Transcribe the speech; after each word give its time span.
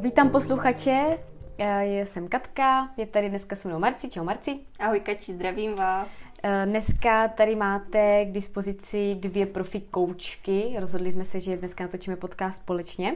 Vítám 0.00 0.30
posluchače, 0.30 1.18
já 1.58 1.82
jsem 1.82 2.28
Katka, 2.28 2.88
je 2.96 3.06
tady 3.06 3.28
dneska 3.28 3.56
se 3.56 3.68
mnou 3.68 3.78
Marci. 3.78 4.08
Čau 4.10 4.24
Marci. 4.24 4.58
Ahoj 4.78 5.00
Kači, 5.00 5.32
zdravím 5.32 5.74
vás. 5.74 6.10
Eh, 6.42 6.66
dneska 6.66 7.28
tady 7.28 7.56
máte 7.56 8.24
k 8.24 8.32
dispozici 8.32 9.14
dvě 9.14 9.46
profi 9.46 9.80
koučky. 9.80 10.74
Rozhodli 10.78 11.12
jsme 11.12 11.24
se, 11.24 11.40
že 11.40 11.56
dneska 11.56 11.84
natočíme 11.84 12.16
podcast 12.16 12.62
společně. 12.62 13.14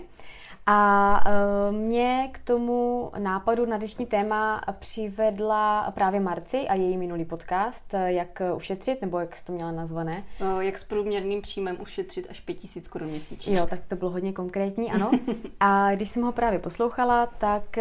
A 0.66 1.20
e, 1.26 1.72
mě 1.72 2.28
k 2.32 2.38
tomu 2.38 3.10
nápadu 3.18 3.66
na 3.66 3.76
dnešní 3.76 4.06
téma 4.06 4.60
přivedla 4.78 5.90
právě 5.90 6.20
Marci 6.20 6.68
a 6.68 6.74
její 6.74 6.96
minulý 6.96 7.24
podcast, 7.24 7.94
e, 7.94 8.12
jak 8.12 8.42
ušetřit, 8.56 9.02
nebo 9.02 9.18
jak 9.18 9.36
jsi 9.36 9.44
to 9.44 9.52
měla 9.52 9.72
nazvané? 9.72 10.24
E, 10.40 10.64
jak 10.64 10.78
s 10.78 10.84
průměrným 10.84 11.42
příjmem 11.42 11.76
ušetřit 11.80 12.26
až 12.30 12.40
5000 12.40 12.88
korun 12.88 13.08
měsíčně. 13.08 13.56
Jo, 13.56 13.66
tak 13.66 13.80
to 13.88 13.96
bylo 13.96 14.10
hodně 14.10 14.32
konkrétní, 14.32 14.92
ano. 14.92 15.10
A 15.60 15.94
když 15.94 16.10
jsem 16.10 16.22
ho 16.22 16.32
právě 16.32 16.58
poslouchala, 16.58 17.26
tak 17.26 17.76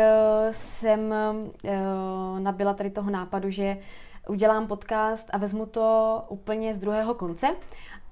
jsem 0.52 1.13
nabila 2.39 2.73
tady 2.73 2.89
toho 2.89 3.11
nápadu, 3.11 3.49
že 3.49 3.77
udělám 4.27 4.67
podcast 4.67 5.29
a 5.33 5.38
vezmu 5.38 5.65
to 5.65 6.23
úplně 6.29 6.75
z 6.75 6.79
druhého 6.79 7.13
konce 7.13 7.55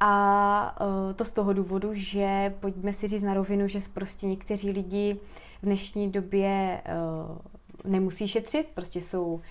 a 0.04 0.76
uh, 0.82 1.14
to 1.14 1.26
z 1.26 1.32
toho 1.32 1.54
důvodu, 1.54 1.90
že 1.94 2.54
pojďme 2.60 2.94
si 2.94 3.08
říct 3.08 3.24
na 3.24 3.34
rovinu, 3.34 3.68
že 3.68 3.80
prostě 3.94 4.28
někteří 4.28 4.72
lidi 4.72 5.20
v 5.62 5.66
dnešní 5.66 6.12
době 6.12 6.82
uh, 6.86 7.92
nemusí 7.92 8.28
šetřit, 8.28 8.70
prostě 8.74 9.02
jsou 9.02 9.42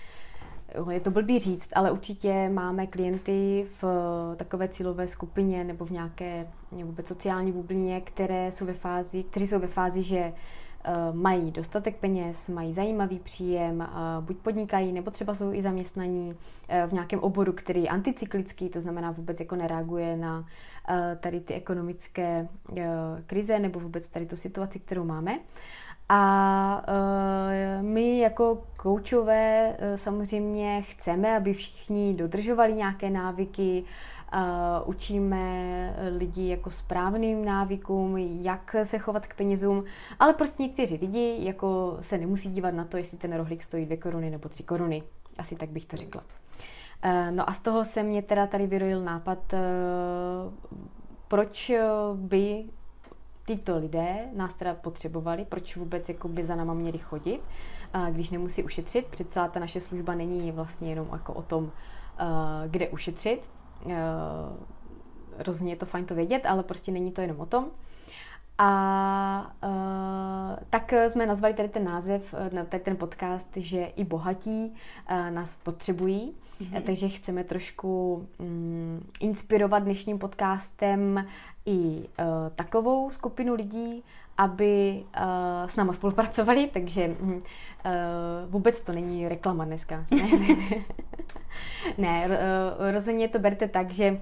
je 0.89 0.99
to 0.99 1.11
blbý 1.11 1.39
říct, 1.39 1.69
ale 1.73 1.91
určitě 1.91 2.49
máme 2.49 2.87
klienty 2.87 3.67
v 3.81 3.85
takové 4.37 4.67
cílové 4.67 5.07
skupině 5.07 5.63
nebo 5.63 5.85
v 5.85 5.91
nějaké 5.91 6.47
vůbec 6.71 7.07
sociální 7.07 7.51
bublině, 7.51 8.01
které 8.01 8.51
jsou 8.51 8.65
ve 8.65 8.73
fázi, 8.73 9.23
kteří 9.23 9.47
jsou 9.47 9.59
ve 9.59 9.67
fázi, 9.67 10.03
že 10.03 10.17
Eh, 10.17 10.33
mají 11.11 11.51
dostatek 11.51 11.95
peněz, 11.95 12.49
mají 12.49 12.73
zajímavý 12.73 13.19
příjem, 13.19 13.89
buď 14.19 14.37
podnikají, 14.37 14.91
nebo 14.91 15.11
třeba 15.11 15.35
jsou 15.35 15.53
i 15.53 15.61
zaměstnaní 15.61 16.35
eh, 16.67 16.87
v 16.87 16.93
nějakém 16.93 17.19
oboru, 17.19 17.53
který 17.53 17.83
je 17.83 17.89
anticyklický, 17.89 18.69
to 18.69 18.81
znamená 18.81 19.11
vůbec 19.11 19.39
jako 19.39 19.55
nereaguje 19.55 20.17
na 20.17 20.45
eh, 20.89 21.17
tady 21.21 21.39
ty 21.39 21.53
ekonomické 21.53 22.47
krize 23.25 23.59
nebo 23.59 23.79
vůbec 23.79 24.09
tady 24.09 24.25
tu 24.25 24.37
situaci, 24.37 24.79
kterou 24.79 25.03
máme. 25.03 25.39
A 26.13 26.85
my 27.81 28.19
jako 28.19 28.63
koučové 28.77 29.75
samozřejmě 29.95 30.81
chceme, 30.81 31.37
aby 31.37 31.53
všichni 31.53 32.13
dodržovali 32.13 32.73
nějaké 32.73 33.09
návyky, 33.09 33.83
Uh, 34.35 34.89
učíme 34.89 35.95
lidi 36.17 36.47
jako 36.49 36.71
správným 36.71 37.45
návykům, 37.45 38.17
jak 38.17 38.75
se 38.83 38.99
chovat 38.99 39.27
k 39.27 39.35
penězům, 39.35 39.83
ale 40.19 40.33
prostě 40.33 40.63
někteří 40.63 40.97
lidi 41.01 41.37
jako 41.39 41.97
se 42.01 42.17
nemusí 42.17 42.51
dívat 42.51 42.73
na 42.73 42.85
to, 42.85 42.97
jestli 42.97 43.17
ten 43.17 43.33
rohlík 43.33 43.63
stojí 43.63 43.85
dvě 43.85 43.97
koruny 43.97 44.29
nebo 44.29 44.49
tři 44.49 44.63
koruny. 44.63 45.03
Asi 45.37 45.55
tak 45.55 45.69
bych 45.69 45.85
to 45.85 45.97
řekla. 45.97 46.23
Uh, 47.05 47.35
no 47.35 47.49
a 47.49 47.53
z 47.53 47.61
toho 47.61 47.85
se 47.85 48.03
mě 48.03 48.21
teda 48.21 48.47
tady 48.47 48.67
vyrojil 48.67 49.01
nápad, 49.03 49.53
uh, 49.53 49.59
proč 51.27 51.71
by 52.15 52.63
tyto 53.45 53.77
lidé 53.77 54.15
nás 54.33 54.53
teda 54.53 54.73
potřebovali, 54.73 55.45
proč 55.45 55.75
vůbec 55.75 56.09
jako 56.09 56.27
by 56.27 56.45
za 56.45 56.55
náma 56.55 56.73
měli 56.73 56.97
chodit, 56.97 57.41
když 58.11 58.29
nemusí 58.29 58.63
ušetřit. 58.63 59.05
Přece 59.05 59.39
ta 59.51 59.59
naše 59.59 59.81
služba 59.81 60.15
není 60.15 60.51
vlastně 60.51 60.89
jenom 60.89 61.09
jako 61.11 61.33
o 61.33 61.41
tom, 61.41 61.71
kde 62.67 62.89
ušetřit, 62.89 63.41
Eh, 63.41 63.60
rozhodně 65.37 65.73
je 65.73 65.77
to 65.77 65.85
fajn 65.85 66.05
to 66.05 66.15
vědět, 66.15 66.45
ale 66.45 66.63
prostě 66.63 66.91
není 66.91 67.11
to 67.11 67.21
jenom 67.21 67.39
o 67.39 67.45
tom. 67.45 67.65
A 68.57 69.53
uh, 69.63 70.59
tak 70.69 70.93
jsme 71.07 71.25
nazvali 71.25 71.53
tady 71.53 71.69
ten 71.69 71.83
název, 71.83 72.33
eh, 72.33 72.65
tady 72.65 72.83
ten 72.83 72.97
podcast, 72.97 73.49
že 73.55 73.85
i 73.85 74.03
bohatí 74.03 74.73
uh, 75.11 75.29
nás 75.29 75.55
potřebují. 75.63 76.35
Mm-hmm. 76.61 76.81
Takže 76.81 77.09
chceme 77.09 77.43
trošku 77.43 78.27
um, 78.37 79.03
inspirovat 79.19 79.83
dnešním 79.83 80.19
podcastem 80.19 81.27
i 81.65 81.79
uh, 81.79 82.05
takovou 82.55 83.11
skupinu 83.11 83.53
lidí, 83.53 84.03
aby 84.37 85.03
uh, 85.17 85.67
s 85.67 85.75
náma 85.75 85.93
spolupracovali, 85.93 86.69
takže 86.73 87.07
uh, 87.07 87.33
vůbec 88.47 88.81
to 88.81 88.91
není 88.91 89.27
reklama 89.27 89.65
dneska. 89.65 90.05
Ne, 91.97 92.27
uh, 92.27 92.91
rozhodně 92.91 93.27
to 93.27 93.39
berte 93.39 93.67
tak, 93.67 93.91
že 93.91 94.21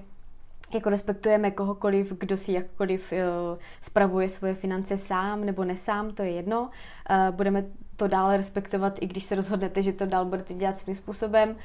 jako 0.74 0.90
respektujeme 0.90 1.50
kohokoliv, 1.50 2.12
kdo 2.20 2.36
si 2.38 2.52
jakkoliv 2.52 3.12
uh, 3.12 3.58
spravuje 3.82 4.28
svoje 4.28 4.54
finance 4.54 4.98
sám 4.98 5.44
nebo 5.44 5.64
nesám, 5.64 6.10
to 6.10 6.22
je 6.22 6.30
jedno. 6.30 6.60
Uh, 6.60 7.36
budeme 7.36 7.64
to 7.96 8.08
dále 8.08 8.36
respektovat, 8.36 8.98
i 9.00 9.06
když 9.06 9.24
se 9.24 9.34
rozhodnete, 9.34 9.82
že 9.82 9.92
to 9.92 10.06
dál 10.06 10.24
budete 10.24 10.54
dělat 10.54 10.78
svým 10.78 10.96
způsobem. 10.96 11.56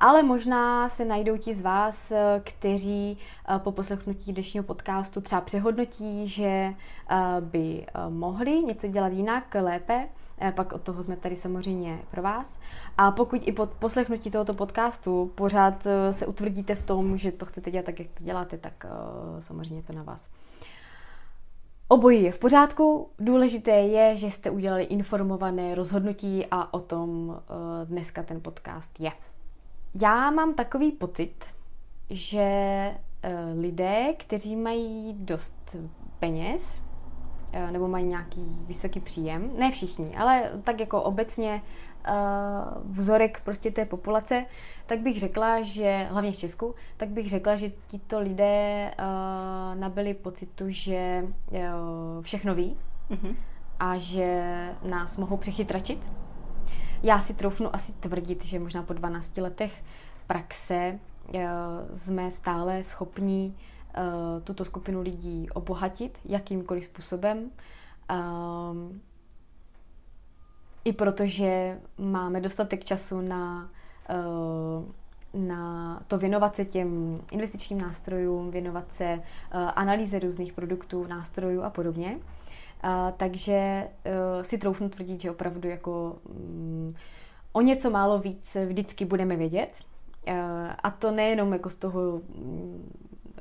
Ale 0.00 0.22
možná 0.22 0.88
se 0.88 1.04
najdou 1.04 1.36
ti 1.36 1.54
z 1.54 1.60
vás, 1.60 2.12
kteří 2.44 3.18
po 3.58 3.72
poslechnutí 3.72 4.32
dnešního 4.32 4.64
podcastu 4.64 5.20
třeba 5.20 5.40
přehodnotí, 5.40 6.28
že 6.28 6.74
by 7.40 7.86
mohli 8.08 8.62
něco 8.62 8.86
dělat 8.86 9.12
jinak, 9.12 9.54
lépe. 9.54 10.08
Pak 10.50 10.72
od 10.72 10.82
toho 10.82 11.02
jsme 11.02 11.16
tady 11.16 11.36
samozřejmě 11.36 11.98
pro 12.10 12.22
vás. 12.22 12.60
A 12.98 13.10
pokud 13.10 13.42
i 13.44 13.52
po 13.52 13.66
poslechnutí 13.66 14.30
tohoto 14.30 14.54
podcastu 14.54 15.32
pořád 15.34 15.86
se 16.10 16.26
utvrdíte 16.26 16.74
v 16.74 16.82
tom, 16.82 17.18
že 17.18 17.32
to 17.32 17.46
chcete 17.46 17.70
dělat 17.70 17.86
tak, 17.86 17.98
jak 17.98 18.08
to 18.08 18.24
děláte, 18.24 18.58
tak 18.58 18.86
samozřejmě 19.40 19.82
to 19.82 19.92
na 19.92 20.02
vás. 20.02 20.30
Obojí 21.92 22.22
je 22.22 22.32
v 22.32 22.38
pořádku. 22.38 23.08
Důležité 23.18 23.70
je, 23.70 24.16
že 24.16 24.30
jste 24.30 24.50
udělali 24.50 24.84
informované 24.84 25.74
rozhodnutí 25.74 26.46
a 26.50 26.74
o 26.74 26.80
tom 26.80 27.36
eh, 27.36 27.86
dneska 27.86 28.22
ten 28.22 28.40
podcast 28.40 29.00
je. 29.00 29.12
Já 30.02 30.30
mám 30.30 30.54
takový 30.54 30.92
pocit, 30.92 31.44
že 32.10 32.40
eh, 32.42 32.96
lidé, 33.60 34.14
kteří 34.18 34.56
mají 34.56 35.14
dost 35.18 35.76
peněz, 36.18 36.78
eh, 36.78 36.81
nebo 37.70 37.88
mají 37.88 38.06
nějaký 38.06 38.56
vysoký 38.66 39.00
příjem, 39.00 39.50
ne 39.58 39.70
všichni, 39.70 40.16
ale 40.16 40.50
tak 40.64 40.80
jako 40.80 41.02
obecně 41.02 41.62
vzorek 42.84 43.40
prostě 43.44 43.70
té 43.70 43.84
populace, 43.84 44.46
tak 44.86 44.98
bych 44.98 45.20
řekla, 45.20 45.62
že, 45.62 46.06
hlavně 46.10 46.32
v 46.32 46.36
Česku, 46.36 46.74
tak 46.96 47.08
bych 47.08 47.28
řekla, 47.28 47.56
že 47.56 47.72
tito 47.86 48.20
lidé 48.20 48.90
uh, 48.98 49.80
nabili 49.80 50.14
pocitu, 50.14 50.64
že 50.68 51.24
všechno 52.20 52.54
ví 52.54 52.76
mm-hmm. 53.10 53.34
a 53.80 53.96
že 53.96 54.42
nás 54.82 55.16
mohou 55.16 55.36
přechytračit. 55.36 56.12
Já 57.02 57.20
si 57.20 57.34
troufnu 57.34 57.74
asi 57.74 57.92
tvrdit, 57.92 58.44
že 58.44 58.58
možná 58.58 58.82
po 58.82 58.92
12 58.92 59.36
letech 59.36 59.72
praxe 60.26 60.98
jsme 61.94 62.30
stále 62.30 62.84
schopní 62.84 63.56
tuto 64.44 64.64
skupinu 64.64 65.00
lidí 65.00 65.50
obohatit 65.50 66.18
jakýmkoliv 66.24 66.84
způsobem. 66.84 67.50
Uh, 68.10 68.92
I 70.84 70.92
protože 70.92 71.80
máme 71.98 72.40
dostatek 72.40 72.84
času 72.84 73.20
na 73.20 73.70
Eh, 74.08 75.02
na 75.34 76.02
to 76.08 76.18
věnovat 76.18 76.56
se 76.56 76.64
těm 76.64 77.20
investičním 77.30 77.80
nástrojům, 77.80 78.50
věnovat 78.50 78.92
se 78.92 79.14
uh, 79.14 79.20
analýze 79.74 80.18
různých 80.18 80.52
produktů, 80.52 81.06
nástrojů 81.06 81.62
a 81.62 81.70
podobně. 81.70 82.18
Takže 83.16 83.88
si 84.42 84.58
troufnu 84.58 84.88
tvrdit, 84.88 85.20
že 85.20 85.30
opravdu 85.30 85.68
jako 85.68 86.16
um, 86.24 86.94
o 87.52 87.60
něco 87.60 87.90
málo 87.90 88.18
víc 88.18 88.56
vždycky 88.66 89.04
budeme 89.04 89.36
vědět. 89.36 89.70
A 90.82 90.90
to 90.90 91.10
nejenom 91.10 91.52
jako 91.52 91.70
z 91.70 91.76
toho 91.76 92.00
um, 92.10 92.90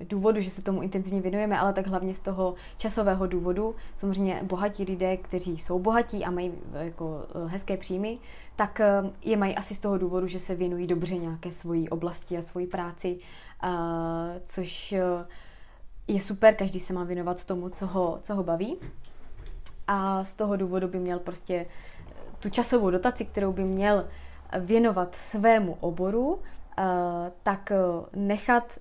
důvodu, 0.10 0.42
že 0.42 0.50
se 0.50 0.64
tomu 0.64 0.82
intenzivně 0.82 1.22
věnujeme, 1.22 1.60
ale 1.60 1.74
tak 1.74 1.88
hlavně 1.88 2.16
z 2.16 2.22
toho 2.22 2.56
časového 2.78 3.28
důvodu. 3.28 3.76
Samozřejmě 3.98 4.40
bohatí 4.44 4.84
lidé, 4.84 5.18
kteří 5.18 5.58
jsou 5.58 5.80
bohatí 5.80 6.26
a 6.26 6.32
mají 6.32 6.52
jako 6.74 7.26
hezké 7.48 7.78
příjmy, 7.78 8.18
tak 8.56 8.80
eh, 8.80 9.04
je 9.22 9.38
mají 9.38 9.56
asi 9.56 9.76
z 9.76 9.80
toho 9.80 9.98
důvodu, 9.98 10.28
že 10.28 10.40
se 10.40 10.56
věnují 10.56 10.88
dobře 10.88 11.18
nějaké 11.18 11.52
svojí 11.52 11.90
oblasti 11.90 12.38
a 12.38 12.42
svoji 12.42 12.68
práci, 12.68 13.20
což 14.46 14.96
je 16.08 16.22
super, 16.22 16.56
každý 16.56 16.80
se 16.80 16.94
má 16.94 17.04
věnovat 17.04 17.46
tomu, 17.46 17.70
co 17.70 17.88
ho, 17.88 18.20
co 18.24 18.36
ho 18.36 18.44
baví. 18.44 18.78
A 19.88 20.24
z 20.24 20.34
toho 20.34 20.56
důvodu 20.56 20.88
by 20.88 21.00
měl 21.00 21.20
prostě 21.20 21.66
tu 22.40 22.50
časovou 22.50 22.90
dotaci, 22.90 23.26
kterou 23.26 23.54
by 23.54 23.64
měl 23.64 24.06
věnovat 24.60 25.16
svému 25.16 25.78
oboru, 25.80 26.40
tak 27.44 27.72
nechat 28.16 28.80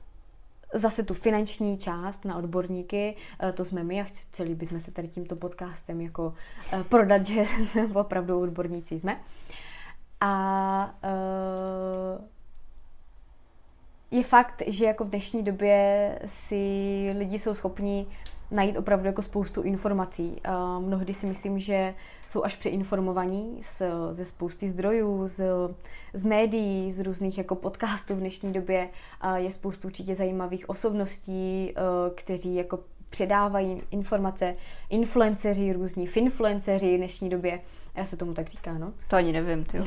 zase 0.75 1.03
tu 1.03 1.15
finanční 1.15 1.79
část 1.79 2.25
na 2.25 2.37
odborníky, 2.37 3.17
to 3.55 3.65
jsme 3.65 3.85
my 3.85 4.01
a 4.01 4.05
chceli 4.05 4.55
bychom 4.55 4.81
se 4.81 4.91
tady 4.91 5.09
tímto 5.09 5.37
podcastem 5.37 6.01
jako 6.01 6.35
prodat, 6.89 7.27
že 7.27 7.45
opravdu 7.95 8.41
odborníci 8.41 8.99
jsme. 8.99 9.21
A 10.21 10.95
uh, 11.05 12.25
je 14.11 14.25
fakt, 14.25 14.63
že 14.67 14.85
jako 14.85 15.05
v 15.05 15.11
dnešní 15.11 15.43
době 15.43 16.19
si 16.27 16.57
lidi 17.19 17.39
jsou 17.39 17.55
schopni 17.55 18.07
najít 18.51 18.77
opravdu 18.77 19.07
jako 19.07 19.23
spoustu 19.23 19.63
informací. 19.63 20.41
Uh, 20.49 20.83
mnohdy 20.87 21.15
si 21.15 21.27
myslím, 21.27 21.59
že 21.59 21.95
jsou 22.29 22.45
až 22.45 22.57
přeinformovaní 22.57 23.63
z, 23.67 23.83
ze 24.13 24.25
spousty 24.25 24.69
zdrojů, 24.69 25.29
z, 25.29 25.45
z 26.13 26.25
médií, 26.25 26.93
z 26.93 27.01
různých 27.01 27.39
jako 27.39 27.55
podcastů 27.55 28.15
v 28.15 28.19
dnešní 28.19 28.53
době. 28.53 28.89
Uh, 29.25 29.35
je 29.35 29.53
spoustu 29.53 29.89
určitě 29.89 30.15
zajímavých 30.15 30.69
osobností, 30.71 31.75
uh, 31.77 32.15
kteří 32.15 32.55
jako 32.55 32.79
předávají 33.11 33.83
informace, 33.91 34.57
influenceři, 34.91 35.73
různí 35.73 36.07
finfluenceři 36.07 36.95
v 36.95 36.99
dnešní 36.99 37.31
době. 37.31 37.61
Já 37.95 38.07
se 38.07 38.17
tomu 38.17 38.35
tak 38.35 38.49
říká, 38.49 38.79
no. 38.79 38.93
To 39.09 39.17
ani 39.17 39.33
nevím, 39.33 39.65
ty. 39.65 39.83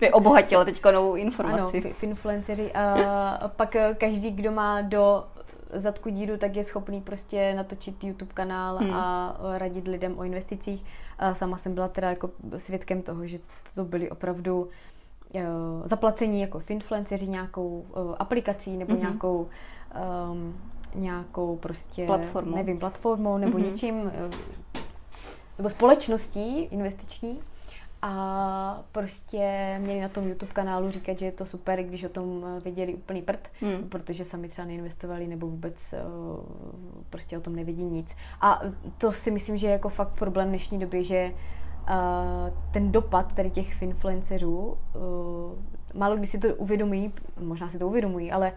By 0.00 0.10
obohatila 0.12 0.64
teď 0.64 0.82
novou 0.92 1.14
informaci. 1.14 1.82
Ano, 1.84 1.94
finfluenceři. 1.94 2.72
A 2.72 3.50
pak 3.56 3.76
každý, 3.98 4.30
kdo 4.30 4.52
má 4.52 4.82
do 4.82 5.24
zadku 5.72 6.08
díru, 6.08 6.36
tak 6.36 6.56
je 6.56 6.64
schopný 6.64 7.00
prostě 7.00 7.54
natočit 7.54 8.04
YouTube 8.04 8.32
kanál 8.34 8.76
hmm. 8.76 8.94
a 8.94 9.36
radit 9.58 9.88
lidem 9.88 10.18
o 10.18 10.24
investicích. 10.24 10.84
A 11.18 11.34
sama 11.34 11.56
jsem 11.56 11.74
byla 11.74 11.88
teda 11.88 12.10
jako 12.10 12.30
svědkem 12.56 13.02
toho, 13.02 13.26
že 13.26 13.38
to 13.74 13.84
byly 13.84 14.10
opravdu 14.10 14.62
uh, 14.62 15.40
zaplacení 15.84 16.40
jako 16.40 16.62
influenceři 16.68 17.28
nějakou 17.28 17.68
uh, 17.68 18.14
aplikací 18.18 18.76
nebo 18.76 18.92
hmm. 18.92 19.00
nějakou 19.00 19.48
um, 20.32 20.54
nějakou 20.94 21.56
prostě, 21.56 22.06
platformou. 22.06 22.56
nevím, 22.56 22.78
platformou 22.78 23.38
nebo 23.38 23.58
mm-hmm. 23.58 23.70
něčím, 23.70 24.12
nebo 25.58 25.70
společností 25.70 26.62
investiční 26.62 27.40
a 28.02 28.82
prostě 28.92 29.76
měli 29.80 30.00
na 30.00 30.08
tom 30.08 30.28
YouTube 30.28 30.52
kanálu 30.52 30.90
říkat, 30.90 31.18
že 31.18 31.24
je 31.24 31.32
to 31.32 31.46
super, 31.46 31.82
když 31.82 32.04
o 32.04 32.08
tom 32.08 32.46
věděli 32.64 32.94
úplný 32.94 33.22
prd, 33.22 33.48
hmm. 33.60 33.88
protože 33.88 34.24
sami 34.24 34.48
třeba 34.48 34.66
neinvestovali 34.66 35.26
nebo 35.26 35.46
vůbec 35.46 35.94
uh, 35.94 36.44
prostě 37.10 37.38
o 37.38 37.40
tom 37.40 37.56
nevědí 37.56 37.84
nic. 37.84 38.16
A 38.40 38.60
to 38.98 39.12
si 39.12 39.30
myslím, 39.30 39.58
že 39.58 39.66
je 39.66 39.72
jako 39.72 39.88
fakt 39.88 40.18
problém 40.18 40.48
dnešní 40.48 40.78
doby, 40.78 41.04
že 41.04 41.30
uh, 41.30 41.92
ten 42.72 42.92
dopad 42.92 43.34
tady 43.34 43.50
těch 43.50 43.82
influencerů, 43.82 44.58
uh, 44.58 44.78
málo 45.94 46.16
kdy 46.16 46.26
si 46.26 46.38
to 46.38 46.48
uvědomují, 46.54 47.12
možná 47.40 47.68
si 47.68 47.78
to 47.78 47.88
uvědomují, 47.88 48.32
ale 48.32 48.52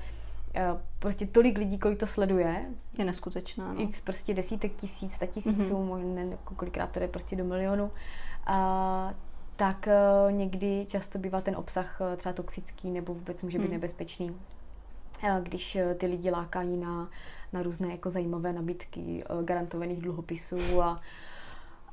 prostě 0.99 1.25
tolik 1.25 1.57
lidí, 1.57 1.79
kolik 1.79 1.99
to 1.99 2.07
sleduje, 2.07 2.65
je 2.97 3.05
neskutečná. 3.05 3.73
No. 3.73 3.81
X 3.81 4.01
prostě 4.01 4.33
desítek 4.33 4.71
tisíc, 4.75 5.13
sta 5.13 5.25
tisíců, 5.25 5.61
mm-hmm. 5.61 5.85
možná 5.85 6.21
jako 6.21 6.55
kolikrát 6.55 6.91
to 6.91 6.99
je 6.99 7.07
prostě 7.07 7.35
do 7.35 7.43
milionu. 7.43 7.83
Uh, 7.83 9.13
tak 9.55 9.87
uh, 9.87 10.31
někdy 10.31 10.85
často 10.89 11.19
bývá 11.19 11.41
ten 11.41 11.55
obsah 11.55 12.01
uh, 12.01 12.15
třeba 12.17 12.33
toxický 12.33 12.91
nebo 12.91 13.13
vůbec 13.13 13.41
může 13.41 13.57
být 13.57 13.63
hmm. 13.63 13.73
nebezpečný, 13.73 14.29
uh, 14.29 15.39
když 15.43 15.77
ty 15.97 16.05
lidi 16.05 16.31
lákají 16.31 16.77
na, 16.77 17.09
na 17.53 17.63
různé 17.63 17.91
jako 17.91 18.09
zajímavé 18.09 18.53
nabídky 18.53 19.23
garantovaných 19.43 20.01
dluhopisů 20.01 20.81
a 20.81 21.01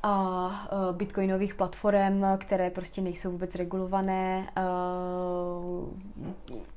a 0.03 0.69
bitcoinových 0.93 1.55
platform, 1.55 2.25
které 2.39 2.71
prostě 2.71 3.01
nejsou 3.01 3.31
vůbec 3.31 3.55
regulované. 3.55 4.51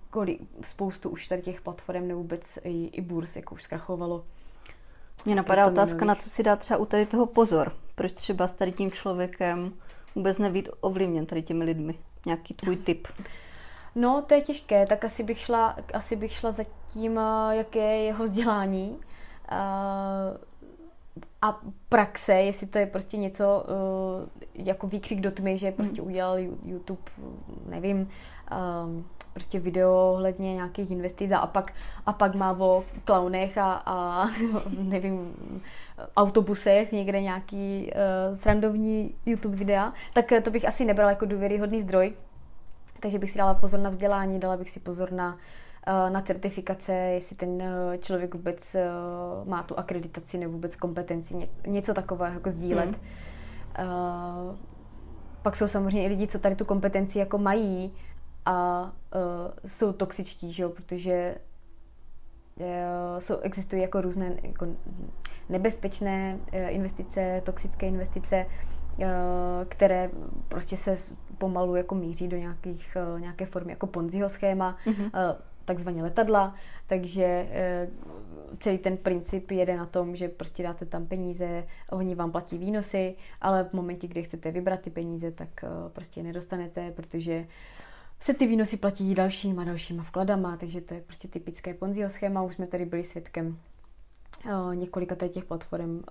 Kolik, 0.09 0.41
spoustu 0.61 1.09
už 1.09 1.27
tady 1.27 1.41
těch 1.41 1.61
platform 1.61 2.07
nebo 2.07 2.19
vůbec 2.19 2.59
i, 2.63 2.85
i 2.85 3.01
burs 3.01 3.35
jako 3.35 3.55
už 3.55 3.63
zkrachovalo. 3.63 4.25
Mě 5.25 5.35
napadá 5.35 5.67
otázka, 5.67 6.05
na 6.05 6.15
co 6.15 6.29
si 6.29 6.43
dá 6.43 6.55
třeba 6.55 6.77
u 6.79 6.85
tady 6.85 7.05
toho 7.05 7.25
pozor. 7.25 7.73
Proč 7.95 8.13
třeba 8.13 8.47
s 8.47 8.53
tady 8.53 8.71
tím 8.71 8.91
člověkem 8.91 9.73
vůbec 10.15 10.37
nevít 10.37 10.69
ovlivněn 10.81 11.25
tady 11.25 11.41
těmi 11.41 11.63
lidmi? 11.63 11.95
Nějaký 12.25 12.53
tvůj 12.53 12.75
tip? 12.75 13.07
No, 13.95 14.23
to 14.27 14.33
je 14.33 14.41
těžké, 14.41 14.85
tak 14.87 15.05
asi 15.05 15.23
bych 15.23 15.39
šla, 15.39 15.75
asi 15.93 16.15
bych 16.15 16.33
šla 16.33 16.51
za 16.51 16.63
tím, 16.93 17.19
eh, 17.19 17.55
jaké 17.55 17.79
je 17.79 18.03
jeho 18.03 18.23
vzdělání 18.23 18.97
eh, 19.51 19.55
a 21.41 21.61
praxe, 21.89 22.33
jestli 22.33 22.67
to 22.67 22.77
je 22.77 22.85
prostě 22.85 23.17
něco 23.17 23.65
eh, 23.67 24.63
jako 24.63 24.87
výkřik 24.87 25.21
do 25.21 25.31
tmy, 25.31 25.57
že 25.57 25.71
prostě 25.71 26.01
hmm. 26.01 26.11
udělal 26.11 26.37
YouTube, 26.65 27.01
nevím, 27.69 28.09
prostě 29.33 29.59
video 29.59 30.11
ohledně 30.13 30.53
nějakých 30.53 30.91
investic 30.91 31.31
a 31.31 31.47
pak, 31.47 31.73
a 32.05 32.13
pak 32.13 32.35
má 32.35 32.59
o 32.59 32.83
klaunech 33.05 33.57
a, 33.57 33.83
a 33.85 34.27
nevím, 34.77 35.33
autobusech 36.17 36.91
někde 36.91 37.21
nějaký 37.21 37.91
uh, 37.91 38.35
srandovní 38.35 39.15
YouTube 39.25 39.55
videa, 39.55 39.93
tak 40.13 40.25
to 40.43 40.51
bych 40.51 40.67
asi 40.67 40.85
nebrala 40.85 41.09
jako 41.11 41.25
důvěryhodný 41.25 41.81
zdroj. 41.81 42.13
Takže 42.99 43.19
bych 43.19 43.31
si 43.31 43.37
dala 43.37 43.53
pozor 43.53 43.79
na 43.79 43.89
vzdělání, 43.89 44.39
dala 44.39 44.57
bych 44.57 44.69
si 44.69 44.79
pozor 44.79 45.11
na, 45.11 45.37
uh, 45.87 46.09
na 46.13 46.21
certifikace, 46.21 46.93
jestli 46.93 47.35
ten 47.35 47.63
člověk 47.99 48.35
vůbec 48.35 48.75
má 49.45 49.63
tu 49.63 49.79
akreditaci 49.79 50.37
nebo 50.37 50.53
vůbec 50.53 50.75
kompetenci, 50.75 51.35
něco, 51.35 51.59
něco 51.67 51.93
takového 51.93 52.33
jako 52.33 52.49
sdílet. 52.49 52.99
Hmm. 53.77 53.87
Uh, 53.87 54.55
pak 55.43 55.55
jsou 55.55 55.67
samozřejmě 55.67 56.03
i 56.03 56.07
lidi, 56.07 56.27
co 56.27 56.39
tady 56.39 56.55
tu 56.55 56.65
kompetenci 56.65 57.19
jako 57.19 57.37
mají, 57.37 57.93
a 58.45 58.83
uh, 59.15 59.21
jsou 59.67 59.93
toxičtí, 59.93 60.53
že 60.53 60.63
jo, 60.63 60.69
protože 60.69 61.35
uh, 62.55 62.65
jsou, 63.19 63.37
existují 63.37 63.81
jako 63.81 64.01
různé 64.01 64.35
jako 64.43 64.67
nebezpečné 65.49 66.39
uh, 66.53 66.59
investice, 66.69 67.41
toxické 67.45 67.87
investice, 67.87 68.45
uh, 68.97 69.05
které 69.67 70.09
prostě 70.49 70.77
se 70.77 70.97
pomalu 71.37 71.75
jako 71.75 71.95
míří 71.95 72.27
do 72.27 72.37
nějakých, 72.37 72.97
uh, 73.13 73.19
nějaké 73.19 73.45
formy 73.45 73.71
jako 73.71 73.87
Ponziho 73.87 74.29
schéma, 74.29 74.77
mm-hmm. 74.85 75.05
uh, 75.05 75.41
takzvaně 75.65 76.03
letadla, 76.03 76.55
takže 76.87 77.47
celý 78.59 78.77
ten 78.77 78.97
princip 78.97 79.51
jede 79.51 79.77
na 79.77 79.85
tom, 79.85 80.15
že 80.15 80.27
prostě 80.27 80.63
dáte 80.63 80.85
tam 80.85 81.05
peníze, 81.05 81.63
oni 81.91 82.15
vám 82.15 82.31
platí 82.31 82.57
výnosy, 82.57 83.15
ale 83.41 83.63
v 83.63 83.73
momentě, 83.73 84.07
kdy 84.07 84.23
chcete 84.23 84.51
vybrat 84.51 84.79
ty 84.79 84.89
peníze, 84.89 85.31
tak 85.31 85.65
prostě 85.93 86.23
nedostanete, 86.23 86.91
protože 86.91 87.45
se 88.23 88.33
ty 88.33 88.47
výnosy 88.47 88.77
platí 88.77 89.15
dalšíma 89.15 89.63
dalšíma 89.63 90.03
vkladama, 90.03 90.57
takže 90.57 90.81
to 90.81 90.93
je 90.93 91.01
prostě 91.01 91.27
typické 91.27 91.73
Ponziho 91.73 92.09
schéma. 92.09 92.41
Už 92.41 92.55
jsme 92.55 92.67
tady 92.67 92.85
byli 92.85 93.03
svědkem 93.03 93.59
uh, 94.45 94.75
několika 94.75 95.27
těch 95.27 95.45
platform, 95.45 95.95
uh, 95.95 96.01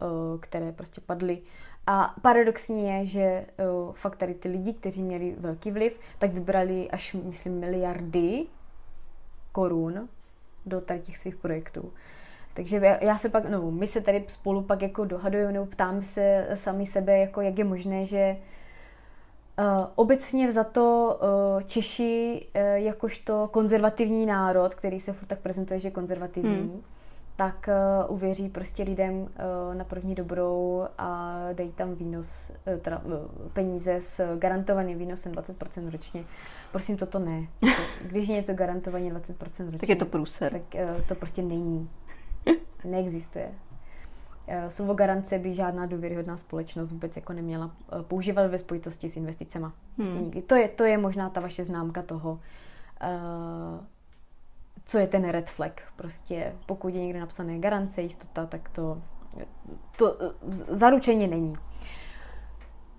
které 0.41 0.73
prostě 0.73 1.00
padly. 1.00 1.38
A 1.87 2.14
paradoxní 2.23 2.88
je, 2.88 3.06
že 3.06 3.47
uh, 3.87 3.93
fakt 3.94 4.17
tady 4.17 4.35
ty 4.35 4.49
lidi, 4.49 4.75
kteří 4.75 5.03
měli 5.03 5.35
velký 5.38 5.70
vliv, 5.70 6.00
tak 6.19 6.32
vybrali 6.32 6.91
až, 6.91 7.14
myslím, 7.14 7.61
miliardy 7.61 8.47
korun 9.53 10.09
do 10.67 10.81
tady 10.81 11.00
těch 11.00 11.19
svých 11.19 11.37
projektů. 11.37 11.93
Takže 12.55 12.99
já 13.00 13.19
se 13.19 13.29
pak, 13.29 13.50
no, 13.50 13.70
my 13.70 13.87
se 13.87 14.00
tady 14.00 14.25
spolu 14.29 14.62
pak 14.62 14.82
jako 14.82 15.05
dohadujeme 15.05 15.53
nebo 15.53 15.67
ptáme 15.67 16.05
se 16.05 16.49
sami 16.54 16.87
sebe, 16.87 17.19
jako 17.19 17.40
jak 17.40 17.59
je 17.59 17.64
možné, 17.64 18.07
že 18.07 18.37
Uh, 19.59 19.87
obecně 19.94 20.52
za 20.52 20.64
to 20.64 21.18
uh, 21.23 21.62
Češi 21.62 22.47
uh, 22.56 22.62
jakožto 22.62 23.49
konzervativní 23.52 24.26
národ, 24.26 24.75
který 24.75 25.00
se 25.00 25.12
furt 25.12 25.26
tak 25.28 25.38
prezentuje, 25.38 25.80
že 25.80 25.88
je 25.88 25.92
konzervativní, 25.92 26.56
hmm. 26.56 26.82
tak 27.37 27.68
uh, 28.09 28.14
uvěří 28.14 28.49
prostě 28.49 28.82
lidem 28.82 29.14
uh, 29.14 29.28
na 29.75 29.85
první 29.85 30.14
dobrou 30.14 30.87
a 30.99 31.38
dají 31.52 31.73
tam 31.73 31.94
výnos, 31.94 32.50
uh, 32.50 32.78
teda 32.80 32.99
uh, 33.04 33.12
peníze 33.52 33.97
s 34.00 34.37
garantovaným 34.38 34.99
výnosem 34.99 35.32
20% 35.32 35.90
ročně. 35.90 36.25
Prosím, 36.73 36.97
toto 36.97 37.18
ne. 37.18 37.47
Když 38.02 38.28
je 38.28 38.35
něco 38.35 38.54
garantovaně 38.54 39.14
20% 39.14 39.64
ročně, 39.64 39.78
tak 39.78 39.88
je 39.88 39.97
to 39.97 40.06
průser. 40.06 40.52
Tak 40.52 40.62
uh, 40.94 41.00
to 41.09 41.14
prostě 41.14 41.42
není. 41.42 41.90
Neexistuje. 42.85 43.49
Eh, 44.46 44.70
slovo 44.70 44.94
garance 44.94 45.38
by 45.38 45.54
žádná 45.54 45.87
důvěryhodná 45.87 46.37
společnost 46.37 46.90
vůbec 46.90 47.16
jako 47.16 47.32
neměla 47.32 47.70
eh, 47.92 48.02
používat 48.02 48.46
ve 48.46 48.58
spojitosti 48.58 49.11
s 49.11 49.16
investicema. 49.16 49.72
Prostě 49.96 50.18
hmm. 50.18 50.42
To, 50.42 50.54
je, 50.54 50.68
to 50.68 50.84
je 50.84 50.99
možná 50.99 51.30
ta 51.30 51.40
vaše 51.40 51.64
známka 51.64 52.02
toho, 52.02 52.40
eh, 53.00 53.08
co 54.84 54.99
je 54.99 55.06
ten 55.06 55.28
red 55.28 55.50
flag. 55.50 55.80
Prostě 55.96 56.52
pokud 56.66 56.88
je 56.88 57.00
někde 57.00 57.20
napsané 57.20 57.58
garance, 57.58 58.02
jistota, 58.02 58.46
tak 58.46 58.68
to, 58.68 59.02
to 59.96 60.16
zaručeně 60.50 61.26
není. 61.28 61.56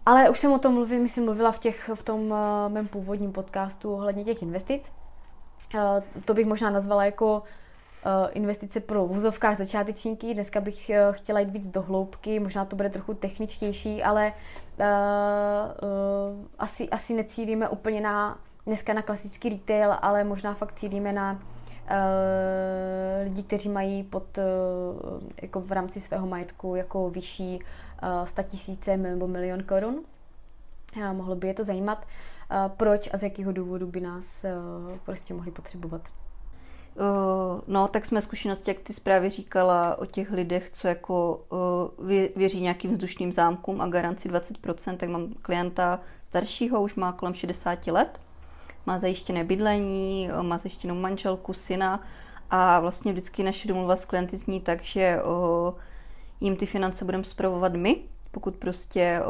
Ale 0.05 0.29
už 0.29 0.39
jsem 0.39 0.51
o 0.51 0.59
tom 0.59 0.73
mluvila, 0.73 1.01
myslím, 1.01 1.25
mluvila 1.25 1.51
v, 1.51 1.59
těch, 1.59 1.89
v 1.95 2.03
tom 2.03 2.33
mém 2.67 2.87
původním 2.87 3.31
podcastu 3.31 3.93
ohledně 3.93 4.23
těch 4.23 4.41
investic. 4.41 4.91
To 6.25 6.33
bych 6.33 6.45
možná 6.45 6.69
nazvala 6.69 7.05
jako 7.05 7.43
investice 8.31 8.79
pro 8.79 9.07
vůzovkách 9.07 9.57
začátečníky. 9.57 10.33
Dneska 10.33 10.61
bych 10.61 10.89
eh, 10.89 11.07
chtěla 11.11 11.39
jít 11.39 11.49
víc 11.49 11.69
do 11.69 11.81
hloubky, 11.81 12.39
možná 12.39 12.65
to 12.65 12.75
bude 12.75 12.89
trochu 12.89 13.13
techničtější, 13.13 14.03
ale 14.03 14.33
uh, 14.79 14.85
asi, 16.59 16.89
asi 16.89 17.13
necílíme 17.13 17.69
úplně 17.69 18.01
na 18.01 18.39
dneska 18.65 18.93
na 18.93 19.01
klasický 19.01 19.49
retail, 19.49 19.95
ale 20.01 20.23
možná 20.23 20.53
fakt 20.53 20.79
cílíme 20.79 21.13
na 21.13 21.31
uh, 21.31 21.39
lidi, 23.23 23.43
kteří 23.43 23.69
mají 23.69 24.03
pod, 24.03 24.37
uh, 24.37 24.43
jako 25.41 25.61
v 25.61 25.71
rámci 25.71 26.01
svého 26.01 26.27
majetku 26.27 26.75
jako 26.75 27.09
vyšší 27.09 27.59
uh, 28.03 28.25
100 28.25 28.43
tisíce 28.43 28.97
nebo 28.97 29.27
milion 29.27 29.63
korun. 29.63 30.01
Uh, 30.97 31.13
mohlo 31.13 31.35
by 31.35 31.47
je 31.47 31.53
to 31.53 31.63
zajímat, 31.63 32.05
proč 32.77 33.09
a 33.13 33.17
z 33.17 33.23
jakého 33.23 33.51
důvodu 33.51 33.87
by 33.87 34.01
nás 34.01 34.45
prostě 35.05 35.33
mohli 35.33 35.51
potřebovat. 35.51 36.01
Uh, 36.95 37.61
no, 37.67 37.87
tak 37.87 38.05
jsme 38.05 38.21
zkušenosti, 38.21 38.71
jak 38.71 38.79
ty 38.79 38.93
zprávy 38.93 39.29
říkala 39.29 39.97
o 39.99 40.05
těch 40.05 40.31
lidech, 40.31 40.69
co 40.69 40.87
jako 40.87 41.43
uh, 41.99 42.09
věří 42.35 42.61
nějakým 42.61 42.91
vzdušným 42.91 43.31
zámkům 43.31 43.81
a 43.81 43.87
garanci 43.87 44.29
20%, 44.29 44.97
tak 44.97 45.09
mám 45.09 45.33
klienta 45.41 45.99
staršího, 46.23 46.81
už 46.81 46.95
má 46.95 47.11
kolem 47.11 47.33
60 47.33 47.87
let, 47.87 48.21
má 48.85 48.99
zajištěné 48.99 49.43
bydlení, 49.43 50.29
má 50.41 50.57
zajištěnou 50.57 50.95
manželku, 50.95 51.53
syna 51.53 52.03
a 52.49 52.79
vlastně 52.79 53.11
vždycky 53.11 53.43
naše 53.43 53.67
domluva 53.67 53.95
s 53.95 54.05
klienty 54.05 54.37
zní 54.37 54.61
tak, 54.61 54.83
že 54.83 55.19
jim 56.41 56.55
ty 56.55 56.65
finance 56.65 57.05
budeme 57.05 57.23
zpravovat 57.23 57.73
my, 57.73 57.95
pokud 58.31 58.55
prostě 58.55 59.21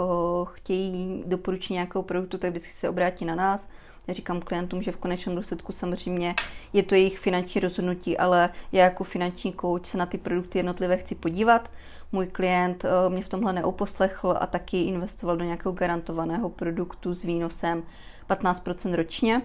chtějí 0.54 1.24
doporučit 1.28 1.74
nějakou 1.74 2.02
produktu, 2.02 2.38
tak 2.38 2.50
vždycky 2.50 2.74
se 2.74 2.90
obrátí 2.90 3.26
na 3.26 3.36
nás. 3.36 3.68
Já 4.08 4.14
říkám 4.14 4.42
klientům, 4.42 4.82
že 4.82 4.92
v 4.92 4.98
konečném 4.98 5.36
důsledku 5.36 5.74
samozřejmě 5.74 6.36
je 6.74 6.84
to 6.84 6.96
jejich 6.96 7.20
finanční 7.20 7.62
rozhodnutí, 7.62 8.18
ale 8.18 8.50
já 8.72 8.84
jako 8.84 9.04
finanční 9.04 9.54
coach 9.54 9.86
se 9.86 9.98
na 9.98 10.06
ty 10.06 10.18
produkty 10.18 10.60
jednotlivé 10.60 10.98
chci 10.98 11.16
podívat. 11.16 11.72
Můj 12.12 12.28
klient 12.28 12.84
uh, 12.84 13.14
mě 13.14 13.22
v 13.22 13.30
tomhle 13.30 13.54
neuposlechl 13.54 14.38
a 14.40 14.48
taky 14.48 14.82
investoval 14.82 15.38
do 15.38 15.46
nějakého 15.46 15.74
garantovaného 15.74 16.50
produktu 16.50 17.14
s 17.14 17.24
výnosem 17.24 17.84
15% 18.30 18.96
ročně 18.96 19.42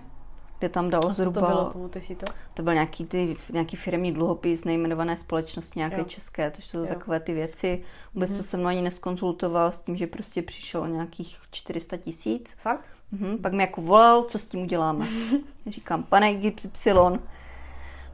kde 0.58 0.68
tam 0.68 0.90
dal 0.90 1.06
a 1.10 1.12
zhruba... 1.12 1.40
to 1.40 1.46
bylo, 1.46 1.90
si 2.00 2.14
to? 2.14 2.32
To 2.54 2.62
byl 2.62 2.74
nějaký, 2.74 3.04
ty, 3.04 3.36
nějaký 3.52 3.76
firmní 3.76 4.12
dluhopis 4.12 4.64
nejmenované 4.64 5.16
společnosti, 5.16 5.78
nějaké 5.78 5.98
jo. 5.98 6.04
české, 6.04 6.50
takže 6.50 6.70
to 6.70 6.78
jsou 6.78 6.86
takové 6.86 7.20
ty 7.20 7.32
věci. 7.32 7.82
Vůbec 8.14 8.30
mm-hmm. 8.30 8.36
to 8.36 8.42
se 8.42 8.56
mnou 8.56 8.66
ani 8.66 8.82
neskonzultoval 8.82 9.72
s 9.72 9.80
tím, 9.80 9.96
že 9.96 10.06
prostě 10.06 10.42
přišel 10.42 10.80
o 10.82 10.86
nějakých 10.86 11.38
400 11.50 11.96
tisíc. 11.96 12.50
Fakt? 12.56 12.84
Mm-hmm. 13.12 13.40
Pak 13.40 13.52
mi 13.52 13.62
jako 13.62 13.80
volal, 13.80 14.22
co 14.22 14.38
s 14.38 14.48
tím 14.48 14.60
uděláme. 14.60 15.06
Říkám, 15.66 16.02
pane 16.02 16.34
XY, 16.34 16.92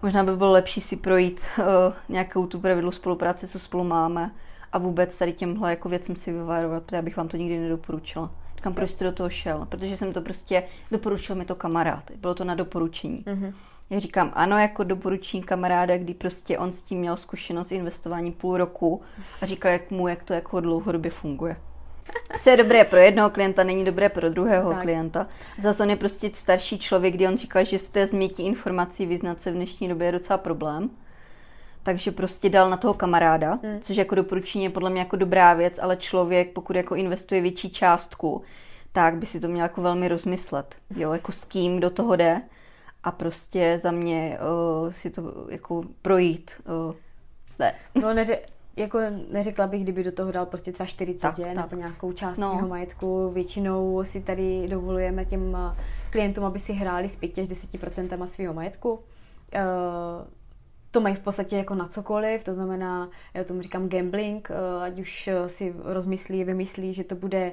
možná 0.03 0.25
by 0.25 0.37
bylo 0.37 0.53
lepší 0.53 0.81
si 0.81 0.97
projít 0.97 1.41
uh, 1.59 1.65
nějakou 2.09 2.47
tu 2.47 2.61
pravidlu 2.61 2.91
spolupráce, 2.91 3.49
co 3.49 3.59
spolu 3.59 3.85
máme 3.85 4.31
a 4.73 4.79
vůbec 4.79 5.19
tady 5.19 5.33
těmhle 5.33 5.71
jako 5.71 5.89
věcem 5.89 6.17
si 6.17 6.33
vyvarovat, 6.33 6.83
protože 6.83 6.97
já 6.97 7.03
bych 7.03 7.17
vám 7.17 7.29
to 7.29 7.37
nikdy 7.37 7.59
nedoporučila. 7.59 8.31
Říkám, 8.57 8.75
proč 8.75 8.91
jste 8.91 9.05
do 9.05 9.13
toho 9.13 9.31
šel? 9.31 9.67
Protože 9.69 9.97
jsem 9.97 10.13
to 10.13 10.21
prostě, 10.21 10.63
doporučil 10.91 11.37
mi 11.37 11.45
to 11.45 11.55
kamarád. 11.55 12.11
Bylo 12.17 12.35
to 12.35 12.45
na 12.45 12.55
doporučení. 12.55 13.25
Mm-hmm. 13.27 13.55
Já 13.91 13.99
říkám, 13.99 14.33
ano, 14.35 14.59
jako 14.59 14.85
doporučení 14.85 15.43
kamaráda, 15.43 15.99
kdy 15.99 16.15
prostě 16.15 16.59
on 16.59 16.73
s 16.73 16.83
tím 16.83 16.99
měl 16.99 17.17
zkušenost 17.17 17.73
investování 17.73 18.33
půl 18.33 18.57
roku 18.57 19.03
a 19.43 19.47
říkal 19.47 19.73
jak 19.73 19.91
mu, 19.91 20.09
jak 20.09 20.23
to 20.23 20.33
jako 20.33 20.61
dlouhodobě 20.61 21.11
funguje. 21.11 21.57
Co 22.43 22.51
je 22.51 22.57
dobré 22.57 22.85
pro 22.85 22.99
jednoho 22.99 23.31
klienta, 23.31 23.65
není 23.65 23.85
dobré 23.85 24.09
pro 24.09 24.31
druhého 24.31 24.71
tak. 24.71 24.83
klienta. 24.83 25.27
Zase 25.63 25.83
on 25.83 25.91
je 25.91 25.97
prostě 25.97 26.31
starší 26.35 26.79
člověk, 26.79 27.15
kdy 27.15 27.29
on 27.29 27.37
říkal, 27.37 27.65
že 27.65 27.79
v 27.79 27.89
té 27.89 28.07
změti 28.07 28.43
informací 28.43 29.07
vyznat 29.07 29.43
se 29.43 29.51
v 29.51 29.55
dnešní 29.55 29.89
době 29.89 30.09
je 30.09 30.13
docela 30.13 30.39
problém 30.39 30.91
takže 31.85 32.11
prostě 32.11 32.49
dal 32.49 32.71
na 32.71 32.77
toho 32.77 32.95
kamaráda, 32.95 33.59
hmm. 33.63 33.81
což 33.81 33.97
jako 33.97 34.15
doporučení 34.15 34.65
je 34.65 34.71
podle 34.71 34.91
mě 34.91 35.01
jako 35.01 35.17
dobrá 35.17 35.55
věc, 35.55 35.79
ale 35.83 35.97
člověk, 35.97 36.53
pokud 36.53 36.77
jako 36.77 36.95
investuje 36.95 37.41
větší 37.41 37.71
částku, 37.71 38.43
tak 38.93 39.17
by 39.17 39.27
si 39.27 39.41
to 39.41 39.49
měl 39.49 39.63
jako 39.63 39.83
velmi 39.83 40.09
rozmyslet, 40.09 40.75
jo, 40.97 41.13
jako 41.13 41.33
s 41.33 41.45
kým 41.45 41.81
do 41.81 41.91
toho 41.91 42.17
jde 42.17 42.43
a 43.05 43.11
prostě 43.11 43.81
za 43.83 43.91
mě 43.91 44.39
uh, 44.85 44.93
si 44.93 45.11
to 45.11 45.47
jako 45.49 45.85
projít. 46.03 46.51
Uh, 46.89 46.95
ne. 47.59 47.75
No 47.95 48.15
neře- 48.15 48.39
jako 48.77 48.99
neřekla 49.31 49.67
bych, 49.67 49.83
kdyby 49.83 50.05
do 50.05 50.13
toho 50.13 50.33
dal 50.33 50.47
prostě 50.47 50.73
třeba 50.73 50.87
40, 50.87 51.21
tak, 51.21 51.37
tak. 51.37 51.55
nebo 51.55 51.77
nějakou 51.77 52.13
část 52.13 52.39
no. 52.39 52.51
svého 52.51 52.69
majetku. 52.69 53.31
Většinou 53.31 54.05
si 54.05 54.21
tady 54.21 54.69
dovolujeme 54.69 55.25
těm 55.25 55.57
klientům, 56.11 56.45
aby 56.45 56.59
si 56.59 56.73
hráli 56.73 57.09
s 57.09 57.17
5 57.17 57.39
až 57.39 57.49
10% 57.49 58.27
svého 58.27 58.55
majetku. 58.55 58.93
Uh, 58.93 59.01
to 60.95 61.01
mají 61.01 61.15
v 61.15 61.21
podstatě 61.21 61.57
jako 61.57 61.75
na 61.75 61.89
cokoliv, 61.89 62.45
to 62.45 62.55
znamená, 62.55 63.09
já 63.35 63.45
tomu 63.45 63.63
říkám 63.63 63.89
gambling, 63.89 64.49
eh, 64.51 64.85
ať 64.85 64.99
už 64.99 65.29
eh, 65.29 65.49
si 65.49 65.75
rozmyslí, 65.85 66.45
vymyslí, 66.45 66.95
že 66.95 67.05
to 67.05 67.15
bude 67.15 67.53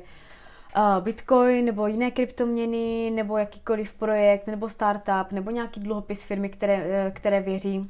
eh, 0.75 1.01
Bitcoin 1.01 1.65
nebo 1.65 1.87
jiné 1.87 2.11
kryptoměny, 2.11 3.11
nebo 3.11 3.37
jakýkoliv 3.37 3.93
projekt, 3.93 4.47
nebo 4.47 4.69
startup, 4.69 5.31
nebo 5.31 5.51
nějaký 5.51 5.79
dluhopis 5.79 6.23
firmy, 6.23 6.49
které, 6.49 7.11
které 7.15 7.41
věří 7.41 7.89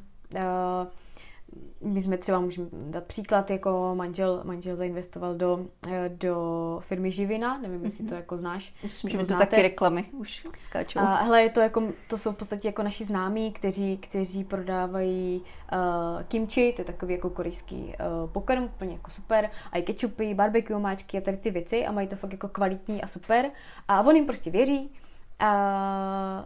my 1.81 2.01
jsme 2.01 2.17
třeba, 2.17 2.39
můžeme 2.39 2.67
dát 2.72 3.03
příklad, 3.03 3.50
jako 3.50 3.91
manžel, 3.96 4.41
manžel 4.43 4.75
zainvestoval 4.75 5.36
do, 5.36 5.65
eh, 5.88 6.10
do 6.10 6.79
firmy 6.84 7.12
Živina, 7.12 7.58
nevím, 7.58 7.79
mm-hmm. 7.79 7.84
jestli 7.84 8.03
to 8.03 8.10
mhm. 8.10 8.15
jako 8.15 8.38
znáš. 8.38 8.74
Myslím, 8.84 9.12
že 9.12 9.17
to 9.17 9.38
taky 9.38 9.62
reklamy 9.62 10.05
už 10.13 10.43
skáčou. 10.60 11.00
A 11.00 11.15
hele, 11.15 11.41
je 11.43 11.50
to, 11.50 11.60
jako, 11.60 11.84
to 12.08 12.17
jsou 12.17 12.31
v 12.31 12.36
podstatě 12.36 12.67
jako 12.67 12.84
naši 12.84 13.03
známí, 13.03 13.51
kteří, 13.51 13.98
kteří 13.98 14.43
prodávají 14.43 15.41
uh, 15.74 16.24
kimchi, 16.24 16.74
to 16.74 16.81
je 16.81 16.86
takový 16.86 17.13
jako 17.13 17.29
korejský 17.29 17.75
uh, 17.75 18.29
pokrm, 18.29 18.63
úplně 18.63 18.93
jako 18.93 19.12
super, 19.12 19.50
a 19.72 19.77
i 19.77 19.81
kečupy, 19.81 20.34
barbecue 20.34 20.79
máčky 20.79 21.17
a 21.17 21.22
tady 21.22 21.38
ty 21.38 21.51
věci 21.51 21.86
a 21.86 21.91
mají 21.91 22.08
to 22.08 22.15
fakt 22.15 22.31
jako 22.31 22.48
kvalitní 22.48 23.01
a 23.01 23.08
super. 23.08 23.51
A 23.88 24.01
on 24.01 24.15
jim 24.15 24.25
prostě 24.25 24.51
věří. 24.51 24.91
A 25.39 26.46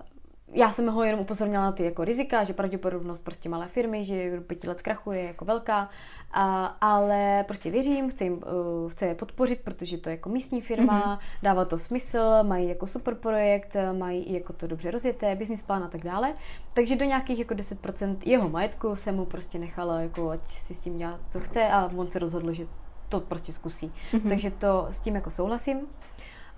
já 0.53 0.71
jsem 0.71 0.87
ho 0.87 1.03
jenom 1.03 1.19
upozornila 1.19 1.63
na 1.63 1.71
ty 1.71 1.83
jako 1.83 2.03
rizika, 2.03 2.43
že 2.43 2.53
pravděpodobnost 2.53 3.23
prostě 3.23 3.49
malé 3.49 3.67
firmy, 3.67 4.05
že 4.05 4.41
pěti 4.47 4.67
let 4.67 4.79
zkrachuje 4.79 5.23
jako 5.23 5.45
velká, 5.45 5.89
a, 6.31 6.65
ale 6.65 7.43
prostě 7.47 7.71
věřím, 7.71 8.09
chci, 8.09 8.23
jim, 8.23 8.33
uh, 8.33 8.91
chci 8.91 9.05
je 9.05 9.15
podpořit, 9.15 9.61
protože 9.63 9.97
to 9.97 10.09
je 10.09 10.15
jako 10.15 10.29
místní 10.29 10.61
firma, 10.61 11.01
mm-hmm. 11.01 11.41
dává 11.43 11.65
to 11.65 11.79
smysl, 11.79 12.43
mají 12.43 12.69
jako 12.69 12.87
super 12.87 13.15
projekt, 13.15 13.75
mají 13.97 14.33
jako 14.33 14.53
to 14.53 14.67
dobře 14.67 14.91
rozjeté, 14.91 15.35
business 15.35 15.61
plán 15.61 15.83
a 15.83 15.87
tak 15.87 16.03
dále. 16.03 16.33
Takže 16.73 16.95
do 16.95 17.05
nějakých 17.05 17.39
jako 17.39 17.53
10% 17.53 18.17
jeho 18.25 18.49
majetku 18.49 18.95
jsem 18.95 19.15
mu 19.15 19.25
prostě 19.25 19.59
nechala, 19.59 19.99
jako 19.99 20.29
ať 20.29 20.51
si 20.51 20.73
s 20.73 20.81
tím 20.81 20.97
dělá, 20.97 21.19
co 21.31 21.39
chce 21.39 21.67
a 21.67 21.91
on 21.95 22.11
se 22.11 22.19
rozhodl, 22.19 22.53
že 22.53 22.67
to 23.09 23.19
prostě 23.19 23.53
zkusí. 23.53 23.91
Mm-hmm. 24.13 24.29
Takže 24.29 24.51
to 24.51 24.87
s 24.91 25.01
tím 25.01 25.15
jako 25.15 25.31
souhlasím. 25.31 25.79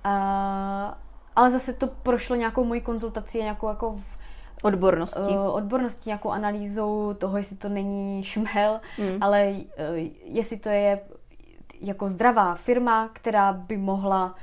A, 0.03 0.97
ale 1.37 1.51
zase 1.51 1.73
to 1.73 1.87
prošlo 1.87 2.35
nějakou 2.35 2.63
mojí 2.63 2.81
konzultací, 2.81 3.37
nějakou 3.37 3.67
jako 3.67 4.01
odborností. 4.63 5.19
Uh, 5.19 5.55
odborností, 5.55 6.09
nějakou 6.09 6.29
analýzou 6.29 7.13
toho, 7.13 7.37
jestli 7.37 7.55
to 7.55 7.69
není 7.69 8.23
šmel, 8.23 8.79
mm. 8.97 9.17
ale 9.21 9.53
uh, 9.53 9.63
jestli 10.23 10.57
to 10.57 10.69
je 10.69 10.99
jako 11.81 12.09
zdravá 12.09 12.55
firma, 12.55 13.09
která 13.13 13.53
by 13.53 13.77
mohla 13.77 14.35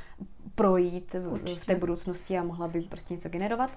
projít 0.55 1.17
Určitě. 1.29 1.61
v 1.61 1.67
té 1.67 1.75
budoucnosti 1.75 2.39
a 2.39 2.43
mohla 2.43 2.69
by 2.69 2.81
prostě 2.81 3.15
něco 3.15 3.29
generovat. 3.29 3.71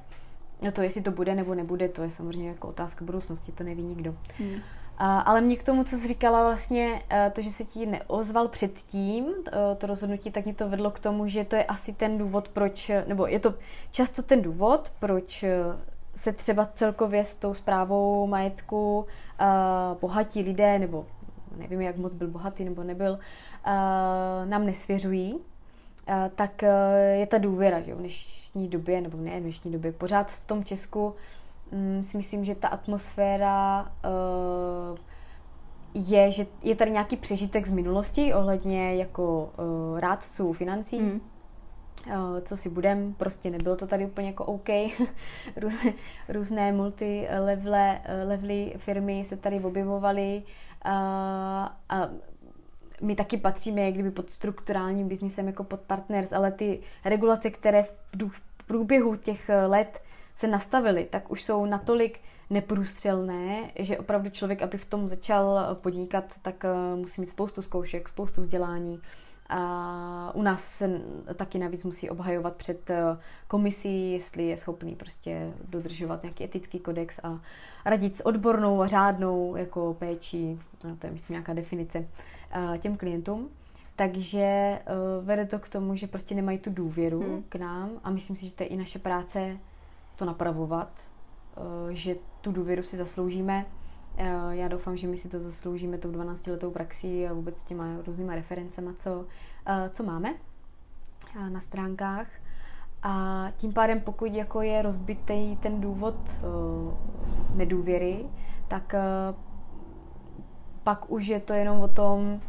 No 0.61 0.71
to, 0.71 0.81
jestli 0.81 1.01
to 1.01 1.11
bude 1.11 1.35
nebo 1.35 1.55
nebude, 1.55 1.89
to 1.89 2.03
je 2.03 2.11
samozřejmě 2.11 2.49
jako 2.49 2.67
otázka 2.67 3.05
budoucnosti, 3.05 3.51
to 3.51 3.63
neví 3.63 3.83
nikdo. 3.83 4.15
Mm. 4.39 4.55
Ale 4.97 5.41
mě 5.41 5.55
k 5.57 5.63
tomu, 5.63 5.83
co 5.83 5.97
jsi 5.97 6.07
říkala 6.07 6.43
vlastně, 6.43 7.01
eh, 7.09 7.31
to, 7.35 7.41
že 7.41 7.51
se 7.51 7.63
ti 7.63 7.85
neozval 7.85 8.47
předtím, 8.47 9.25
eh, 9.47 9.75
to 9.75 9.87
rozhodnutí, 9.87 10.31
tak 10.31 10.45
mě 10.45 10.53
to 10.53 10.69
vedlo 10.69 10.91
k 10.91 10.99
tomu, 10.99 11.27
že 11.27 11.45
to 11.45 11.55
je 11.55 11.65
asi 11.65 11.93
ten 11.93 12.17
důvod, 12.17 12.47
proč, 12.47 12.91
nebo 13.07 13.27
je 13.27 13.39
to 13.39 13.53
často 13.91 14.23
ten 14.23 14.41
důvod, 14.41 14.91
proč 14.99 15.45
se 16.15 16.33
třeba 16.33 16.65
celkově 16.65 17.25
s 17.25 17.35
tou 17.35 17.53
zprávou 17.53 18.27
majetku 18.27 19.05
bohatí 20.01 20.41
lidé, 20.41 20.79
nebo 20.79 21.05
nevím, 21.57 21.81
jak 21.81 21.97
moc 21.97 22.13
byl 22.13 22.27
bohatý 22.27 22.65
nebo 22.65 22.83
nebyl, 22.83 23.19
nám 24.45 24.65
nesvěřují, 24.65 25.37
tak 26.35 26.61
je 27.13 27.27
ta 27.27 27.37
důvěra, 27.37 27.81
že 27.81 27.95
v 27.95 27.97
dnešní 27.97 28.67
době, 28.67 29.01
nebo 29.01 29.17
ne 29.17 29.39
v 29.39 29.43
dnešní 29.43 29.71
době, 29.71 29.91
pořád 29.91 30.31
v 30.31 30.47
tom 30.47 30.63
Česku 30.63 31.15
um, 31.71 32.03
si 32.03 32.17
myslím, 32.17 32.45
že 32.45 32.55
ta 32.55 32.67
atmosféra 32.67 33.81
uh, 33.81 34.97
je, 35.93 36.31
že 36.31 36.45
je 36.63 36.75
tady 36.75 36.91
nějaký 36.91 37.17
přežitek 37.17 37.67
z 37.67 37.71
minulosti 37.71 38.33
ohledně 38.33 38.95
jako 38.95 39.53
uh, 39.57 39.99
rádců 39.99 40.53
financí. 40.53 40.99
Mm. 40.99 41.21
Uh, 42.07 42.39
co 42.41 42.57
si 42.57 42.69
budem, 42.69 43.13
prostě 43.13 43.49
nebylo 43.49 43.75
to 43.75 43.87
tady 43.87 44.05
úplně 44.05 44.27
jako 44.27 44.45
OK. 44.45 44.69
různé, 45.55 45.93
různé 46.29 46.71
multi-levely 46.71 48.73
firmy 48.77 49.25
se 49.25 49.37
tady 49.37 49.59
objevovaly 49.59 50.43
uh, 50.85 50.91
a 51.89 52.09
my 53.01 53.15
taky 53.15 53.37
patříme 53.37 53.81
jak 53.81 53.93
kdyby 53.93 54.11
pod 54.11 54.29
strukturálním 54.29 55.07
biznisem 55.07 55.47
jako 55.47 55.63
pod 55.63 55.79
partners, 55.79 56.33
ale 56.33 56.51
ty 56.51 56.79
regulace, 57.05 57.49
které 57.49 57.83
v 57.83 57.91
průběhu 58.67 59.15
těch 59.15 59.49
let 59.67 59.99
se 60.37 60.47
nastavily, 60.47 61.05
tak 61.05 61.31
už 61.31 61.43
jsou 61.43 61.65
natolik 61.65 62.19
neprůstřelné, 62.49 63.71
že 63.79 63.97
opravdu 63.97 64.29
člověk, 64.29 64.61
aby 64.61 64.77
v 64.77 64.85
tom 64.85 65.07
začal 65.07 65.75
podnikat, 65.81 66.23
tak 66.41 66.65
eh, 66.65 66.95
musí 66.95 67.21
mít 67.21 67.29
spoustu 67.29 67.61
zkoušek, 67.61 68.09
spoustu 68.09 68.41
vzdělání. 68.41 69.01
A 69.49 70.31
u 70.35 70.41
nás 70.41 70.63
se 70.63 71.01
taky 71.35 71.59
navíc 71.59 71.83
musí 71.83 72.09
obhajovat 72.09 72.55
před 72.55 72.89
eh, 72.89 73.17
komisí, 73.47 74.11
jestli 74.11 74.47
je 74.47 74.57
schopný 74.57 74.95
prostě 74.95 75.53
dodržovat 75.69 76.23
nějaký 76.23 76.43
etický 76.43 76.79
kodex 76.79 77.19
a 77.23 77.41
radit 77.85 78.17
s 78.17 78.25
odbornou 78.25 78.81
a 78.81 78.87
řádnou 78.87 79.55
jako 79.55 79.95
péči, 79.99 80.59
to 80.99 81.07
je 81.07 81.11
myslím 81.11 81.33
nějaká 81.33 81.53
definice, 81.53 82.07
eh, 82.51 82.77
těm 82.77 82.97
klientům. 82.97 83.49
Takže 83.95 84.79
vede 85.21 85.45
to 85.45 85.59
k 85.59 85.69
tomu, 85.69 85.95
že 85.95 86.07
prostě 86.07 86.35
nemají 86.35 86.57
tu 86.57 86.69
důvěru 86.69 87.19
hmm. 87.19 87.43
k 87.49 87.55
nám 87.55 87.89
a 88.03 88.09
myslím 88.09 88.35
si, 88.35 88.45
že 88.45 88.55
to 88.55 88.63
je 88.63 88.69
i 88.69 88.77
naše 88.77 88.99
práce 88.99 89.57
to 90.17 90.25
napravovat, 90.25 90.89
eh, 91.57 91.95
že 91.95 92.15
tu 92.41 92.51
důvěru 92.51 92.83
si 92.83 92.97
zasloužíme. 92.97 93.65
Eh, 94.17 94.29
já 94.49 94.67
doufám, 94.67 94.97
že 94.97 95.07
my 95.07 95.17
si 95.17 95.29
to 95.29 95.39
zasloužíme 95.39 95.97
tou 95.97 96.11
12 96.11 96.47
letou 96.51 96.71
praxí 96.71 97.27
a 97.27 97.33
vůbec 97.33 97.63
těma 97.63 97.85
různýma 98.07 98.35
referencema, 98.35 98.93
co, 98.93 99.25
eh, 99.65 99.89
co 99.93 100.03
máme 100.03 100.33
na 101.49 101.59
stránkách. 101.59 102.27
A 103.03 103.45
tím 103.57 103.73
pádem, 103.73 104.01
pokud 104.01 104.33
jako 104.33 104.61
je 104.61 104.81
rozbitý 104.81 105.55
ten 105.57 105.81
důvod 105.81 106.15
nedůvěry, 107.55 108.25
tak 108.67 108.95
pak 110.83 111.11
už 111.11 111.27
je 111.27 111.39
to 111.39 111.53
jenom 111.53 111.81
o 111.81 111.87
tom, 111.87 112.41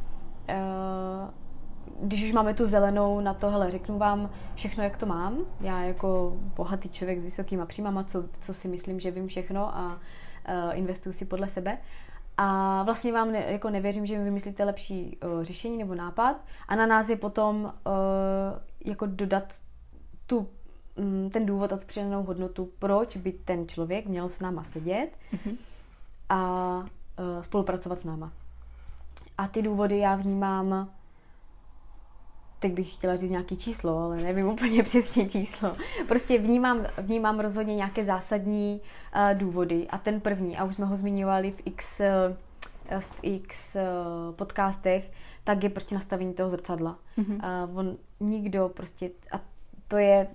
když 2.03 2.25
už 2.25 2.33
máme 2.33 2.55
tu 2.55 2.67
zelenou 2.67 3.21
na 3.21 3.35
to, 3.35 3.51
hele, 3.51 3.71
řeknu 3.71 3.99
vám 3.99 4.31
všechno, 4.55 4.85
jak 4.85 4.97
to 4.97 5.07
mám. 5.07 5.39
Já 5.61 5.81
jako 5.83 6.37
bohatý 6.57 6.89
člověk 6.89 7.21
s 7.21 7.25
vysokýma 7.25 7.67
příjmama, 7.67 8.05
co, 8.05 8.25
co 8.41 8.55
si 8.55 8.69
myslím, 8.69 9.01
že 9.01 9.11
vím 9.11 9.29
všechno 9.29 9.77
a 9.77 9.87
uh, 10.49 10.79
investuju 10.79 11.13
si 11.13 11.25
podle 11.25 11.49
sebe. 11.49 11.79
A 12.37 12.83
vlastně 12.83 13.13
vám 13.13 13.33
ne, 13.33 13.45
jako 13.49 13.71
nevěřím, 13.71 14.07
že 14.07 14.19
mi 14.19 14.25
vymyslíte 14.25 14.65
lepší 14.65 15.19
uh, 15.25 15.43
řešení 15.43 15.79
nebo 15.79 15.95
nápad. 15.95 16.37
A 16.69 16.77
na 16.77 16.87
nás 16.87 17.09
je 17.09 17.17
potom 17.17 17.65
uh, 17.65 17.73
jako 18.85 19.07
dodat 19.07 19.55
tu, 20.27 20.49
um, 20.97 21.31
ten 21.31 21.47
důvod 21.47 21.73
a 21.73 21.77
tu 21.77 21.87
přidanou 21.87 22.23
hodnotu, 22.23 22.71
proč 22.79 23.17
by 23.17 23.33
ten 23.33 23.69
člověk 23.69 24.07
měl 24.07 24.29
s 24.29 24.41
náma 24.41 24.65
sedět 24.65 25.11
mm-hmm. 25.33 25.57
a 26.29 26.77
uh, 26.79 27.43
spolupracovat 27.43 28.01
s 28.01 28.05
náma. 28.05 28.33
A 29.39 29.49
ty 29.49 29.63
důvody 29.63 29.99
já 29.99 30.17
vnímám 30.17 30.89
teď 32.61 32.73
bych 32.73 32.95
chtěla 32.95 33.17
říct 33.17 33.31
nějaký 33.31 33.57
číslo, 33.57 33.99
ale 33.99 34.17
nevím 34.17 34.47
úplně 34.47 34.83
přesně 34.85 35.29
číslo. 35.29 35.77
Prostě 36.09 36.39
vnímám, 36.39 36.87
vnímám 36.99 37.41
rozhodně 37.41 37.77
nějaké 37.77 38.05
zásadní 38.05 38.81
uh, 38.81 39.39
důvody 39.39 39.87
a 39.91 39.99
ten 39.99 40.21
první, 40.21 40.57
a 40.57 40.65
už 40.65 40.75
jsme 40.75 40.87
ho 40.87 40.97
zmiňovali 40.97 41.51
v 41.51 41.63
x, 41.65 42.01
uh, 42.01 43.01
v 43.01 43.19
x 43.23 43.77
uh, 43.77 44.35
podcastech, 44.35 45.11
tak 45.45 45.65
je 45.65 45.71
prostě 45.71 45.95
nastavení 45.95 46.35
toho 46.35 46.51
zrcadla. 46.51 46.99
Mm-hmm. 47.19 47.69
Uh, 47.69 47.79
on 47.79 47.97
nikdo 48.21 48.71
prostě, 48.75 49.11
a 49.33 49.41
to 49.89 49.97
je 49.97 50.27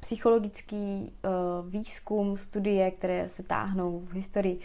psychologický 0.00 1.12
uh, 1.24 1.70
výzkum, 1.70 2.36
studie, 2.36 2.90
které 2.90 3.28
se 3.28 3.42
táhnou 3.42 4.00
v 4.00 4.12
historii, 4.12 4.60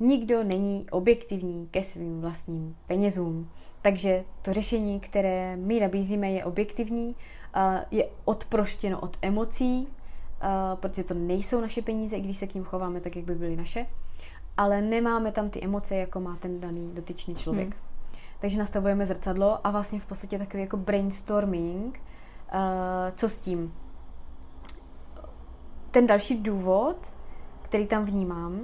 nikdo 0.00 0.44
není 0.44 0.86
objektivní 0.90 1.68
ke 1.70 1.84
svým 1.84 2.20
vlastním 2.20 2.76
penězům. 2.86 3.50
Takže 3.82 4.24
to 4.42 4.52
řešení, 4.52 5.00
které 5.00 5.56
my 5.56 5.80
nabízíme, 5.80 6.30
je 6.30 6.44
objektivní, 6.44 7.16
je 7.90 8.08
odproštěno 8.24 9.00
od 9.00 9.16
emocí, 9.22 9.88
protože 10.74 11.04
to 11.04 11.14
nejsou 11.14 11.60
naše 11.60 11.82
peníze, 11.82 12.16
i 12.16 12.20
když 12.20 12.36
se 12.38 12.46
k 12.46 12.54
ním 12.54 12.64
chováme 12.64 13.00
tak, 13.00 13.16
jak 13.16 13.24
by 13.24 13.34
byly 13.34 13.56
naše, 13.56 13.86
ale 14.56 14.80
nemáme 14.80 15.32
tam 15.32 15.50
ty 15.50 15.64
emoce, 15.64 15.96
jako 15.96 16.20
má 16.20 16.36
ten 16.36 16.60
daný 16.60 16.90
dotyčný 16.94 17.34
člověk. 17.34 17.68
Hmm. 17.68 17.78
Takže 18.40 18.58
nastavujeme 18.58 19.06
zrcadlo 19.06 19.66
a 19.66 19.70
vlastně 19.70 20.00
v 20.00 20.06
podstatě 20.06 20.38
takový 20.38 20.62
jako 20.62 20.76
brainstorming, 20.76 22.00
co 23.16 23.28
s 23.28 23.38
tím. 23.38 23.74
Ten 25.90 26.06
další 26.06 26.42
důvod, 26.42 26.96
který 27.62 27.86
tam 27.86 28.04
vnímám, 28.04 28.60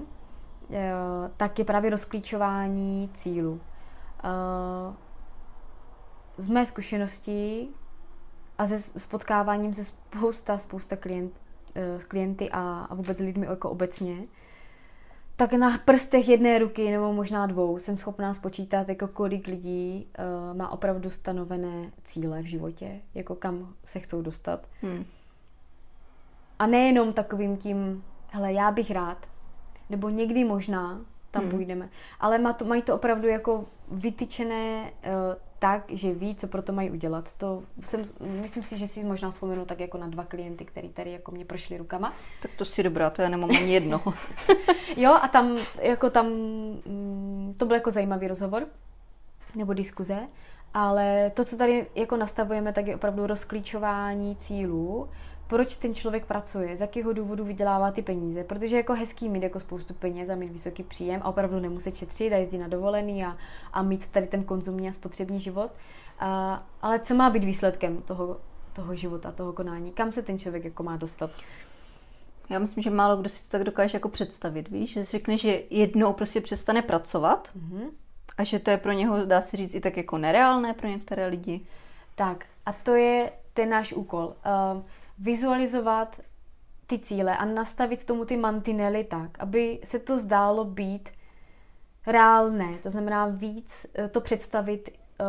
tak 1.36 1.58
je 1.58 1.64
právě 1.64 1.90
rozklíčování 1.90 3.10
cílu 3.14 3.60
z 6.38 6.48
mé 6.48 6.66
zkušenosti 6.66 7.68
a 8.58 8.66
se 8.66 8.80
spotkáváním 8.80 9.74
se 9.74 9.84
spousta, 9.84 10.58
spousta 10.58 10.96
klient, 10.96 11.32
eh, 11.74 11.98
klienty 12.08 12.50
a, 12.50 12.86
a 12.90 12.94
vůbec 12.94 13.18
lidmi 13.18 13.46
jako 13.46 13.70
obecně, 13.70 14.16
tak 15.36 15.52
na 15.52 15.78
prstech 15.78 16.28
jedné 16.28 16.58
ruky 16.58 16.90
nebo 16.90 17.12
možná 17.12 17.46
dvou 17.46 17.78
jsem 17.78 17.98
schopná 17.98 18.34
spočítat, 18.34 18.88
jako 18.88 19.08
kolik 19.08 19.46
lidí 19.46 20.06
uh, 20.18 20.56
má 20.56 20.72
opravdu 20.72 21.10
stanovené 21.10 21.90
cíle 22.04 22.42
v 22.42 22.46
životě, 22.46 23.00
jako 23.14 23.34
kam 23.34 23.74
se 23.84 24.00
chcou 24.00 24.22
dostat. 24.22 24.66
Hmm. 24.82 25.04
A 26.58 26.66
nejenom 26.66 27.12
takovým 27.12 27.56
tím, 27.56 28.04
hele, 28.30 28.52
já 28.52 28.70
bych 28.70 28.90
rád, 28.90 29.26
nebo 29.90 30.08
někdy 30.08 30.44
možná 30.44 31.00
tam 31.30 31.42
hmm. 31.42 31.50
půjdeme, 31.50 31.88
ale 32.20 32.38
má 32.38 32.52
to, 32.52 32.64
mají 32.64 32.82
to 32.82 32.94
opravdu 32.94 33.28
jako 33.28 33.64
vytyčené 33.94 34.82
uh, 34.82 35.10
tak, 35.58 35.84
že 35.88 36.12
ví, 36.12 36.34
co 36.34 36.46
pro 36.46 36.62
to 36.62 36.72
mají 36.72 36.90
udělat. 36.90 37.30
To 37.36 37.62
jsem, 37.84 38.04
myslím 38.20 38.62
si, 38.62 38.78
že 38.78 38.86
si 38.86 39.04
možná 39.04 39.30
vzpomenu 39.30 39.64
tak 39.64 39.80
jako 39.80 39.98
na 39.98 40.06
dva 40.06 40.24
klienty, 40.24 40.64
který 40.64 40.88
tady 40.88 41.12
jako 41.12 41.32
mě 41.32 41.44
prošli 41.44 41.78
rukama. 41.78 42.12
Tak 42.42 42.50
to 42.56 42.64
si 42.64 42.82
dobrá, 42.82 43.10
to 43.10 43.22
já 43.22 43.28
nemám 43.28 43.50
ani 43.50 43.72
jednoho. 43.72 44.14
jo, 44.96 45.18
a 45.22 45.28
tam, 45.28 45.56
jako 45.80 46.10
tam, 46.10 46.26
mm, 46.26 47.54
to 47.56 47.66
byl 47.66 47.76
jako 47.76 47.90
zajímavý 47.90 48.28
rozhovor, 48.28 48.66
nebo 49.54 49.72
diskuze, 49.72 50.18
ale 50.74 51.30
to, 51.34 51.44
co 51.44 51.56
tady 51.56 51.86
jako 51.94 52.16
nastavujeme, 52.16 52.72
tak 52.72 52.86
je 52.86 52.96
opravdu 52.96 53.26
rozklíčování 53.26 54.36
cílů, 54.36 55.08
proč 55.54 55.76
ten 55.76 55.94
člověk 55.94 56.26
pracuje, 56.26 56.76
z 56.76 56.80
jakého 56.80 57.12
důvodu 57.12 57.44
vydělává 57.44 57.90
ty 57.90 58.02
peníze. 58.02 58.44
Protože 58.44 58.74
je 58.74 58.78
jako 58.78 58.94
hezký 58.94 59.28
mít 59.28 59.42
jako 59.42 59.60
spoustu 59.60 59.94
peněz 59.94 60.30
a 60.30 60.34
mít 60.34 60.52
vysoký 60.52 60.82
příjem 60.82 61.20
a 61.24 61.28
opravdu 61.28 61.60
nemuset 61.60 61.96
šetřit 61.96 62.32
a 62.32 62.36
jezdit 62.36 62.58
na 62.58 62.68
dovolený 62.68 63.24
a, 63.24 63.36
a 63.72 63.82
mít 63.82 64.08
tady 64.08 64.26
ten 64.26 64.44
konzumní 64.44 64.88
a 64.88 64.92
spotřební 64.92 65.40
život. 65.40 65.70
A, 66.18 66.62
ale 66.82 67.00
co 67.00 67.14
má 67.14 67.30
být 67.30 67.44
výsledkem 67.44 68.02
toho, 68.02 68.36
toho 68.72 68.94
života, 68.94 69.32
toho 69.32 69.52
konání? 69.52 69.92
Kam 69.92 70.12
se 70.12 70.22
ten 70.22 70.38
člověk 70.38 70.64
jako 70.64 70.82
má 70.82 70.96
dostat? 70.96 71.30
Já 72.50 72.58
myslím, 72.58 72.82
že 72.82 72.90
málo 72.90 73.16
kdo 73.16 73.28
si 73.28 73.42
to 73.42 73.48
tak 73.50 73.64
dokáže 73.64 73.96
jako 73.96 74.08
představit, 74.08 74.68
víš? 74.68 74.92
Že 74.92 75.04
si 75.04 75.12
řekne, 75.12 75.36
že 75.38 75.62
jednou 75.70 76.12
prostě 76.12 76.40
přestane 76.40 76.82
pracovat 76.82 77.50
mm-hmm. 77.56 77.90
a 78.38 78.44
že 78.44 78.58
to 78.58 78.70
je 78.70 78.76
pro 78.76 78.92
něho, 78.92 79.26
dá 79.26 79.40
se 79.40 79.56
říct, 79.56 79.74
i 79.74 79.80
tak 79.80 79.96
jako 79.96 80.18
nereálné 80.18 80.74
pro 80.74 80.88
některé 80.88 81.26
lidi. 81.26 81.60
Tak 82.14 82.44
a 82.66 82.72
to 82.72 82.94
je 82.94 83.32
ten 83.52 83.70
náš 83.70 83.92
úkol. 83.92 84.34
Uh, 84.74 84.82
vizualizovat 85.24 86.20
ty 86.86 86.98
cíle 86.98 87.36
a 87.36 87.44
nastavit 87.44 88.04
tomu 88.04 88.24
ty 88.24 88.36
mantinely 88.36 89.04
tak, 89.04 89.30
aby 89.38 89.80
se 89.84 89.98
to 89.98 90.18
zdálo 90.18 90.64
být 90.64 91.08
reálné, 92.06 92.78
to 92.82 92.90
znamená 92.90 93.26
víc 93.26 93.86
eh, 93.94 94.08
to 94.08 94.20
představit, 94.20 94.90
eh, 95.20 95.24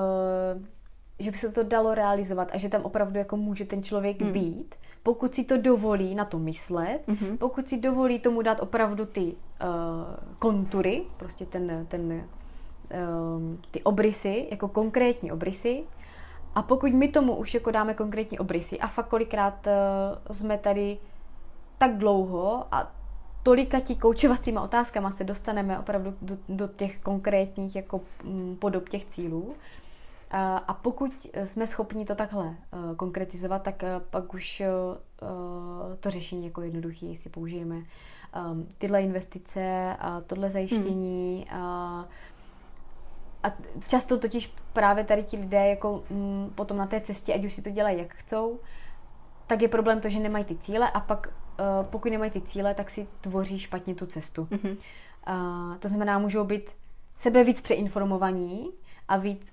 že 1.20 1.32
by 1.32 1.38
se 1.38 1.50
to 1.50 1.64
dalo 1.64 1.96
realizovat 1.96 2.50
a 2.52 2.58
že 2.58 2.70
tam 2.70 2.82
opravdu 2.82 3.18
jako 3.20 3.38
může 3.38 3.66
ten 3.66 3.84
člověk 3.84 4.22
hmm. 4.22 4.32
být, 4.32 4.76
pokud 5.04 5.36
si 5.36 5.44
to 5.44 5.58
dovolí 5.58 6.16
na 6.16 6.26
to 6.26 6.40
myslet, 6.40 7.00
hmm. 7.08 7.38
pokud 7.38 7.68
si 7.68 7.80
dovolí 7.80 8.20
tomu 8.20 8.42
dát 8.42 8.60
opravdu 8.60 9.06
ty 9.06 9.22
uh, 9.22 9.36
kontury, 10.40 11.04
prostě 11.18 11.46
ten, 11.46 11.86
ten, 11.90 12.28
ty 13.72 13.84
obrysy, 13.84 14.48
jako 14.52 14.68
konkrétní 14.68 15.32
obrysy, 15.32 15.84
a 16.56 16.62
pokud 16.62 16.94
my 16.94 17.08
tomu 17.08 17.36
už 17.36 17.54
jako 17.54 17.72
dáme 17.72 17.94
konkrétní 17.94 18.40
obrysy 18.40 18.80
a 18.80 18.88
fakt 18.88 19.08
kolikrát 19.08 19.68
uh, 19.68 20.36
jsme 20.36 20.58
tady 20.58 20.98
tak 21.78 21.98
dlouho 21.98 22.66
a 22.72 22.92
tolika 23.44 23.80
tí 23.80 23.96
koučovacíma 23.96 24.62
otázkama 24.62 25.12
se 25.12 25.24
dostaneme 25.24 25.80
opravdu 25.80 26.14
do, 26.22 26.38
do 26.50 26.68
těch 26.68 27.00
konkrétních 27.00 27.76
jako 27.76 28.02
m, 28.24 28.56
podob 28.60 28.90
těch 28.90 29.06
cílů. 29.06 29.42
Uh, 29.42 29.54
a 30.68 30.74
pokud 30.82 31.12
jsme 31.46 31.68
schopni 31.68 32.06
to 32.06 32.16
takhle 32.16 32.46
uh, 32.46 32.96
konkretizovat, 32.96 33.64
tak 33.64 33.84
uh, 33.84 34.04
pak 34.10 34.34
už 34.34 34.62
uh, 34.62 35.96
to 36.00 36.10
řešení 36.12 36.46
jako 36.46 36.62
jednoduchý 36.62 37.16
si 37.16 37.30
použijeme. 37.30 37.76
Um, 37.76 38.68
tyhle 38.78 39.02
investice, 39.02 39.96
uh, 40.04 40.24
tohle 40.28 40.50
zajištění, 40.50 41.46
hmm. 41.50 42.06
Uh, 43.46 43.52
a 43.52 43.54
často 43.88 44.20
totiž 44.20 44.54
právě 44.74 45.04
tady 45.04 45.24
ti 45.24 45.38
lidé 45.38 45.68
jako 45.68 46.04
m, 46.10 46.18
mm, 46.18 46.52
potom 46.56 46.78
na 46.78 46.86
té 46.88 47.02
cestě, 47.02 47.34
ať 47.34 47.46
už 47.46 47.54
si 47.54 47.62
to 47.62 47.70
dělají 47.70 47.98
jak 47.98 48.14
chcou, 48.14 48.60
tak 49.48 49.62
je 49.62 49.68
problém 49.68 50.02
to, 50.02 50.10
že 50.10 50.20
nemají 50.20 50.46
ty 50.46 50.56
cíle 50.56 50.90
a 50.90 51.00
pak 51.00 51.28
uh, 51.28 51.86
pokud 51.86 52.12
nemají 52.12 52.32
ty 52.32 52.42
cíle, 52.42 52.74
tak 52.74 52.90
si 52.90 53.08
tvoří 53.22 53.60
špatně 53.60 53.96
tu 53.96 54.06
cestu. 54.06 54.44
Mm-hmm. 54.44 54.78
Uh, 55.30 55.78
to 55.78 55.88
znamená, 55.88 56.20
můžou 56.20 56.44
být 56.44 56.72
sebe 57.16 57.44
víc 57.44 57.62
přeinformovaní 57.62 58.72
a 59.08 59.18
vít, 59.18 59.46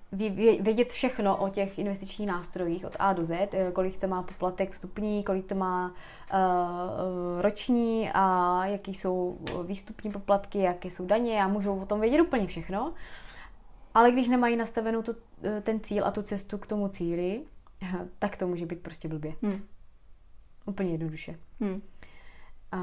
vědět 0.61 0.92
všechno 0.92 1.37
o 1.37 1.48
těch 1.48 1.78
investičních 1.78 2.28
nástrojích 2.28 2.85
od 2.85 2.96
A 2.98 3.12
do 3.12 3.24
Z, 3.24 3.55
eh, 3.55 3.72
kolik 3.72 3.98
to 3.98 4.09
má 4.09 4.22
poplatek 4.22 4.72
vstupní, 4.72 5.24
kolik 5.24 5.46
to 5.46 5.55
má 5.55 5.87
uh, 5.88 7.40
roční 7.40 8.11
a 8.14 8.66
jaký 8.66 8.94
jsou 8.94 9.38
výstupní 9.66 10.12
poplatky, 10.12 10.59
jaké 10.59 10.90
jsou 10.90 11.07
daně 11.07 11.42
a 11.42 11.48
můžou 11.48 11.81
o 11.81 11.87
tom 11.87 12.00
vědět 12.00 12.20
úplně 12.20 12.46
všechno. 12.46 12.92
Ale 13.94 14.12
když 14.12 14.28
nemají 14.28 14.57
nastavenou 14.57 15.02
tu, 15.02 15.16
eh, 15.42 15.61
ten 15.61 15.81
cíl 15.81 16.05
a 16.05 16.11
tu 16.11 16.22
cestu 16.22 16.59
k 16.59 16.66
tomu 16.66 16.88
cíli, 16.88 17.42
tak 18.18 18.37
to 18.37 18.46
může 18.46 18.66
být 18.66 18.81
prostě 18.81 19.09
blbě. 19.09 19.35
Hmm. 19.42 19.64
Úplně 20.66 20.90
jednoduše. 20.90 21.38
Hmm. 21.61 21.83
A, 22.72 22.78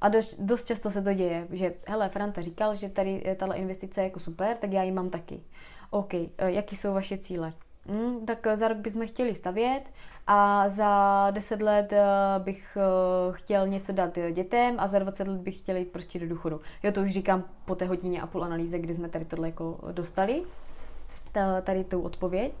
a 0.00 0.08
dost, 0.08 0.40
dost 0.40 0.64
často 0.64 0.90
se 0.90 1.02
to 1.02 1.12
děje, 1.12 1.48
že 1.50 1.74
hele, 1.86 2.08
Franta 2.08 2.42
říkal, 2.42 2.74
že 2.74 2.88
tady 2.88 3.36
tahle 3.38 3.56
investice 3.56 4.00
je 4.00 4.04
jako 4.04 4.20
super, 4.20 4.56
tak 4.56 4.72
já 4.72 4.82
ji 4.82 4.92
mám 4.92 5.10
taky. 5.10 5.40
OK, 5.90 6.14
eh, 6.14 6.30
jaký 6.38 6.76
jsou 6.76 6.94
vaše 6.94 7.18
cíle? 7.18 7.52
Hm, 7.86 8.26
tak 8.26 8.46
za 8.54 8.68
rok 8.68 8.78
bychom 8.78 9.06
chtěli 9.06 9.34
stavět 9.34 9.82
a 10.30 10.68
za 10.68 11.26
10 11.30 11.62
let 11.62 11.92
eh, 11.92 12.04
bych 12.38 12.78
eh, 12.80 13.32
chtěl 13.32 13.68
něco 13.68 13.92
dát 13.92 14.18
dětem 14.32 14.74
a 14.78 14.86
za 14.86 14.98
20 14.98 15.28
let 15.28 15.40
bych 15.40 15.58
chtěl 15.58 15.76
jít 15.76 15.92
prostě 15.92 16.18
do 16.18 16.28
důchodu. 16.28 16.60
Jo, 16.82 16.92
to 16.92 17.00
už 17.00 17.10
říkám 17.10 17.44
po 17.64 17.74
té 17.74 17.84
hodině 17.86 18.22
a 18.22 18.26
půl 18.26 18.44
analýze, 18.44 18.78
kdy 18.78 18.94
jsme 18.94 19.08
tady 19.08 19.24
tohle 19.24 19.48
jako 19.48 19.78
dostali, 19.92 20.42
tady 21.62 21.84
tu 21.84 22.00
odpověď. 22.00 22.52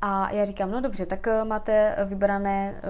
A 0.00 0.32
já 0.32 0.44
říkám, 0.44 0.70
no 0.70 0.80
dobře, 0.80 1.06
tak 1.06 1.26
eh, 1.26 1.44
máte 1.44 1.96
vybrané 2.04 2.80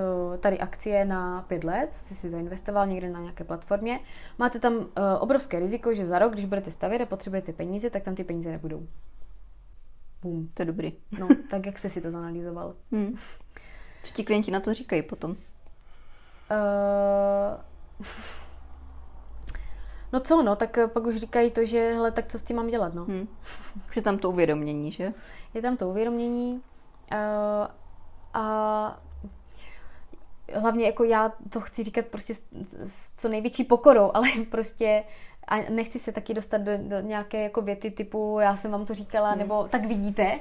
tady 0.41 0.59
akcie 0.59 1.05
na 1.05 1.45
pět 1.49 1.65
let, 1.65 1.95
jste 1.95 2.15
si 2.15 2.31
zainvestoval 2.31 2.87
někde 2.87 3.11
na 3.11 3.21
nějaké 3.21 3.45
platformě. 3.45 4.01
Máte 4.39 4.59
tam 4.59 4.87
obrovské 5.21 5.59
riziko, 5.59 5.95
že 5.95 6.07
za 6.07 6.19
rok, 6.19 6.33
když 6.33 6.45
budete 6.45 6.71
stavět 6.71 7.03
a 7.03 7.07
potřebujete 7.07 7.53
peníze, 7.53 7.91
tak 7.91 8.03
tam 8.03 8.15
ty 8.15 8.25
peníze 8.25 8.51
nebudou. 8.51 8.87
Bum. 10.27 10.49
To 10.55 10.63
je 10.63 10.67
dobrý. 10.67 10.93
No, 11.19 11.29
tak 11.51 11.67
jak 11.67 11.79
jste 11.79 11.91
si 11.91 12.01
to 12.01 12.11
zanalýzoval? 12.11 12.75
Hmm. 12.93 13.19
Co 14.05 14.13
ti 14.13 14.25
klienti 14.25 14.51
na 14.51 14.61
to 14.61 14.75
říkají 14.75 15.03
potom? 15.03 15.31
Uh, 15.31 15.37
no 20.13 20.21
co, 20.21 20.43
no, 20.43 20.57
tak 20.57 20.79
pak 20.93 21.07
už 21.07 21.17
říkají 21.17 21.51
to, 21.51 21.67
že 21.67 21.93
hele, 21.93 22.13
tak 22.13 22.27
co 22.27 22.39
s 22.39 22.43
tím 22.43 22.57
mám 22.57 22.69
dělat, 22.69 22.95
no. 22.95 23.05
Hmm. 23.05 23.29
Že 23.95 24.03
tam 24.03 24.19
to 24.19 24.31
uvědomění, 24.31 24.93
že? 24.93 25.13
Je 25.55 25.63
tam 25.63 25.77
to 25.77 25.89
uvědomění 25.89 26.53
uh, 27.13 27.67
a 28.35 29.01
hlavně 30.55 30.87
jako 30.87 31.05
já 31.05 31.33
to 31.51 31.61
chci 31.61 31.85
říkat 31.85 32.07
prostě 32.07 32.35
s, 32.35 32.49
s 32.85 33.15
co 33.17 33.29
největší 33.29 33.65
pokorou, 33.65 34.11
ale 34.15 34.29
prostě 34.51 35.05
a 35.49 35.71
nechci 35.71 35.99
se 35.99 36.13
taky 36.13 36.35
dostat 36.35 36.59
do, 36.59 36.73
do 36.79 37.01
nějaké 37.01 37.43
jako 37.43 37.63
věty 37.63 37.91
typu 37.91 38.39
já 38.41 38.57
jsem 38.57 38.71
vám 38.71 38.87
to 38.87 38.95
říkala, 38.95 39.31
hmm. 39.31 39.39
nebo 39.39 39.69
tak 39.69 39.85
vidíte, 39.85 40.39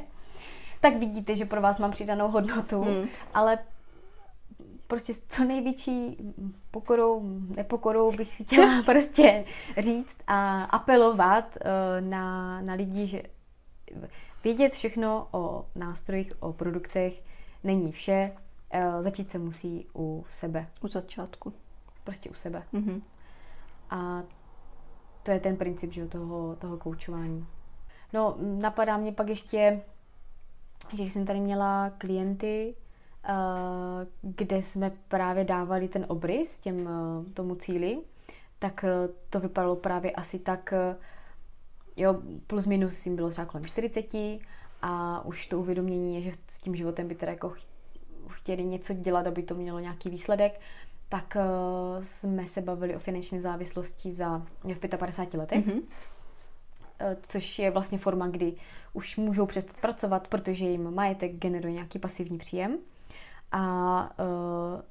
tak 0.82 0.96
vidíte, 0.96 1.36
že 1.36 1.46
pro 1.46 1.62
vás 1.62 1.80
mám 1.80 1.92
přidanou 1.92 2.28
hodnotu, 2.28 2.82
hmm. 2.82 3.08
ale 3.34 3.60
prostě 4.88 5.14
s 5.14 5.26
co 5.28 5.44
největší 5.44 6.18
pokorou, 6.72 7.22
nepokorou 7.56 8.12
bych 8.12 8.44
chtěla 8.44 8.84
prostě 8.86 9.46
říct 9.78 10.18
a 10.28 10.64
apelovat 10.64 11.58
uh, 11.58 12.08
na, 12.10 12.62
na 12.62 12.74
lidi, 12.74 13.08
že 13.08 13.24
vědět 14.44 14.74
všechno 14.74 15.28
o 15.32 15.66
nástrojích, 15.76 16.34
o 16.40 16.54
produktech 16.54 17.22
není 17.64 17.92
vše, 17.92 18.32
uh, 18.74 19.04
začít 19.04 19.30
se 19.30 19.40
musí 19.40 19.88
u 19.96 20.26
sebe. 20.30 20.68
U 20.82 20.88
začátku. 20.88 21.54
Prostě 22.04 22.30
u 22.30 22.34
sebe. 22.34 22.64
Mm-hmm. 22.74 23.02
A 23.90 24.24
to 25.26 25.32
je 25.32 25.40
ten 25.40 25.58
princip 25.58 25.94
že, 25.94 26.06
toho, 26.08 26.56
toho 26.56 26.78
koučování. 26.78 27.48
No, 28.14 28.36
napadá 28.40 28.98
mě 28.98 29.12
pak 29.12 29.30
ještě, 29.30 29.82
že 30.94 31.04
jsem 31.04 31.26
tady 31.26 31.40
měla 31.40 31.90
klienty, 31.98 32.76
eh, 33.24 33.30
kde 34.22 34.64
jsme 34.64 34.92
právě 35.08 35.44
dávali 35.44 35.88
ten 35.88 36.06
obrys 36.08 36.60
těm, 36.60 36.88
eh, 36.88 37.34
tomu 37.34 37.56
cíli, 37.56 38.02
tak 38.60 38.84
eh, 38.84 39.10
to 39.30 39.40
vypadalo 39.40 39.76
právě 39.76 40.12
asi 40.12 40.40
tak, 40.40 40.74
jo, 41.98 42.22
plus 42.48 42.66
minus 42.66 43.06
jim 43.06 43.16
bylo 43.16 43.30
třeba 43.30 43.46
kolem 43.46 43.66
40 43.66 44.40
a 44.82 45.26
už 45.26 45.48
to 45.48 45.60
uvědomění 45.60 46.16
je, 46.16 46.22
že 46.22 46.32
s 46.48 46.62
tím 46.62 46.76
životem 46.76 47.08
by 47.08 47.16
teda 47.16 47.32
jako 47.32 47.54
chtěli 48.30 48.64
něco 48.64 48.94
dělat, 48.94 49.28
aby 49.28 49.44
to 49.44 49.56
mělo 49.56 49.80
nějaký 49.80 50.10
výsledek, 50.10 50.60
tak 51.10 51.38
uh, 51.38 52.04
jsme 52.04 52.48
se 52.48 52.62
bavili 52.62 52.96
o 52.96 53.00
finanční 53.00 53.42
závislosti 53.42 54.14
za 54.14 54.42
v 54.64 54.98
55 54.98 55.40
letech. 55.40 55.68
Mm-hmm. 55.68 55.82
Což 57.22 57.60
je 57.60 57.72
vlastně 57.72 57.98
forma, 57.98 58.28
kdy 58.28 58.54
už 58.94 59.18
můžou 59.18 59.46
přestat 59.46 59.78
pracovat, 59.78 60.28
protože 60.28 60.66
jim 60.66 60.94
majetek 60.94 61.36
generuje 61.36 61.74
nějaký 61.74 62.00
pasivní 62.00 62.38
příjem. 62.38 62.78
A 63.52 64.10
uh, 64.20 64.82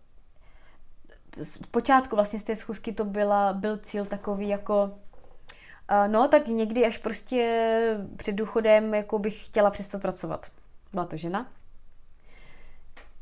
z 1.44 1.56
počátku 1.56 2.16
vlastně 2.16 2.38
z 2.38 2.44
té 2.44 2.56
schůzky 2.56 2.92
to 2.92 3.04
byla, 3.04 3.52
byl 3.52 3.78
cíl 3.78 4.04
takový 4.04 4.48
jako 4.48 4.84
uh, 4.84 6.08
no 6.08 6.28
tak 6.28 6.46
někdy 6.46 6.86
až 6.86 6.98
prostě 6.98 7.98
před 8.16 8.32
důchodem 8.32 8.94
jako 8.94 9.18
bych 9.18 9.46
chtěla 9.46 9.70
přestat 9.70 10.02
pracovat. 10.02 10.46
Byla 10.92 11.04
to 11.04 11.16
žena. 11.16 11.46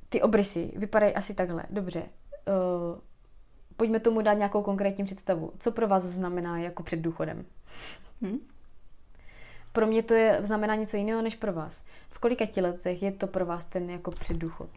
Ty 0.09 0.23
obrysy 0.23 0.73
vypadají 0.77 1.15
asi 1.15 1.35
takhle. 1.35 1.65
Dobře, 1.71 2.03
uh, 2.47 2.99
pojďme 3.77 4.01
tomu 4.01 4.23
dát 4.23 4.35
nějakou 4.35 4.63
konkrétní 4.63 5.05
představu. 5.05 5.53
Co 5.59 5.73
pro 5.73 5.89
vás 5.89 6.03
znamená 6.03 6.59
jako 6.59 6.83
před 6.83 7.01
důchodem? 7.01 7.45
Hmm? 8.23 8.39
Pro 9.73 9.87
mě 9.87 10.03
to 10.03 10.15
je, 10.15 10.41
znamená 10.43 10.75
něco 10.75 10.97
jiného 10.97 11.23
než 11.23 11.35
pro 11.35 11.53
vás. 11.53 11.85
V 12.11 12.19
kolika 12.19 12.45
letech 12.61 13.03
je 13.03 13.13
to 13.13 13.27
pro 13.27 13.47
vás 13.47 13.65
ten 13.65 13.91
jako 13.91 14.11
předdůchod? 14.11 14.69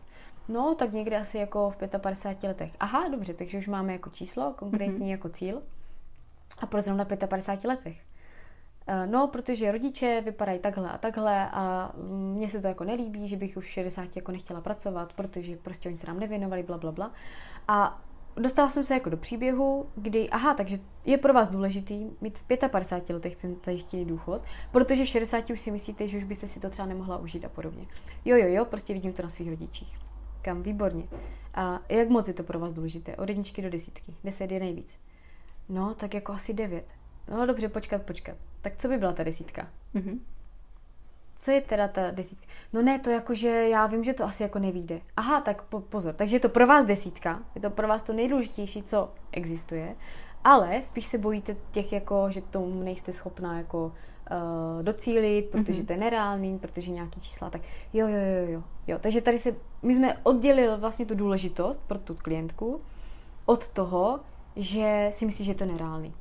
No, 0.48 0.76
tak 0.76 0.94
někde 0.94 1.18
asi 1.18 1.38
jako 1.38 1.70
v 1.70 1.78
55 1.98 2.48
letech. 2.48 2.72
Aha, 2.80 3.08
dobře, 3.10 3.34
takže 3.34 3.58
už 3.58 3.68
máme 3.68 3.94
jako 3.94 4.10
číslo, 4.10 4.54
konkrétní 4.58 5.00
mm-hmm. 5.00 5.12
jako 5.12 5.30
cíl. 5.30 5.62
A 6.60 6.66
pro 6.66 6.82
zrovna 6.82 7.06
55 7.06 7.70
letech? 7.70 7.98
Eh, 8.88 9.08
no, 9.08 9.28
protože 9.28 9.72
rodiče 9.72 10.22
vypadají 10.26 10.60
takhle 10.60 10.90
a 10.90 10.98
takhle 10.98 11.50
a 11.50 11.92
mně 12.08 12.50
se 12.50 12.62
to 12.62 12.68
jako 12.68 12.84
nelíbí, 12.84 13.28
že 13.28 13.38
bych 13.38 13.58
už 13.58 13.66
60 13.66 14.16
jako 14.16 14.32
nechtěla 14.32 14.62
pracovat, 14.62 15.14
protože 15.14 15.56
prostě 15.56 15.90
oni 15.90 15.98
se 15.98 16.08
nám 16.08 16.20
nevěnovali, 16.20 16.64
bla, 16.64 16.78
bla, 16.78 16.92
bla. 16.92 17.12
A 17.68 18.02
dostala 18.36 18.70
jsem 18.70 18.86
se 18.86 18.94
jako 18.94 19.10
do 19.10 19.18
příběhu, 19.18 19.86
kdy, 19.96 20.30
aha, 20.30 20.54
takže 20.54 20.80
je 21.06 21.18
pro 21.18 21.34
vás 21.34 21.50
důležitý 21.50 22.10
mít 22.22 22.38
v 22.38 22.44
55 22.72 23.14
letech 23.14 23.36
ten 23.36 23.56
zajištěný 23.66 24.06
důchod, 24.06 24.42
protože 24.72 25.06
v 25.06 25.08
60 25.08 25.50
už 25.50 25.62
si 25.62 25.72
myslíte, 25.72 26.08
že 26.08 26.18
už 26.18 26.24
byste 26.24 26.48
si 26.48 26.60
to 26.60 26.70
třeba 26.70 26.88
nemohla 26.88 27.18
užít 27.18 27.46
a 27.46 27.50
podobně. 27.50 27.86
Jo, 28.26 28.38
jo, 28.38 28.48
jo, 28.48 28.66
prostě 28.66 28.94
vidím 28.94 29.14
to 29.14 29.24
na 29.24 29.30
svých 29.30 29.50
rodičích. 29.50 29.98
Kam, 30.42 30.64
výborně. 30.64 31.04
A 31.54 31.80
jak 31.90 32.10
moc 32.10 32.28
je 32.28 32.34
to 32.34 32.44
pro 32.44 32.60
vás 32.60 32.74
důležité? 32.74 33.16
Od 33.16 33.30
jedničky 33.30 33.62
do 33.62 33.70
desítky. 33.70 34.16
Deset 34.24 34.52
je 34.52 34.60
nejvíc. 34.60 35.00
No, 35.70 35.94
tak 35.94 36.14
jako 36.14 36.34
asi 36.34 36.54
devět. 36.54 36.86
No 37.28 37.46
dobře, 37.46 37.70
počkat, 37.70 38.02
počkat. 38.02 38.38
Tak 38.66 38.78
co 38.78 38.88
by 38.88 38.98
byla 38.98 39.14
ta 39.14 39.24
desítka? 39.24 39.68
Mm-hmm. 39.96 40.20
Co 41.38 41.52
je 41.52 41.62
teda 41.62 41.88
ta 41.88 42.12
desítka? 42.12 42.48
No 42.74 42.82
ne, 42.82 43.00
to 43.00 43.10
jako, 43.10 43.36
že 43.36 43.50
já 43.50 43.88
vím, 43.88 44.04
že 44.04 44.14
to 44.14 44.24
asi 44.24 44.44
jako 44.44 44.60
nevíde. 44.60 45.02
Aha, 45.18 45.42
tak 45.42 45.62
po, 45.62 45.80
pozor. 45.80 46.14
Takže 46.14 46.36
je 46.36 46.40
to 46.40 46.50
pro 46.50 46.68
vás 46.68 46.86
desítka, 46.86 47.40
je 47.56 47.62
to 47.62 47.70
pro 47.70 47.88
vás 47.88 48.04
to 48.04 48.14
nejdůležitější, 48.14 48.84
co 48.84 49.10
existuje, 49.32 49.96
ale 50.44 50.82
spíš 50.82 51.06
se 51.06 51.18
bojíte 51.18 51.56
těch, 51.72 51.94
jako, 51.94 52.30
že 52.30 52.42
tomu 52.42 52.84
nejste 52.84 53.14
schopná 53.14 53.58
jako 53.58 53.86
uh, 53.86 54.84
docílit, 54.84 55.50
protože 55.52 55.82
mm-hmm. 55.82 55.86
to 55.86 55.94
je 55.94 56.00
nereálný, 56.00 56.60
protože 56.60 56.92
nějaký 56.92 57.22
čísla, 57.22 57.50
tak 57.50 57.62
jo, 57.94 58.08
jo, 58.08 58.18
jo, 58.18 58.52
jo, 58.52 58.64
jo. 58.88 59.00
Takže 59.02 59.22
tady 59.22 59.40
se, 59.40 59.56
my 59.82 59.96
jsme 59.96 60.18
oddělili 60.24 60.78
vlastně 60.78 61.06
tu 61.06 61.16
důležitost 61.16 61.84
pro 61.88 61.98
tu 62.00 62.16
klientku 62.16 62.82
od 63.46 63.68
toho, 63.68 64.20
že 64.56 65.10
si 65.12 65.26
myslí, 65.26 65.46
že 65.46 65.52
je 65.52 65.56
to 65.56 65.66
nereálný. 65.66 66.14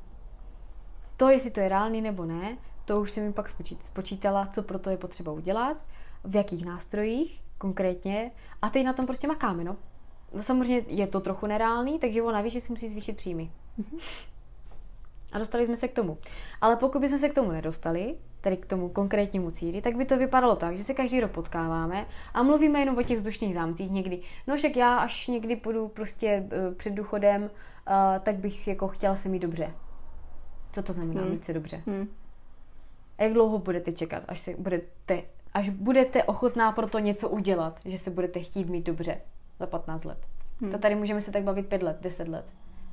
To, 1.17 1.29
jestli 1.29 1.51
to 1.51 1.59
je 1.59 1.69
reálný 1.69 2.01
nebo 2.01 2.25
ne, 2.25 2.57
to 2.85 3.01
už 3.01 3.11
jsem 3.11 3.23
mi 3.23 3.33
pak 3.33 3.49
spočítala, 3.81 4.45
co 4.45 4.63
pro 4.63 4.79
to 4.79 4.89
je 4.89 4.97
potřeba 4.97 5.31
udělat, 5.31 5.77
v 6.23 6.35
jakých 6.35 6.65
nástrojích 6.65 7.41
konkrétně 7.57 8.31
a 8.61 8.69
teď 8.69 8.85
na 8.85 8.93
tom 8.93 9.05
prostě 9.05 9.27
makáme, 9.27 9.63
no. 9.63 9.75
no 10.33 10.43
samozřejmě 10.43 10.81
je 10.87 11.07
to 11.07 11.19
trochu 11.19 11.47
nereálný, 11.47 11.99
takže 11.99 12.21
ona 12.21 12.41
ví, 12.41 12.49
že 12.49 12.61
si 12.61 12.73
musí 12.73 12.89
zvýšit 12.89 13.17
příjmy. 13.17 13.51
Mhm. 13.77 13.99
A 15.31 15.39
dostali 15.39 15.65
jsme 15.65 15.77
se 15.77 15.87
k 15.87 15.93
tomu. 15.93 16.17
Ale 16.61 16.75
pokud 16.75 16.99
bychom 16.99 17.19
se 17.19 17.29
k 17.29 17.33
tomu 17.33 17.51
nedostali, 17.51 18.15
tedy 18.41 18.57
k 18.57 18.65
tomu 18.65 18.89
konkrétnímu 18.89 19.51
cíli, 19.51 19.81
tak 19.81 19.95
by 19.95 20.05
to 20.05 20.17
vypadalo 20.17 20.55
tak, 20.55 20.77
že 20.77 20.83
se 20.83 20.93
každý 20.93 21.19
rok 21.19 21.31
potkáváme 21.31 22.05
a 22.33 22.43
mluvíme 22.43 22.79
jenom 22.79 22.97
o 22.97 23.03
těch 23.03 23.17
vzdušných 23.17 23.53
zámcích 23.53 23.91
někdy. 23.91 24.21
No 24.47 24.57
však 24.57 24.75
já 24.75 24.95
až 24.95 25.27
někdy 25.27 25.55
půjdu 25.55 25.87
prostě 25.87 26.43
uh, 26.45 26.75
před 26.75 26.93
důchodem, 26.93 27.41
uh, 27.41 27.49
tak 28.23 28.35
bych 28.35 28.67
jako 28.67 28.87
chtěla 28.87 29.15
se 29.15 29.29
mít 29.29 29.39
dobře. 29.39 29.73
Co 30.75 30.83
to 30.83 30.93
znamená 30.93 31.21
hmm. 31.21 31.31
mít 31.31 31.45
se 31.45 31.53
dobře? 31.53 31.81
Hmm. 31.85 32.07
A 33.17 33.23
jak 33.23 33.33
dlouho 33.33 33.59
budete 33.59 33.91
čekat, 33.91 34.23
až 34.27 34.39
se 34.39 34.55
budete, 34.57 35.23
až 35.53 35.69
budete 35.69 36.23
ochotná 36.23 36.71
pro 36.71 36.87
to 36.87 36.99
něco 36.99 37.29
udělat, 37.29 37.79
že 37.85 37.97
se 37.97 38.09
budete 38.09 38.39
chtít 38.39 38.69
mít 38.69 38.85
dobře 38.85 39.21
za 39.59 39.65
15 39.65 40.03
let? 40.03 40.17
Hmm. 40.61 40.71
To 40.71 40.77
tady 40.77 40.95
můžeme 40.95 41.21
se 41.21 41.31
tak 41.31 41.43
bavit 41.43 41.67
5 41.67 41.83
let, 41.83 41.97
10 42.01 42.27
let. 42.27 42.45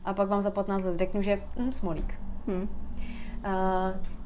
A 0.04 0.14
pak 0.14 0.28
vám 0.28 0.42
za 0.42 0.50
15 0.50 0.84
let 0.84 0.98
řeknu, 0.98 1.22
že 1.22 1.42
hm, 1.58 1.72
smolík. 1.72 2.14
Hmm. 2.46 2.62
Uh, 2.62 2.68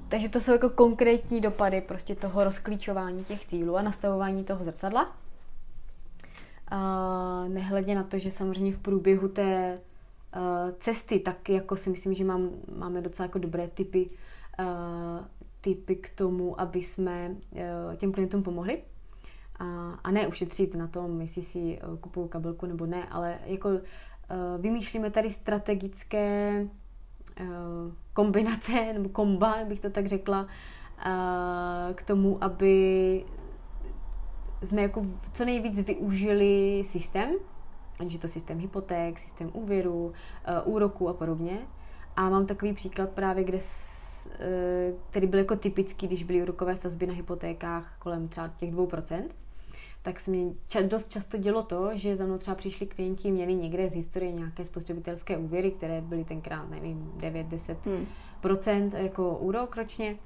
takže 0.09 0.29
to 0.29 0.40
jsou 0.40 0.53
jako 0.53 0.71
konkrétní 0.71 1.40
dopady 1.40 1.81
prostě 1.81 2.14
toho 2.14 2.45
rozklíčování 2.45 3.25
těch 3.25 3.47
cílů 3.47 3.77
a 3.77 3.83
nastavování 3.83 4.45
toho 4.45 4.64
zrcadla. 4.64 5.16
Uh, 6.73 7.49
nehledě 7.49 7.95
na 7.95 8.03
to, 8.03 8.19
že 8.19 8.31
samozřejmě 8.31 8.73
v 8.73 8.79
průběhu 8.79 9.29
té 9.29 9.79
cesty, 10.79 11.19
tak 11.21 11.49
jako 11.49 11.77
si 11.77 11.91
myslím, 11.91 12.15
že 12.15 12.25
mám, 12.25 12.51
máme 12.79 13.01
docela 13.01 13.25
jako 13.25 13.39
dobré 13.39 13.69
typy, 13.69 14.11
uh, 14.59 15.25
typy 15.61 15.97
k 15.97 16.11
tomu, 16.15 16.61
aby 16.61 16.83
jsme 16.83 17.29
uh, 17.31 17.97
těm 17.97 18.12
klientům 18.12 18.43
pomohli. 18.43 18.83
A, 19.59 19.91
a 20.05 20.11
ne 20.11 20.27
ušetřit 20.27 20.75
na 20.75 20.87
tom, 20.87 21.21
jestli 21.21 21.43
si 21.43 21.79
kupuju 22.01 22.29
kabelku 22.29 22.67
nebo 22.67 22.87
ne, 22.87 23.09
ale 23.11 23.39
jako 23.45 23.69
uh, 23.69 23.79
vymýšlíme 24.59 25.11
tady 25.11 25.31
strategické 25.31 26.67
kombinace, 28.12 28.73
nebo 28.93 29.09
komba, 29.09 29.65
bych 29.65 29.81
to 29.81 29.91
tak 29.91 30.07
řekla, 30.07 30.47
k 31.95 32.03
tomu, 32.07 32.45
aby 32.45 33.25
jsme 34.62 34.83
jako 34.83 35.07
co 35.33 35.45
nejvíc 35.45 35.81
využili 35.81 36.83
systém, 36.87 37.31
ať 37.99 38.13
je 38.13 38.19
to 38.19 38.29
systém 38.29 38.59
hypoték, 38.59 39.19
systém 39.19 39.51
úvěru, 39.53 40.07
uh, 40.07 40.75
úroků 40.75 41.09
a 41.09 41.15
podobně. 41.15 41.59
A 42.17 42.31
mám 42.31 42.47
takový 42.47 42.73
příklad 42.73 43.11
právě, 43.11 43.45
kde 43.45 43.59
uh, 43.59 44.33
který 45.11 45.27
byl 45.27 45.39
jako 45.39 45.57
typický, 45.57 46.07
když 46.07 46.25
byly 46.25 46.43
úrokové 46.43 46.77
sazby 46.77 47.07
na 47.07 47.15
hypotékách 47.15 47.97
kolem 47.99 48.29
třeba 48.29 48.49
těch 48.57 48.75
2%, 48.75 49.25
tak 50.03 50.21
se 50.21 50.31
mě 50.31 50.53
ča- 50.69 50.89
dost 50.89 51.09
často 51.09 51.37
dělo 51.37 51.63
to, 51.63 51.91
že 51.93 52.17
za 52.17 52.25
mnou 52.25 52.39
třeba 52.39 52.55
přišli 52.55 52.87
klienti, 52.87 53.31
měli 53.31 53.55
někde 53.55 53.91
z 53.91 53.95
historie 53.95 54.33
nějaké 54.33 54.65
spotřebitelské 54.65 55.37
úvěry, 55.37 55.71
které 55.71 56.01
byly 56.01 56.25
tenkrát, 56.25 56.71
nevím, 56.71 57.13
9-10% 57.19 58.81
hmm. 58.81 58.91
jako 59.05 59.39
úrok 59.39 59.77
ročně 59.77 60.17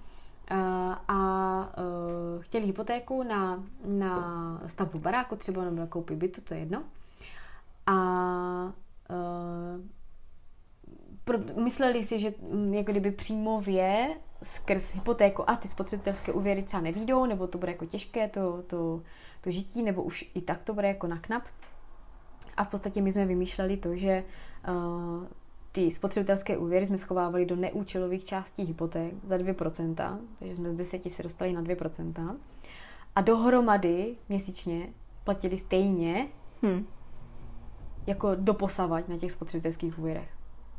a 1.09 1.73
uh, 1.79 2.43
chtěli 2.43 2.67
hypotéku 2.67 3.23
na, 3.23 3.65
na 3.85 4.63
stavbu 4.67 4.99
baráku 4.99 5.37
třeba 5.37 5.65
nebo 5.65 5.77
na 5.77 5.87
koupi 5.87 6.17
bytu, 6.17 6.41
to 6.41 6.55
je 6.55 6.61
jedno. 6.61 6.83
A 7.91 8.73
uh, 9.11 9.81
pro, 11.25 11.39
mysleli 11.63 12.05
si, 12.05 12.19
že 12.19 12.31
um, 12.31 12.75
jako 12.75 12.91
kdyby 12.91 13.11
přímově 13.11 14.17
skrz 14.43 14.95
hypotéku 14.95 15.51
a 15.51 15.57
ty 15.57 15.69
spotřebitelské 15.69 16.33
úvěry 16.33 16.63
třeba 16.63 16.83
nevídou, 16.83 17.27
nebo 17.27 17.47
to 17.47 17.59
bude 17.59 17.73
jako 17.73 17.87
těžké 17.87 18.29
to, 18.29 18.63
to, 18.63 19.03
to 19.41 19.51
žití, 19.51 19.83
nebo 19.83 20.03
už 20.03 20.31
i 20.35 20.41
tak 20.41 20.63
to 20.63 20.75
bude 20.75 20.89
jako 20.89 21.07
naknap. 21.07 21.43
A 22.57 22.65
v 22.65 22.69
podstatě 22.69 23.03
my 23.03 23.13
jsme 23.13 23.27
vymýšleli 23.27 23.77
to, 23.77 23.97
že 23.97 24.25
uh, 24.69 25.27
ty 25.73 25.91
spotřebitelské 25.91 26.59
úvěry 26.59 26.87
jsme 26.87 26.99
schovávali 26.99 27.47
do 27.47 27.57
neúčelových 27.57 28.25
částí 28.25 28.65
hypoték 28.65 29.15
za 29.25 29.37
2%, 29.37 30.19
takže 30.39 30.55
jsme 30.55 30.71
z 30.71 30.75
10 30.75 31.13
se 31.13 31.23
dostali 31.23 31.53
na 31.53 31.63
2%. 31.63 32.37
A 33.17 33.21
dohromady 33.21 34.17
měsíčně 34.29 34.89
platili 35.25 35.59
stejně 35.59 36.29
hmm. 36.63 36.87
Jako 38.07 38.35
doposavať 38.35 39.09
na 39.09 39.17
těch 39.17 39.33
spotřebitelských 39.33 39.99
úvěrech. 39.99 40.29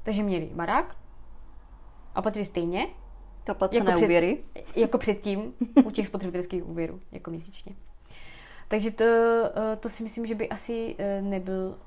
Takže 0.03 0.23
měli 0.23 0.49
barák 0.53 0.95
a 2.15 2.21
platili 2.21 2.45
stejně. 2.45 2.87
To 3.43 3.55
placené 3.55 3.91
jako 3.91 4.01
úvěry? 4.01 4.43
Jako 4.75 4.97
předtím 4.97 5.53
u 5.83 5.91
těch 5.91 6.07
spotřebitelských 6.07 6.69
úvěrů, 6.69 6.99
jako 7.11 7.31
měsíčně. 7.31 7.75
Takže 8.67 8.91
to, 8.91 9.03
eh, 9.03 9.75
to 9.75 9.89
si 9.89 10.03
myslím, 10.03 10.25
že 10.25 10.35
by 10.35 10.49
asi 10.49 10.95
eh, 10.97 11.21
nebyl 11.21 11.77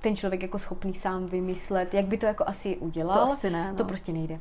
ten 0.00 0.16
člověk 0.16 0.42
jako 0.42 0.58
schopný 0.58 0.94
sám 0.94 1.26
vymyslet, 1.26 1.94
jak 1.94 2.04
by 2.04 2.18
to 2.18 2.26
jako 2.26 2.44
asi 2.46 2.76
udělal. 2.76 3.26
To 3.26 3.32
asi 3.32 3.50
ne, 3.50 3.70
no. 3.70 3.76
To 3.76 3.84
prostě 3.84 4.12
nejde. 4.12 4.40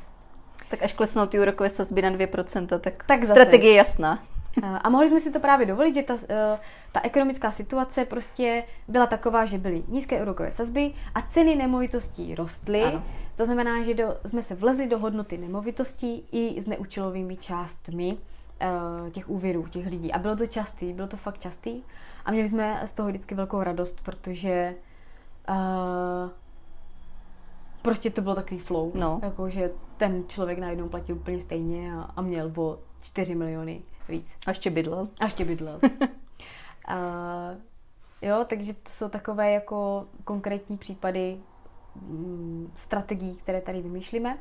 Tak 0.69 0.84
až 0.84 0.93
klesnou 0.93 1.26
ty 1.26 1.39
úrokové 1.39 1.69
sazby 1.69 2.02
na 2.02 2.12
2%, 2.12 2.80
tak, 2.80 3.04
tak 3.08 3.24
zase. 3.24 3.41
strategie 3.41 3.72
je 3.72 3.78
jasná. 3.78 4.24
A 4.63 4.89
mohli 4.89 5.10
jsme 5.10 5.19
si 5.19 5.32
to 5.32 5.39
právě 5.39 5.65
dovolit, 5.65 5.95
že 5.95 6.04
ta, 6.04 6.17
eh, 6.30 6.60
ta 6.91 7.02
ekonomická 7.04 7.52
situace 7.52 8.06
prostě 8.06 8.63
byla 8.88 9.08
taková, 9.08 9.45
že 9.45 9.58
byly 9.58 9.84
nízké 9.88 10.22
úrokové 10.22 10.52
sazby 10.52 10.93
a 11.15 11.22
ceny 11.22 11.56
nemovitostí 11.56 12.36
rostly. 12.36 12.84
Ano. 12.84 13.04
To 13.36 13.45
znamená, 13.45 13.84
že 13.84 13.93
do, 13.93 14.17
jsme 14.26 14.43
se 14.43 14.56
vlezli 14.56 14.88
do 14.88 15.00
hodnoty 15.00 15.38
nemovitostí 15.38 16.24
i 16.32 16.62
s 16.62 16.67
neúčelovými 16.67 17.38
částmi 17.38 18.17
uh, 18.17 19.10
těch 19.10 19.30
úvěrů 19.30 19.67
těch 19.67 19.88
lidí. 19.88 20.12
A 20.12 20.19
bylo 20.19 20.36
to 20.36 20.48
častý, 20.48 20.93
bylo 20.93 21.08
to 21.08 21.17
fakt 21.17 21.39
častý. 21.39 21.82
A 22.26 22.32
měli 22.32 22.50
jsme 22.50 22.82
z 22.86 22.93
toho 22.93 23.10
vždycky 23.10 23.36
velkou 23.36 23.63
radost, 23.63 24.02
protože 24.04 24.76
Uh, 25.50 26.30
prostě 27.82 28.10
to 28.10 28.22
bylo 28.22 28.36
takový 28.36 28.60
flow. 28.60 28.91
No. 28.95 29.19
Jako, 29.24 29.50
že 29.50 29.72
ten 29.98 30.24
člověk 30.28 30.60
najednou 30.60 30.89
platil 30.89 31.15
úplně 31.15 31.41
stejně 31.41 31.93
a, 31.95 32.02
a 32.02 32.22
měl 32.22 32.52
o 32.56 32.80
4 33.02 33.36
miliony 33.36 33.82
víc. 34.10 34.38
A 34.45 34.50
ještě 34.50 34.69
bydlel. 34.69 35.08
A 35.19 35.26
ještě 35.26 35.45
bydlel. 35.45 35.80
uh, 35.84 37.58
jo, 38.22 38.45
takže 38.48 38.74
to 38.74 38.89
jsou 38.89 39.10
takové 39.10 39.52
jako 39.52 40.06
konkrétní 40.24 40.78
případy 40.78 41.38
um, 42.10 42.74
strategií, 42.78 43.36
které 43.36 43.62
tady 43.62 43.82
vymýšlíme. 43.82 44.38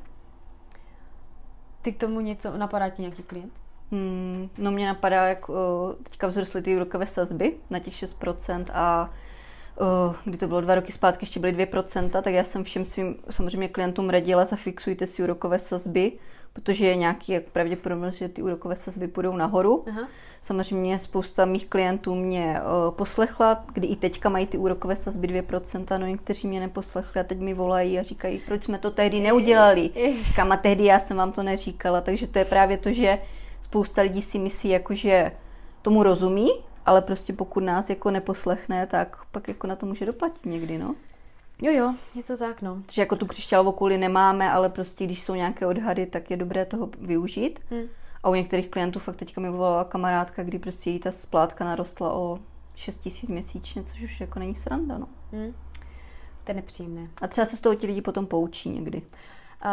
Ty 1.82 1.92
k 1.92 2.00
tomu 2.00 2.20
něco, 2.20 2.58
napadá 2.58 2.88
ti 2.88 3.02
nějaký 3.02 3.22
klient? 3.22 3.52
Hmm, 3.90 4.50
no 4.58 4.70
mě 4.70 4.86
napadá, 4.86 5.28
jak 5.28 5.48
uh, 5.48 5.56
teďka 6.02 6.28
vzrostly 6.28 6.62
ty 6.62 6.76
úrokové 6.76 7.06
sazby 7.06 7.56
na 7.70 7.78
těch 7.78 7.94
6% 7.94 8.64
a 8.72 9.10
uh, 9.80 10.16
kdy 10.24 10.38
to 10.38 10.48
bylo 10.48 10.60
dva 10.60 10.74
roky 10.74 10.92
zpátky, 10.92 11.22
ještě 11.22 11.40
byly 11.40 11.66
2%, 11.66 12.10
tak 12.10 12.26
já 12.26 12.44
jsem 12.44 12.64
všem 12.64 12.84
svým 12.84 13.16
samozřejmě 13.30 13.68
klientům 13.68 14.10
radila, 14.10 14.44
zafixujte 14.44 15.06
si 15.06 15.22
úrokové 15.22 15.58
sazby, 15.58 16.12
protože 16.52 16.86
je 16.86 16.96
nějaký 16.96 17.32
jak 17.32 17.44
pravděpodobnost, 17.44 18.14
že 18.14 18.28
ty 18.28 18.42
úrokové 18.42 18.76
sazby 18.76 19.08
půjdou 19.08 19.36
nahoru. 19.36 19.84
Aha. 19.88 20.08
Samozřejmě 20.40 20.98
spousta 20.98 21.44
mých 21.44 21.66
klientů 21.66 22.14
mě 22.14 22.60
uh, 22.60 22.94
poslechla, 22.94 23.64
kdy 23.72 23.86
i 23.86 23.96
teďka 23.96 24.28
mají 24.28 24.46
ty 24.46 24.58
úrokové 24.58 24.96
sazby 24.96 25.28
2%, 25.28 25.98
no 25.98 26.06
někteří 26.06 26.48
mě 26.48 26.60
neposlechli 26.60 27.20
a 27.20 27.24
teď 27.24 27.38
mi 27.38 27.54
volají 27.54 27.98
a 27.98 28.02
říkají, 28.02 28.38
proč 28.46 28.64
jsme 28.64 28.78
to 28.78 28.90
tehdy 28.90 29.20
neudělali. 29.20 29.90
Říkám, 30.22 30.52
a 30.52 30.56
tehdy 30.56 30.84
já 30.84 30.98
jsem 30.98 31.16
vám 31.16 31.32
to 31.32 31.42
neříkala, 31.42 32.00
takže 32.00 32.26
to 32.26 32.38
je 32.38 32.44
právě 32.44 32.78
to, 32.78 32.92
že 32.92 33.18
spousta 33.60 34.02
lidí 34.02 34.22
si 34.22 34.38
myslí, 34.38 34.70
jako, 34.70 34.94
že 34.94 35.32
tomu 35.82 36.02
rozumí, 36.02 36.50
ale 36.86 37.02
prostě 37.02 37.32
pokud 37.32 37.60
nás 37.60 37.90
jako 37.90 38.10
neposlechne, 38.10 38.86
tak 38.86 39.16
pak 39.32 39.48
jako 39.48 39.66
na 39.66 39.76
to 39.76 39.86
může 39.86 40.06
doplatit 40.06 40.46
někdy, 40.46 40.78
no. 40.78 40.94
Jo, 41.62 41.72
jo, 41.72 41.94
je 42.14 42.22
to 42.22 42.36
tak, 42.36 42.62
no. 42.62 42.82
Takže 42.86 43.02
jako 43.02 43.16
tu 43.16 43.26
křišťálovou 43.26 43.72
kouli 43.72 43.98
nemáme, 43.98 44.50
ale 44.50 44.68
prostě 44.68 45.04
když 45.04 45.22
jsou 45.22 45.34
nějaké 45.34 45.66
odhady, 45.66 46.06
tak 46.06 46.30
je 46.30 46.36
dobré 46.36 46.64
toho 46.66 46.90
využít. 47.00 47.60
Hmm. 47.70 47.82
A 48.22 48.28
u 48.28 48.34
některých 48.34 48.70
klientů 48.70 48.98
fakt 48.98 49.16
teďka 49.16 49.40
mi 49.40 49.50
volala 49.50 49.84
kamarádka, 49.84 50.42
kdy 50.42 50.58
prostě 50.58 50.90
jí 50.90 50.98
ta 50.98 51.12
splátka 51.12 51.64
narostla 51.64 52.12
o 52.12 52.38
6 52.74 52.98
tisíc 52.98 53.30
měsíčně, 53.30 53.84
což 53.84 54.02
už 54.02 54.20
jako 54.20 54.38
není 54.38 54.54
sranda, 54.54 54.98
no. 54.98 55.08
Hmm. 55.32 55.54
To 56.44 56.50
je 56.50 56.54
nepříjemné. 56.54 57.08
A 57.22 57.28
třeba 57.28 57.44
se 57.44 57.56
z 57.56 57.60
toho 57.60 57.74
ti 57.74 57.86
lidi 57.86 58.02
potom 58.02 58.26
poučí 58.26 58.68
někdy. 58.68 58.98
Uh, 58.98 59.70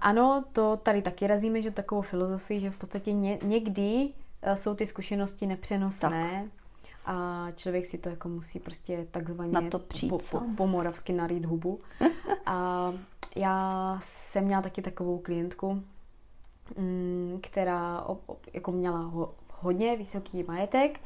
ano, 0.00 0.44
to 0.52 0.76
tady 0.76 1.02
taky 1.02 1.26
razíme, 1.26 1.62
že 1.62 1.70
takovou 1.70 2.02
filozofii, 2.02 2.60
že 2.60 2.70
v 2.70 2.78
podstatě 2.78 3.12
ně, 3.12 3.38
někdy 3.42 4.12
Eh, 4.42 4.56
jsou 4.56 4.74
ty 4.74 4.86
zkušenosti 4.86 5.46
nepřenosné 5.46 6.42
tak. 6.44 6.61
A 7.06 7.46
člověk 7.56 7.86
si 7.86 7.98
to 7.98 8.08
jako 8.08 8.28
musí 8.28 8.58
prostě 8.58 9.06
takzvaně 9.10 9.52
Na 9.52 9.70
to 9.70 9.78
přijít, 9.78 10.10
po, 10.10 10.18
po, 10.18 10.40
po 10.56 10.66
moravsky 10.66 11.12
narýt 11.12 11.44
hubu. 11.44 11.80
a 12.46 12.92
já 13.36 13.98
jsem 14.02 14.44
měla 14.44 14.62
taky 14.62 14.82
takovou 14.82 15.18
klientku, 15.18 15.82
mm, 16.78 17.38
která 17.42 18.06
jako 18.52 18.72
měla 18.72 18.98
ho, 18.98 19.34
hodně 19.60 19.96
vysoký 19.96 20.42
majetek 20.42 21.00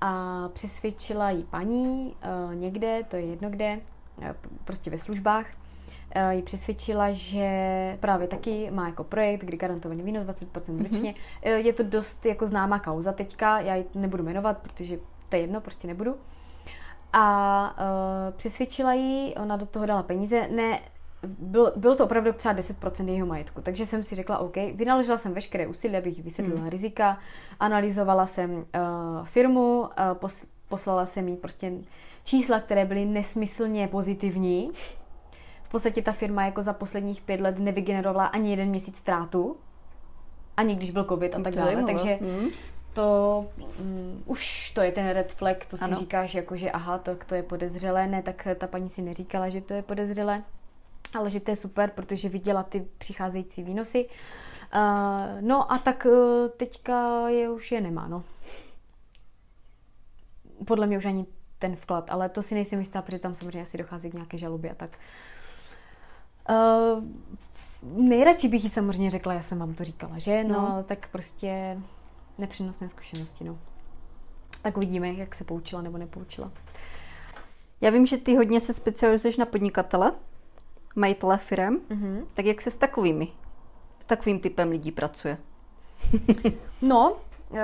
a 0.00 0.48
přesvědčila 0.52 1.30
jí 1.30 1.42
paní 1.42 2.16
uh, 2.48 2.54
někde, 2.54 3.04
to 3.10 3.16
je 3.16 3.26
jedno 3.26 3.50
kde, 3.50 3.80
uh, 4.18 4.24
prostě 4.64 4.90
ve 4.90 4.98
službách, 4.98 5.46
Eh, 5.46 5.67
ji 6.30 6.42
přesvědčila, 6.42 7.12
že 7.12 7.48
právě 8.00 8.28
taky 8.28 8.70
má 8.70 8.86
jako 8.86 9.04
projekt, 9.04 9.40
kdy 9.40 9.56
garantovaný 9.56 10.02
minus 10.02 10.26
20% 10.26 10.82
ročně. 10.82 11.14
Mm-hmm. 11.42 11.56
Je 11.56 11.72
to 11.72 11.82
dost 11.82 12.26
jako 12.26 12.46
známá 12.46 12.78
kauza 12.78 13.12
teďka, 13.12 13.60
já 13.60 13.74
ji 13.74 13.84
nebudu 13.94 14.24
jmenovat, 14.24 14.58
protože 14.58 14.98
to 15.28 15.36
je 15.36 15.42
jedno, 15.42 15.60
prostě 15.60 15.88
nebudu. 15.88 16.16
A 17.12 17.76
uh, 17.80 18.36
přesvědčila 18.36 18.92
ji, 18.92 19.34
ona 19.34 19.56
do 19.56 19.66
toho 19.66 19.86
dala 19.86 20.02
peníze, 20.02 20.48
ne, 20.50 20.80
byl, 21.22 21.72
bylo 21.76 21.94
to 21.94 22.04
opravdu 22.04 22.32
třeba 22.32 22.54
10% 22.54 23.08
jejího 23.08 23.26
majetku, 23.26 23.60
takže 23.60 23.86
jsem 23.86 24.02
si 24.02 24.14
řekla, 24.14 24.38
OK, 24.38 24.56
vynaložila 24.74 25.18
jsem 25.18 25.34
veškeré 25.34 25.66
úsilí, 25.66 25.96
abych 25.96 26.22
vysvětlila 26.22 26.60
mm. 26.60 26.68
rizika, 26.68 27.18
analyzovala 27.60 28.26
jsem 28.26 28.50
uh, 28.50 28.64
firmu, 29.24 29.80
uh, 29.80 29.88
pos, 30.14 30.44
poslala 30.68 31.06
jsem 31.06 31.28
jí 31.28 31.36
prostě 31.36 31.72
čísla, 32.24 32.60
které 32.60 32.84
byly 32.84 33.04
nesmyslně 33.04 33.88
pozitivní, 33.88 34.70
v 35.68 35.70
podstatě 35.70 36.02
ta 36.02 36.12
firma 36.12 36.44
jako 36.44 36.62
za 36.62 36.72
posledních 36.72 37.20
pět 37.20 37.40
let 37.40 37.58
nevygenerovala 37.58 38.26
ani 38.26 38.50
jeden 38.50 38.68
měsíc 38.68 38.96
ztrátu, 38.96 39.56
ani 40.56 40.74
když 40.74 40.90
byl 40.90 41.04
covid 41.04 41.34
a 41.34 41.40
tak 41.42 41.54
dále, 41.54 41.84
takže 41.84 42.18
hmm. 42.20 42.48
to 42.92 43.46
um, 43.80 44.22
už 44.26 44.70
to 44.70 44.80
je 44.80 44.92
ten 44.92 45.08
red 45.10 45.32
flag, 45.32 45.66
to 45.66 45.76
si 45.76 45.84
ano. 45.84 45.96
říkáš 45.96 46.34
jako, 46.34 46.56
že 46.56 46.70
aha, 46.70 46.98
to, 46.98 47.16
to 47.26 47.34
je 47.34 47.42
podezřelé, 47.42 48.06
ne, 48.06 48.22
tak 48.22 48.48
ta 48.58 48.66
paní 48.66 48.88
si 48.88 49.02
neříkala, 49.02 49.48
že 49.48 49.60
to 49.60 49.74
je 49.74 49.82
podezřelé, 49.82 50.42
ale 51.18 51.30
že 51.30 51.40
to 51.40 51.50
je 51.50 51.56
super, 51.56 51.90
protože 51.94 52.28
viděla 52.28 52.62
ty 52.62 52.86
přicházející 52.98 53.62
výnosy. 53.62 54.08
Uh, 54.74 55.40
no 55.40 55.72
a 55.72 55.78
tak 55.78 56.06
uh, 56.10 56.48
teďka 56.56 57.28
je 57.28 57.50
už 57.50 57.72
je 57.72 57.80
nemá, 57.80 58.08
no. 58.08 58.24
Podle 60.66 60.86
mě 60.86 60.98
už 60.98 61.04
ani 61.04 61.26
ten 61.58 61.76
vklad, 61.76 62.10
ale 62.10 62.28
to 62.28 62.42
si 62.42 62.54
nejsem 62.54 62.80
jistá, 62.80 63.02
protože 63.02 63.18
tam 63.18 63.34
samozřejmě 63.34 63.62
asi 63.62 63.78
dochází 63.78 64.10
k 64.10 64.14
nějaké 64.14 64.38
žalobě 64.38 64.70
a 64.70 64.74
tak. 64.74 64.90
Uh, 66.50 67.04
nejradši 68.08 68.48
bych 68.48 68.64
jí 68.64 68.70
samozřejmě 68.70 69.10
řekla, 69.10 69.32
já 69.32 69.42
jsem 69.42 69.58
vám 69.58 69.74
to 69.74 69.84
říkala, 69.84 70.18
že? 70.18 70.44
No, 70.44 70.54
no. 70.54 70.72
ale 70.72 70.84
tak 70.84 71.08
prostě 71.08 71.78
nepřenosné 72.38 72.88
zkušenosti, 72.88 73.44
no. 73.44 73.58
Tak 74.62 74.76
uvidíme, 74.76 75.12
jak 75.12 75.34
se 75.34 75.44
poučila 75.44 75.82
nebo 75.82 75.98
nepoučila. 75.98 76.52
Já 77.80 77.90
vím, 77.90 78.06
že 78.06 78.16
ty 78.18 78.36
hodně 78.36 78.60
se 78.60 78.74
specializuješ 78.74 79.36
na 79.36 79.46
podnikatele, 79.46 80.12
majitele 80.96 81.38
firem, 81.38 81.80
mm-hmm. 81.88 82.24
tak 82.34 82.44
jak 82.46 82.60
se 82.60 82.70
s 82.70 82.76
takovými, 82.76 83.28
s 84.00 84.06
takovým 84.06 84.40
typem 84.40 84.70
lidí 84.70 84.92
pracuje? 84.92 85.38
no, 86.82 87.16
uh, 87.50 87.58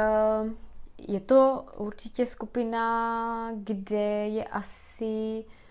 je 1.09 1.21
to 1.21 1.65
určitě 1.77 2.27
skupina, 2.27 3.51
kde 3.55 4.29
je 4.29 4.45
asi 4.45 5.45
eh, 5.49 5.64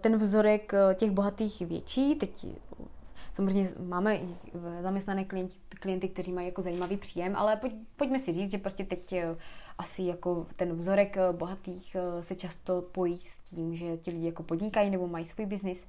ten 0.00 0.16
vzorek 0.16 0.74
eh, 0.74 0.94
těch 0.94 1.10
bohatých 1.10 1.60
větší. 1.60 2.14
Teď 2.14 2.46
samozřejmě 3.32 3.70
máme 3.78 4.16
i 4.16 4.28
zaměstnané 4.82 5.24
klienti, 5.24 5.56
klienty, 5.68 6.08
kteří 6.08 6.32
mají 6.32 6.46
jako 6.46 6.62
zajímavý 6.62 6.96
příjem, 6.96 7.36
ale 7.36 7.56
pojď, 7.56 7.72
pojďme 7.96 8.18
si 8.18 8.32
říct, 8.32 8.50
že 8.50 8.58
prostě 8.58 8.84
teď 8.84 9.14
asi 9.78 10.02
jako 10.02 10.46
ten 10.56 10.72
vzorek 10.72 11.16
bohatých 11.32 11.96
se 12.20 12.34
často 12.34 12.82
pojí 12.82 13.18
s 13.18 13.38
tím, 13.38 13.76
že 13.76 13.96
ti 13.96 14.10
lidi 14.10 14.26
jako 14.26 14.42
podnikají 14.42 14.90
nebo 14.90 15.06
mají 15.06 15.24
svůj 15.24 15.46
biznis. 15.46 15.88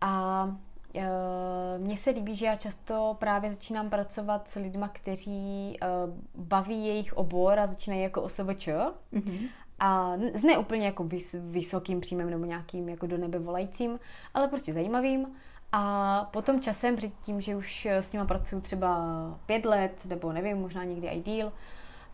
A 0.00 0.56
Eh, 0.94 1.78
mně 1.78 1.96
se 1.96 2.10
líbí, 2.10 2.36
že 2.36 2.46
já 2.46 2.56
často 2.56 3.16
právě 3.18 3.50
začínám 3.50 3.90
pracovat 3.90 4.48
s 4.48 4.54
lidmi, 4.54 4.86
kteří 4.92 5.76
eh, 5.82 5.86
baví 6.34 6.86
jejich 6.86 7.12
obor 7.12 7.58
a 7.58 7.66
začínají 7.66 8.02
jako 8.02 8.22
OSVČ. 8.22 8.68
Mm-hmm. 9.12 9.48
A 9.80 10.16
s 10.34 10.42
ne 10.42 10.58
úplně 10.58 10.86
jako 10.86 11.04
vys- 11.04 11.50
vysokým 11.50 12.00
příjmem 12.00 12.30
nebo 12.30 12.44
nějakým 12.44 12.88
jako 12.88 13.06
do 13.06 13.18
nebe 13.18 13.38
volajícím, 13.38 14.00
ale 14.34 14.48
prostě 14.48 14.72
zajímavým. 14.74 15.26
A 15.72 16.24
potom 16.32 16.60
časem, 16.60 16.96
před 16.96 17.12
tím, 17.22 17.40
že 17.40 17.56
už 17.56 17.86
s 17.86 18.12
nima 18.12 18.24
pracuju 18.24 18.60
třeba 18.60 18.98
pět 19.46 19.64
let, 19.64 19.92
nebo 20.04 20.32
nevím, 20.32 20.56
možná 20.56 20.84
někdy 20.84 21.06
i 21.08 21.20
díl, 21.20 21.52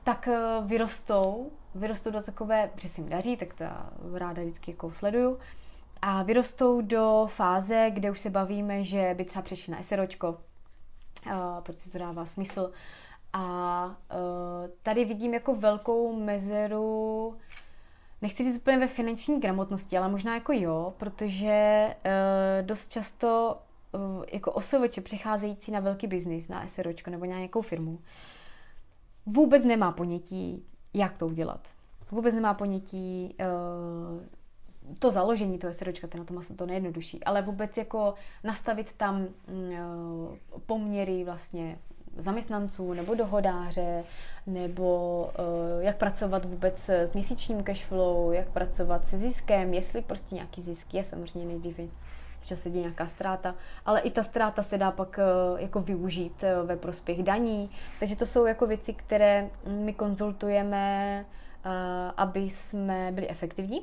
tak 0.05 0.29
eh, 0.29 0.39
vyrostou, 0.67 1.51
vyrostou 1.75 2.11
do 2.11 2.23
takové, 2.23 2.71
že 2.77 2.89
se 2.89 3.03
mi 3.03 3.11
daří, 3.11 3.37
tak 3.37 3.55
to 3.55 3.65
já 3.65 3.91
ráda 4.15 4.43
vždycky 4.43 4.71
jako 4.71 4.91
sleduju, 4.91 5.39
a 6.03 6.23
vyrostou 6.23 6.81
do 6.81 7.29
fáze, 7.31 7.91
kde 7.91 8.11
už 8.11 8.21
se 8.21 8.31
bavíme, 8.31 8.85
že 8.85 9.15
by 9.17 9.25
třeba 9.25 9.43
přešli 9.43 9.73
na 9.73 9.83
SROčko, 9.83 10.39
protože 11.63 11.91
to 11.91 11.99
dává 11.99 12.27
smysl. 12.27 12.73
A 13.39 13.97
tady 14.83 15.05
vidím 15.05 15.35
jako 15.35 15.55
velkou 15.55 16.17
mezeru, 16.17 17.37
nechci 18.23 18.45
říct 18.45 18.57
úplně 18.57 18.79
ve 18.79 18.89
finanční 18.89 19.41
gramotnosti, 19.41 19.99
ale 19.99 20.09
možná 20.09 20.35
jako 20.35 20.53
jo, 20.53 20.95
protože 20.97 21.95
dost 22.63 22.93
často 22.93 23.59
jako 24.33 24.53
osoveče 24.53 25.01
přicházející 25.01 25.71
na 25.71 25.81
velký 25.81 26.07
biznis, 26.07 26.49
na 26.49 26.69
SROčko 26.69 27.11
nebo 27.11 27.25
nějakou 27.25 27.63
firmu, 27.63 27.99
vůbec 29.27 29.65
nemá 29.65 29.93
ponětí, 29.93 30.65
jak 30.95 31.17
to 31.17 31.27
udělat. 31.27 31.69
Vůbec 32.11 32.35
nemá 32.35 32.55
ponětí, 32.55 33.37
to 34.99 35.11
založení 35.11 35.59
toho 35.59 35.73
SROčka, 35.75 36.07
to 36.07 36.19
na 36.19 36.25
tom 36.25 36.39
asi 36.39 36.55
to 36.55 36.67
nejjednodušší, 36.67 37.25
ale 37.25 37.43
vůbec 37.43 37.77
jako 37.77 38.15
nastavit 38.45 38.93
tam 38.93 39.27
eh, 39.49 39.79
poměry 40.67 41.25
vlastně 41.25 41.79
zaměstnanců 42.19 42.93
nebo 42.93 43.15
dohodáře, 43.15 44.05
nebo 44.47 45.21
uh, 45.39 45.85
jak 45.85 45.97
pracovat 45.97 46.45
vůbec 46.45 46.89
s 46.89 47.13
měsíčním 47.13 47.63
cashflow, 47.63 48.33
jak 48.33 48.49
pracovat 48.49 49.09
se 49.09 49.19
ziskem, 49.19 49.75
jestli 49.75 50.03
prostě 50.03 50.35
nějaký 50.35 50.63
zisk 50.63 50.95
je, 50.95 51.05
samozřejmě 51.05 51.49
nejdřív 51.49 51.81
včas 52.41 52.61
se 52.61 52.71
děje 52.71 52.83
nějaká 52.83 53.07
ztráta, 53.07 53.55
ale 53.87 54.01
i 54.01 54.11
ta 54.11 54.23
ztráta 54.23 54.63
se 54.63 54.79
dá 54.79 54.91
pak 54.91 55.19
uh, 55.19 55.61
jako 55.61 55.81
využít 55.81 56.43
uh, 56.43 56.69
ve 56.69 56.77
prospěch 56.77 57.23
daní, 57.23 57.71
takže 58.01 58.17
to 58.17 58.27
jsou 58.27 58.47
jako 58.47 58.67
věci, 58.67 58.95
které 58.95 59.51
my 59.67 59.93
konzultujeme, 59.93 61.25
aby 62.17 62.41
jsme 62.41 63.13
byli 63.13 63.29
efektivní 63.29 63.83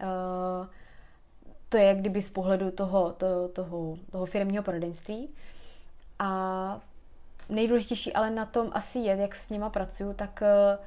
Eh, 0.00 0.66
to 1.68 1.76
je 1.76 1.84
jak 1.84 1.98
kdyby 1.98 2.22
z 2.22 2.30
pohledu 2.30 2.70
toho, 2.70 3.12
toho, 3.12 3.48
toho, 3.48 3.96
toho 4.12 4.26
firmního 4.26 4.62
poradenství. 4.62 5.28
A 6.18 6.80
nejdůležitější 7.50 8.12
ale 8.12 8.30
na 8.30 8.46
tom 8.46 8.70
asi 8.72 8.98
je, 8.98 9.16
jak 9.16 9.36
s 9.36 9.50
nima 9.50 9.70
pracuju, 9.70 10.12
tak 10.12 10.42
eh, 10.42 10.78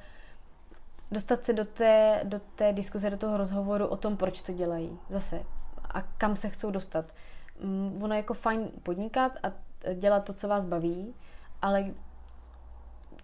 dostat 1.12 1.44
se 1.44 1.52
do 1.52 1.64
té, 1.64 2.20
do 2.24 2.40
té 2.54 2.72
diskuze, 2.72 3.10
do 3.10 3.16
toho 3.16 3.36
rozhovoru 3.36 3.86
o 3.86 3.96
tom, 3.96 4.16
proč 4.16 4.42
to 4.42 4.52
dělají 4.52 4.98
zase 5.10 5.42
a 5.94 6.02
kam 6.02 6.36
se 6.36 6.48
chcou 6.48 6.70
dostat. 6.70 7.04
Mm, 7.60 7.98
ono 8.02 8.14
je 8.14 8.16
jako 8.16 8.34
fajn 8.34 8.68
podnikat 8.82 9.32
a 9.42 9.52
dělat 9.94 10.24
to, 10.24 10.32
co 10.32 10.48
vás 10.48 10.66
baví, 10.66 11.14
ale 11.62 11.84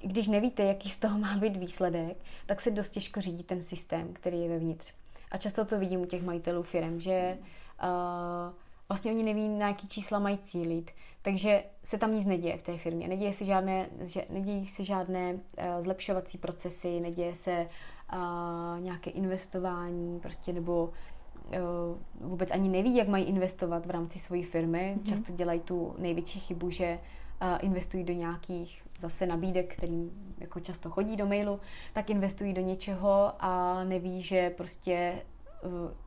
když 0.02 0.28
nevíte, 0.28 0.62
jaký 0.62 0.90
z 0.90 0.98
toho 0.98 1.18
má 1.26 1.36
být 1.36 1.56
výsledek, 1.56 2.16
tak 2.46 2.60
se 2.60 2.70
dost 2.70 2.90
těžko 2.90 3.20
řídí 3.20 3.42
ten 3.42 3.62
systém, 3.62 4.12
který 4.12 4.40
je 4.40 4.48
vevnitř. 4.48 4.92
A 5.30 5.38
často 5.38 5.64
to 5.64 5.78
vidím 5.78 6.00
u 6.00 6.06
těch 6.06 6.22
majitelů 6.22 6.62
firm, 6.62 7.00
že 7.00 7.38
uh, 7.82 8.52
vlastně 8.90 9.12
oni 9.12 9.22
neví, 9.22 9.48
na 9.48 9.68
jaký 9.68 9.88
čísla 9.88 10.18
mají 10.18 10.38
cílit. 10.38 10.90
Takže 11.22 11.64
se 11.84 11.98
tam 11.98 12.14
nic 12.14 12.26
neděje 12.26 12.58
v 12.58 12.62
té 12.62 12.78
firmě. 12.78 13.08
Neděje 13.08 13.32
se 13.32 13.44
žádné, 13.44 13.86
že, 14.00 14.24
nedějí 14.30 14.66
se 14.66 14.84
žádné 14.84 15.32
uh, 15.32 15.40
zlepšovací 15.82 16.38
procesy, 16.38 17.00
neděje 17.00 17.34
se 17.34 17.66
uh, 18.12 18.80
nějaké 18.80 19.10
investování, 19.10 20.20
prostě 20.20 20.52
nebo 20.52 20.84
uh, 20.84 22.28
vůbec 22.28 22.50
ani 22.50 22.68
neví, 22.68 22.96
jak 22.96 23.08
mají 23.08 23.24
investovat 23.24 23.86
v 23.86 23.90
rámci 23.90 24.18
své 24.18 24.42
firmy. 24.42 24.96
Mm-hmm. 24.96 25.08
Často 25.08 25.32
dělají 25.32 25.60
tu 25.60 25.94
největší 25.98 26.40
chybu, 26.40 26.70
že 26.70 26.98
uh, 27.42 27.58
investují 27.60 28.04
do 28.04 28.12
nějakých 28.12 28.82
zase 29.00 29.26
nabídek, 29.26 29.74
kterým 29.76 30.34
jako 30.38 30.60
často 30.60 30.90
chodí 30.90 31.16
do 31.16 31.26
mailu, 31.26 31.60
tak 31.92 32.10
investují 32.10 32.52
do 32.52 32.60
něčeho 32.60 33.32
a 33.38 33.84
neví, 33.84 34.22
že 34.22 34.50
prostě 34.50 35.22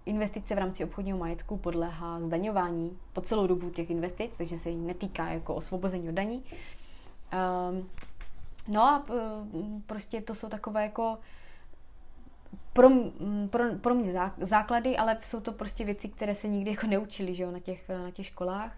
investice 0.05 0.55
v 0.55 0.57
rámci 0.57 0.83
obchodního 0.83 1.17
majetku 1.17 1.57
podléhá 1.57 2.19
zdaňování 2.19 2.97
po 3.13 3.21
celou 3.21 3.47
dobu 3.47 3.69
těch 3.69 3.89
investic, 3.89 4.37
takže 4.37 4.57
se 4.57 4.69
jí 4.69 4.75
netýká 4.75 5.29
jako 5.29 5.55
osvobození 5.55 6.09
od 6.09 6.15
daní. 6.15 6.43
Um, 7.69 7.89
no 8.67 8.81
a 8.81 9.05
eh, 9.09 9.13
prostě 9.85 10.21
to 10.21 10.35
jsou 10.35 10.49
takové 10.49 10.83
jako 10.83 11.17
pro, 12.73 12.89
pro, 13.49 13.63
pro 13.81 13.95
mě 13.95 14.13
základy, 14.41 14.97
ale 14.97 15.17
jsou 15.23 15.39
to 15.39 15.51
prostě 15.51 15.85
věci, 15.85 16.09
které 16.09 16.35
se 16.35 16.47
nikdy 16.47 16.71
jako 16.71 16.87
neučili 16.87 17.35
že 17.35 17.43
jo, 17.43 17.51
na, 17.51 17.59
těch, 17.59 17.89
na 17.89 18.11
těch 18.11 18.25
školách. 18.25 18.75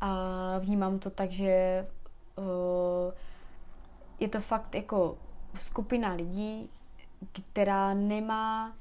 A 0.00 0.14
vnímám 0.58 0.98
to 0.98 1.10
tak, 1.10 1.30
že 1.30 1.86
uh, 2.36 3.14
je 4.20 4.28
to 4.28 4.40
fakt 4.40 4.74
jako 4.74 5.18
skupina 5.60 6.12
lidí, 6.12 6.70
která 7.32 7.94
nemá 7.94 8.76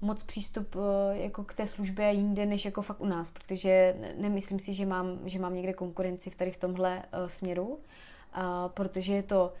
moc 0.00 0.22
přístup 0.22 0.76
eh, 0.76 1.18
jako 1.18 1.44
k 1.44 1.54
té 1.54 1.66
službě 1.66 2.12
jinde, 2.12 2.46
než 2.46 2.64
jako 2.64 2.82
fakt 2.82 3.00
u 3.00 3.06
nás, 3.06 3.30
protože 3.30 3.96
nemyslím 4.16 4.58
si, 4.58 4.74
že 4.74 4.86
mám, 4.86 5.18
že 5.24 5.38
mám 5.38 5.54
někde 5.54 5.72
konkurenci 5.72 6.30
v 6.30 6.34
tady 6.34 6.50
v 6.50 6.56
tomhle 6.56 6.96
uh, 6.96 7.28
směru, 7.28 7.78
protože 8.68 9.12
je 9.12 9.22
to, 9.22 9.52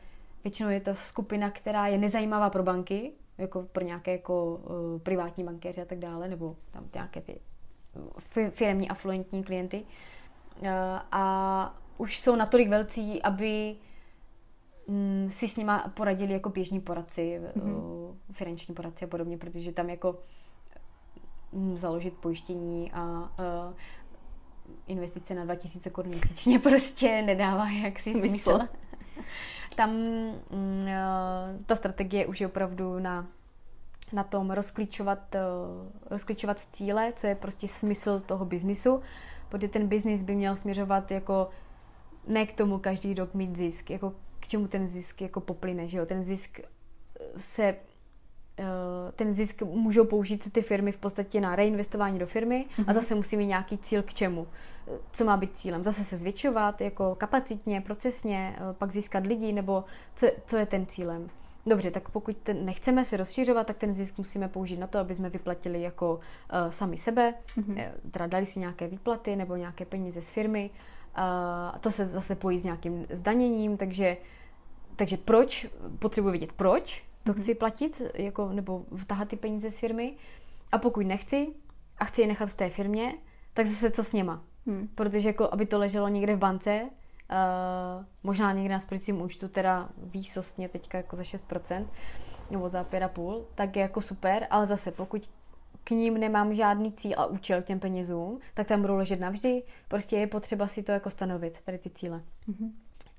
většinou 0.44 0.70
je 0.70 0.80
to 0.80 0.94
skupina, 0.94 1.50
která 1.50 1.86
je 1.86 1.98
nezajímavá 1.98 2.50
pro 2.50 2.62
banky, 2.62 3.12
jako 3.38 3.62
pro 3.72 3.84
nějaké 3.84 4.12
jako 4.12 4.54
uh, 4.54 5.00
privátní 5.00 5.44
bankéři 5.44 5.82
a 5.82 5.84
tak 5.84 5.98
dále, 5.98 6.28
nebo 6.28 6.56
tam 6.70 6.88
nějaké 6.94 7.20
ty 7.20 7.40
firmní 8.50 8.88
afluentní 8.88 9.44
klienty. 9.44 9.84
A 11.12 11.74
už 11.98 12.20
jsou 12.20 12.36
natolik 12.36 12.68
velcí, 12.68 13.22
aby 13.22 13.76
mm, 14.90 15.28
si 15.32 15.48
s 15.48 15.56
nima 15.56 15.92
poradili 15.94 16.32
jako 16.32 16.48
běžní 16.48 16.80
poradci, 16.80 17.40
mm-hmm. 17.56 18.14
finanční 18.32 18.74
poradci 18.74 19.04
a 19.04 19.08
podobně, 19.08 19.38
protože 19.38 19.72
tam 19.72 19.90
jako 19.90 20.18
mm, 21.52 21.76
založit 21.76 22.14
pojištění 22.14 22.92
a 22.92 23.02
uh, 23.20 23.74
investice 24.86 25.34
na 25.34 25.44
2000 25.44 25.90
korun 25.90 26.12
měsíčně 26.12 26.58
prostě 26.68 27.22
nedává 27.22 27.70
jaksi 27.70 28.12
smysl. 28.12 28.28
smysl. 28.28 28.58
Tam 29.76 29.90
mm, 29.90 30.80
uh, 30.80 31.64
ta 31.66 31.76
strategie 31.76 32.26
už 32.26 32.40
je 32.40 32.46
opravdu 32.46 32.98
na 32.98 33.26
na 34.12 34.24
tom 34.24 34.50
rozklíčovat, 34.50 35.36
rozklíčovat 36.10 36.58
cíle, 36.72 37.12
co 37.16 37.26
je 37.26 37.34
prostě 37.34 37.68
smysl 37.68 38.20
toho 38.20 38.44
biznisu, 38.44 39.00
protože 39.48 39.68
ten 39.68 39.86
biznis 39.86 40.22
by 40.22 40.34
měl 40.34 40.56
směřovat 40.56 41.10
jako 41.10 41.48
ne 42.26 42.46
k 42.46 42.56
tomu 42.56 42.78
každý 42.78 43.14
rok 43.14 43.34
mít 43.34 43.56
zisk, 43.56 43.90
jako 43.90 44.14
čemu 44.50 44.68
ten 44.68 44.88
zisk 44.88 45.20
jako 45.20 45.40
poplyne, 45.40 45.88
že 45.88 45.98
jo? 45.98 46.06
Ten 46.06 46.22
zisk 46.22 46.60
eh, 46.60 46.64
se 47.38 47.64
eh, 48.58 48.64
ten 49.16 49.32
zisk 49.32 49.62
můžou 49.62 50.04
použít 50.04 50.52
ty 50.52 50.62
firmy 50.62 50.92
v 50.92 50.96
podstatě 50.96 51.40
na 51.40 51.56
reinvestování 51.56 52.18
do 52.18 52.26
firmy 52.26 52.66
mm-hmm. 52.68 52.84
a 52.86 52.92
mhm. 52.92 52.94
zase 52.94 53.14
musí 53.14 53.36
mít 53.36 53.46
nějaký 53.46 53.78
cíl 53.78 54.02
k 54.02 54.14
čemu. 54.14 54.46
Eh, 54.88 54.98
co 55.12 55.24
má 55.24 55.36
být 55.36 55.56
cílem? 55.56 55.82
Zase 55.82 56.04
se 56.04 56.16
zvětšovat 56.16 56.80
jako 56.80 57.14
kapacitně, 57.14 57.80
procesně, 57.80 58.56
pak 58.78 58.92
získat 58.92 59.26
lidi, 59.26 59.52
nebo 59.52 59.84
co, 60.16 60.26
co 60.46 60.56
je 60.56 60.66
ten 60.66 60.86
cílem? 60.86 61.30
Dobře, 61.66 61.90
tak 61.90 62.08
pokud 62.08 62.36
ten, 62.36 62.64
nechceme 62.64 63.04
se 63.04 63.16
rozšiřovat, 63.16 63.66
tak 63.66 63.78
ten 63.78 63.94
zisk 63.94 64.18
musíme 64.18 64.48
použít 64.48 64.76
na 64.76 64.86
to, 64.86 64.98
aby 64.98 65.14
jsme 65.14 65.30
vyplatili 65.30 65.82
jako 65.82 66.14
uh, 66.14 66.70
sami 66.70 66.98
sebe, 66.98 67.34
mm-hmm. 67.58 67.90
teda 68.10 68.26
dali 68.26 68.46
si 68.46 68.60
nějaké 68.60 68.88
výplaty 68.88 69.36
nebo 69.36 69.56
nějaké 69.56 69.84
peníze 69.84 70.22
z 70.22 70.30
firmy. 70.30 70.70
Uh, 71.18 71.78
to 71.78 71.90
se 71.90 72.06
zase 72.06 72.34
pojí 72.34 72.58
s 72.58 72.64
nějakým 72.64 73.06
zdaněním, 73.10 73.76
takže 73.76 74.16
uh, 74.20 74.39
takže 75.00 75.16
proč, 75.16 75.66
potřebuji 75.98 76.30
vědět 76.30 76.52
proč 76.52 77.04
to 77.24 77.32
mm-hmm. 77.32 77.42
chci 77.42 77.54
platit, 77.54 78.02
jako, 78.14 78.48
nebo 78.52 78.84
vtahat 78.96 79.28
ty 79.28 79.36
peníze 79.36 79.70
z 79.70 79.78
firmy. 79.78 80.16
A 80.72 80.78
pokud 80.78 81.06
nechci 81.06 81.46
a 81.98 82.04
chci 82.04 82.20
je 82.20 82.26
nechat 82.26 82.48
v 82.48 82.54
té 82.54 82.70
firmě, 82.70 83.14
tak 83.54 83.66
zase 83.66 83.90
co 83.90 84.04
s 84.04 84.12
něma. 84.12 84.42
Hmm. 84.66 84.88
Protože 84.94 85.28
jako, 85.28 85.48
aby 85.52 85.66
to 85.66 85.78
leželo 85.78 86.08
někde 86.08 86.36
v 86.36 86.38
bance, 86.38 86.82
uh, 86.82 88.04
možná 88.22 88.52
někde 88.52 88.74
na 88.74 88.80
spořícím 88.80 89.22
účtu, 89.22 89.48
teda 89.48 89.88
výsostně 89.96 90.68
teďka 90.68 90.98
jako 90.98 91.16
za 91.16 91.22
6%, 91.22 91.86
nebo 92.50 92.68
za 92.68 92.84
pět 92.84 93.02
a 93.02 93.08
půl, 93.08 93.44
tak 93.54 93.76
je 93.76 93.82
jako 93.82 94.02
super, 94.02 94.46
ale 94.50 94.66
zase 94.66 94.92
pokud 94.92 95.30
k 95.84 95.90
ním 95.90 96.14
nemám 96.14 96.54
žádný 96.54 96.92
cíl 96.92 97.14
a 97.16 97.26
účel 97.26 97.62
k 97.62 97.66
těm 97.66 97.80
penězům, 97.80 98.40
tak 98.54 98.66
tam 98.66 98.80
budou 98.80 98.96
ležet 98.96 99.20
navždy. 99.20 99.62
Prostě 99.88 100.16
je 100.16 100.26
potřeba 100.26 100.66
si 100.66 100.82
to 100.82 100.92
jako 100.92 101.10
stanovit, 101.10 101.58
tady 101.64 101.78
ty 101.78 101.90
cíle. 101.90 102.22
Mm-hmm. 102.48 102.70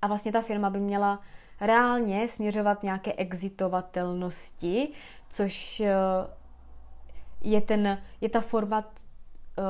A 0.02 0.08
vlastně 0.08 0.32
ta 0.32 0.42
firma 0.42 0.70
by 0.70 0.80
měla 0.80 1.22
reálně 1.62 2.28
směřovat 2.28 2.84
nějaké 2.84 3.14
exitovatelnosti, 3.14 4.90
což 5.30 5.80
eh, 5.80 5.94
je, 7.42 7.62
ten, 7.62 8.02
je 8.22 8.30
ta 8.30 8.42
forma 8.42 8.80
uh, 8.80 9.66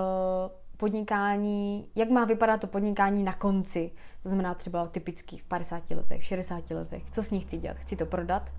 podnikání, 0.78 1.88
jak 1.96 2.10
má 2.10 2.26
vypadat 2.26 2.62
to 2.62 2.68
podnikání 2.68 3.24
na 3.24 3.34
konci. 3.34 3.92
To 4.24 4.30
znamená 4.30 4.54
třeba 4.54 4.88
typicky 4.88 5.38
v 5.38 5.44
50 5.44 5.92
letech, 5.92 6.24
60 6.24 6.72
letech. 6.72 7.04
Co 7.12 7.24
s 7.24 7.32
ní 7.32 7.40
chci 7.40 7.58
dělat? 7.58 7.78
Chci 7.78 7.96
to 7.96 8.06
prodat? 8.06 8.52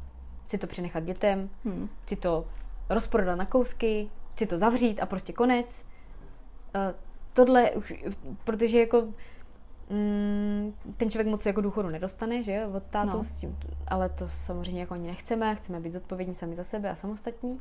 Chci 0.44 0.58
to 0.58 0.66
přenechat 0.66 1.04
dětem? 1.04 1.50
Hmm. 1.64 1.88
Chci 2.02 2.16
to 2.16 2.46
rozprodat 2.88 3.38
na 3.38 3.46
kousky? 3.46 4.10
Chci 4.34 4.46
to 4.46 4.58
zavřít 4.58 5.00
a 5.00 5.06
prostě 5.06 5.32
konec? 5.32 5.86
Uh, 6.74 6.94
tohle, 7.32 7.70
protože 8.44 8.80
jako 8.80 9.08
ten 10.96 11.10
člověk 11.10 11.26
moc 11.26 11.46
jako 11.46 11.60
důchodu 11.60 11.88
nedostane, 11.88 12.42
že 12.42 12.54
jo, 12.54 12.70
od 12.76 12.84
státu, 12.84 13.16
no. 13.16 13.24
s 13.24 13.38
tím, 13.38 13.58
ale 13.88 14.08
to 14.08 14.28
samozřejmě 14.28 14.80
jako 14.80 14.94
ani 14.94 15.06
nechceme, 15.06 15.54
chceme 15.54 15.80
být 15.80 15.92
zodpovědní 15.92 16.34
sami 16.34 16.54
za 16.54 16.64
sebe 16.64 16.90
a 16.90 16.94
samostatní. 16.94 17.60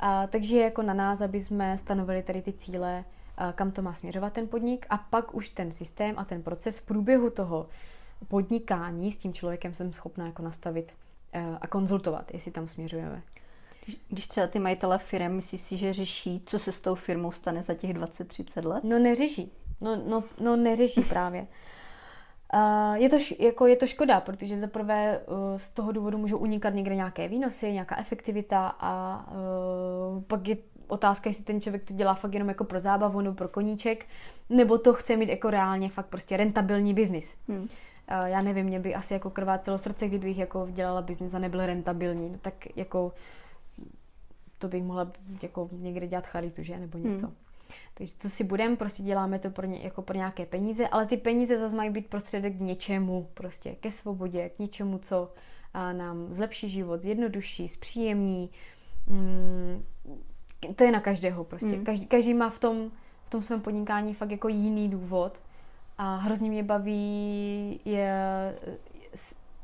A, 0.00 0.26
takže 0.26 0.56
je 0.56 0.64
jako 0.64 0.82
na 0.82 0.94
nás, 0.94 1.20
aby 1.20 1.40
jsme 1.40 1.78
stanovili 1.78 2.22
tady 2.22 2.42
ty 2.42 2.52
cíle, 2.52 3.04
a, 3.36 3.52
kam 3.52 3.70
to 3.70 3.82
má 3.82 3.94
směřovat 3.94 4.32
ten 4.32 4.48
podnik 4.48 4.86
a 4.90 4.98
pak 4.98 5.34
už 5.34 5.48
ten 5.48 5.72
systém 5.72 6.14
a 6.18 6.24
ten 6.24 6.42
proces 6.42 6.78
v 6.78 6.86
průběhu 6.86 7.30
toho 7.30 7.66
podnikání 8.28 9.12
s 9.12 9.18
tím 9.18 9.34
člověkem 9.34 9.74
jsem 9.74 9.92
schopná 9.92 10.26
jako 10.26 10.42
nastavit 10.42 10.92
a 11.60 11.66
konzultovat, 11.66 12.34
jestli 12.34 12.50
tam 12.50 12.68
směřujeme. 12.68 13.22
Když 14.08 14.26
třeba 14.26 14.46
ty 14.46 14.58
majitele 14.58 14.98
firm, 14.98 15.32
myslíš 15.32 15.60
si, 15.60 15.76
že 15.76 15.92
řeší, 15.92 16.42
co 16.46 16.58
se 16.58 16.72
s 16.72 16.80
tou 16.80 16.94
firmou 16.94 17.32
stane 17.32 17.62
za 17.62 17.74
těch 17.74 17.94
20-30 17.94 18.68
let? 18.68 18.84
No 18.84 18.98
neřeší. 18.98 19.52
No, 19.80 19.96
no, 20.06 20.24
no 20.40 20.56
neřeší 20.56 21.00
právě. 21.00 21.46
Uh, 22.54 22.94
je, 22.94 23.08
to, 23.08 23.16
jako 23.38 23.66
je 23.66 23.76
to 23.76 23.86
škoda, 23.86 24.20
protože 24.20 24.58
zaprvé 24.58 25.20
uh, 25.26 25.36
z 25.56 25.70
toho 25.70 25.92
důvodu 25.92 26.18
můžou 26.18 26.38
unikat 26.38 26.74
někde 26.74 26.94
nějaké 26.94 27.28
výnosy, 27.28 27.72
nějaká 27.72 27.98
efektivita 27.98 28.76
a 28.80 29.24
uh, 29.30 30.22
pak 30.22 30.48
je 30.48 30.56
otázka, 30.88 31.30
jestli 31.30 31.44
ten 31.44 31.60
člověk 31.60 31.84
to 31.84 31.94
dělá 31.94 32.14
fakt 32.14 32.32
jenom 32.34 32.48
jako 32.48 32.64
pro 32.64 32.80
zábavu 32.80 33.20
nebo 33.20 33.36
pro 33.36 33.48
koníček, 33.48 34.06
nebo 34.48 34.78
to 34.78 34.94
chce 34.94 35.16
mít 35.16 35.28
jako 35.28 35.50
reálně 35.50 35.88
fakt 35.88 36.06
prostě 36.06 36.36
rentabilní 36.36 36.94
biznis. 36.94 37.34
Hmm. 37.48 37.58
Uh, 37.58 37.68
já 38.24 38.42
nevím, 38.42 38.66
mě 38.66 38.80
by 38.80 38.94
asi 38.94 39.14
jako 39.14 39.30
krvácelo 39.30 39.78
srdce, 39.78 40.08
kdybych 40.08 40.38
jako 40.38 40.68
dělala 40.70 41.02
biznis 41.02 41.34
a 41.34 41.38
nebyl 41.38 41.66
rentabilní, 41.66 42.30
no, 42.30 42.38
tak 42.42 42.54
jako 42.76 43.12
to 44.58 44.68
bych 44.68 44.82
mohla 44.82 45.12
jako 45.42 45.68
někde 45.72 46.06
dělat 46.06 46.26
charitu, 46.26 46.62
že? 46.62 46.78
Nebo 46.78 46.98
něco. 46.98 47.26
Hmm. 47.26 47.36
Takže 47.94 48.12
co 48.18 48.30
si 48.30 48.44
budeme, 48.44 48.76
prostě 48.76 49.02
děláme 49.02 49.38
to 49.38 49.50
pro, 49.50 49.66
ně, 49.66 49.80
jako 49.82 50.02
pro 50.02 50.16
nějaké 50.16 50.46
peníze, 50.46 50.88
ale 50.88 51.06
ty 51.06 51.16
peníze 51.16 51.58
zase 51.58 51.76
mají 51.76 51.90
být 51.90 52.06
prostředek 52.06 52.56
k 52.56 52.60
něčemu, 52.60 53.28
prostě 53.34 53.70
ke 53.70 53.92
svobodě, 53.92 54.48
k 54.48 54.58
něčemu, 54.58 54.98
co 54.98 55.32
nám 55.74 56.26
zlepší 56.30 56.68
život, 56.68 57.02
zjednoduší, 57.02 57.68
zpříjemní. 57.68 58.50
Mm, 59.06 59.84
to 60.76 60.84
je 60.84 60.92
na 60.92 61.00
každého 61.00 61.44
prostě. 61.44 61.76
Mm. 61.76 61.84
Každý, 61.84 62.06
každý 62.06 62.34
má 62.34 62.50
v 62.50 62.58
tom, 62.58 62.90
v 63.24 63.30
tom 63.30 63.42
svém 63.42 63.60
podnikání 63.60 64.14
fakt 64.14 64.30
jako 64.30 64.48
jiný 64.48 64.88
důvod 64.88 65.40
a 65.98 66.16
hrozně 66.16 66.50
mě 66.50 66.62
baví 66.62 67.80
je, 67.84 68.14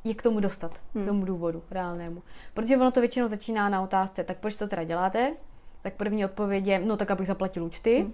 je 0.04 0.14
k 0.14 0.22
tomu 0.22 0.40
dostat, 0.40 0.80
mm. 0.94 1.02
k 1.02 1.06
tomu 1.06 1.24
důvodu 1.24 1.62
reálnému. 1.70 2.22
Protože 2.54 2.76
ono 2.76 2.90
to 2.90 3.00
většinou 3.00 3.28
začíná 3.28 3.68
na 3.68 3.82
otázce, 3.82 4.24
tak 4.24 4.38
proč 4.38 4.56
to 4.56 4.68
teda 4.68 4.84
děláte? 4.84 5.36
Tak 5.84 5.94
první 5.94 6.24
odpověď 6.24 6.66
je, 6.66 6.78
no 6.78 6.96
tak 6.96 7.10
abych 7.10 7.26
zaplatil 7.26 7.64
účty. 7.64 8.02
Mm. 8.02 8.12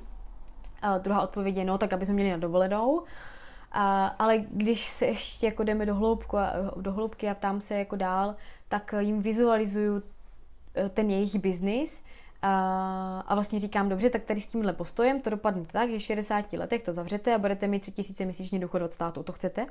A 0.82 0.98
druhá 0.98 1.22
odpověď 1.22 1.56
je, 1.56 1.64
no 1.64 1.78
tak 1.78 1.92
aby 1.92 2.06
jsme 2.06 2.14
měli 2.14 2.30
na 2.30 2.36
dovolenou. 2.36 3.02
A, 3.72 4.06
ale 4.06 4.38
když 4.50 4.90
se 4.90 5.06
ještě 5.06 5.46
jako 5.46 5.64
jdeme 5.64 5.86
do, 5.86 5.94
hloubku 5.94 6.38
a, 6.38 6.52
do 6.76 6.92
hloubky 6.92 7.28
a 7.28 7.34
ptám 7.34 7.60
se 7.60 7.74
jako 7.74 7.96
dál, 7.96 8.34
tak 8.68 8.94
jim 8.98 9.22
vizualizuju 9.22 10.02
eh, 10.74 10.88
ten 10.88 11.10
jejich 11.10 11.38
biznis 11.38 12.04
a, 12.42 13.24
a 13.26 13.34
vlastně 13.34 13.60
říkám, 13.60 13.88
dobře, 13.88 14.10
tak 14.10 14.22
tady 14.22 14.40
s 14.40 14.48
tímhle 14.48 14.72
postojem 14.72 15.20
to 15.20 15.30
dopadne 15.30 15.64
tak, 15.72 15.90
že 15.90 15.98
v 15.98 16.02
60 16.02 16.52
letech 16.52 16.82
to 16.82 16.92
zavřete 16.92 17.34
a 17.34 17.38
budete 17.38 17.66
mít 17.66 17.80
3000 17.80 18.24
měsíčně 18.24 18.58
důchod 18.58 18.82
od 18.82 18.92
státu. 18.92 19.22
To 19.22 19.32
chcete? 19.32 19.66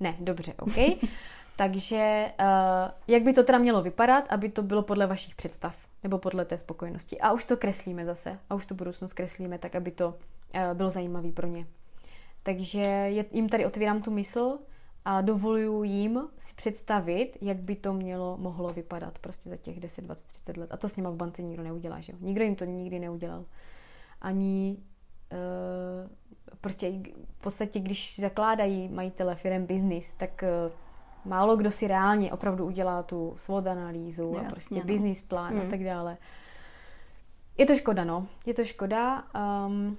Ne, 0.00 0.16
dobře, 0.20 0.54
OK. 0.58 0.76
Takže 1.56 2.32
uh, 2.40 2.90
jak 3.08 3.22
by 3.22 3.32
to 3.32 3.42
teda 3.42 3.58
mělo 3.58 3.82
vypadat, 3.82 4.24
aby 4.28 4.48
to 4.48 4.62
bylo 4.62 4.82
podle 4.82 5.06
vašich 5.06 5.34
představ? 5.34 5.89
Nebo 6.02 6.18
podle 6.18 6.44
té 6.44 6.58
spokojenosti. 6.58 7.20
A 7.20 7.32
už 7.32 7.44
to 7.44 7.56
kreslíme 7.56 8.04
zase. 8.04 8.38
A 8.50 8.54
už 8.54 8.66
tu 8.66 8.74
budoucnost 8.74 9.12
kreslíme 9.12 9.58
tak, 9.58 9.74
aby 9.74 9.90
to 9.90 10.08
uh, 10.08 10.74
bylo 10.74 10.90
zajímavé 10.90 11.32
pro 11.32 11.46
ně. 11.46 11.66
Takže 12.42 13.10
jim 13.32 13.48
tady 13.48 13.66
otvírám 13.66 14.02
tu 14.02 14.10
mysl 14.10 14.58
a 15.04 15.20
dovoluju 15.20 15.82
jim 15.82 16.20
si 16.38 16.54
představit, 16.54 17.36
jak 17.40 17.56
by 17.56 17.76
to 17.76 17.92
mělo, 17.92 18.36
mohlo 18.36 18.72
vypadat 18.72 19.18
prostě 19.18 19.50
za 19.50 19.56
těch 19.56 19.80
10, 19.80 20.04
20, 20.04 20.26
30 20.26 20.56
let. 20.56 20.72
A 20.72 20.76
to 20.76 20.88
s 20.88 20.96
nima 20.96 21.10
v 21.10 21.16
bance 21.16 21.42
nikdo 21.42 21.62
neudělá, 21.62 22.00
že 22.00 22.12
jo? 22.12 22.18
Nikdo 22.20 22.44
jim 22.44 22.56
to 22.56 22.64
nikdy 22.64 22.98
neudělal. 22.98 23.44
Ani 24.20 24.76
uh, 25.32 26.10
prostě 26.60 26.92
v 27.38 27.42
podstatě, 27.42 27.80
když 27.80 28.20
zakládají 28.20 28.88
majitele 28.88 29.34
firm 29.34 29.66
business, 29.66 30.14
tak 30.14 30.44
uh, 30.66 30.72
málo 31.24 31.56
kdo 31.56 31.70
si 31.70 31.86
reálně 31.86 32.32
opravdu 32.32 32.66
udělá 32.66 33.02
tu 33.02 33.34
svod 33.38 33.66
analýzu 33.66 34.32
Jasně, 34.34 34.48
a 34.48 34.50
prostě 34.50 34.74
no. 34.74 34.84
business 34.84 35.22
plán 35.22 35.54
mm. 35.54 35.60
a 35.60 35.70
tak 35.70 35.84
dále. 35.84 36.16
Je 37.58 37.66
to 37.66 37.76
škoda, 37.76 38.04
no. 38.04 38.26
Je 38.46 38.54
to 38.54 38.64
škoda. 38.64 39.24
Um, 39.66 39.96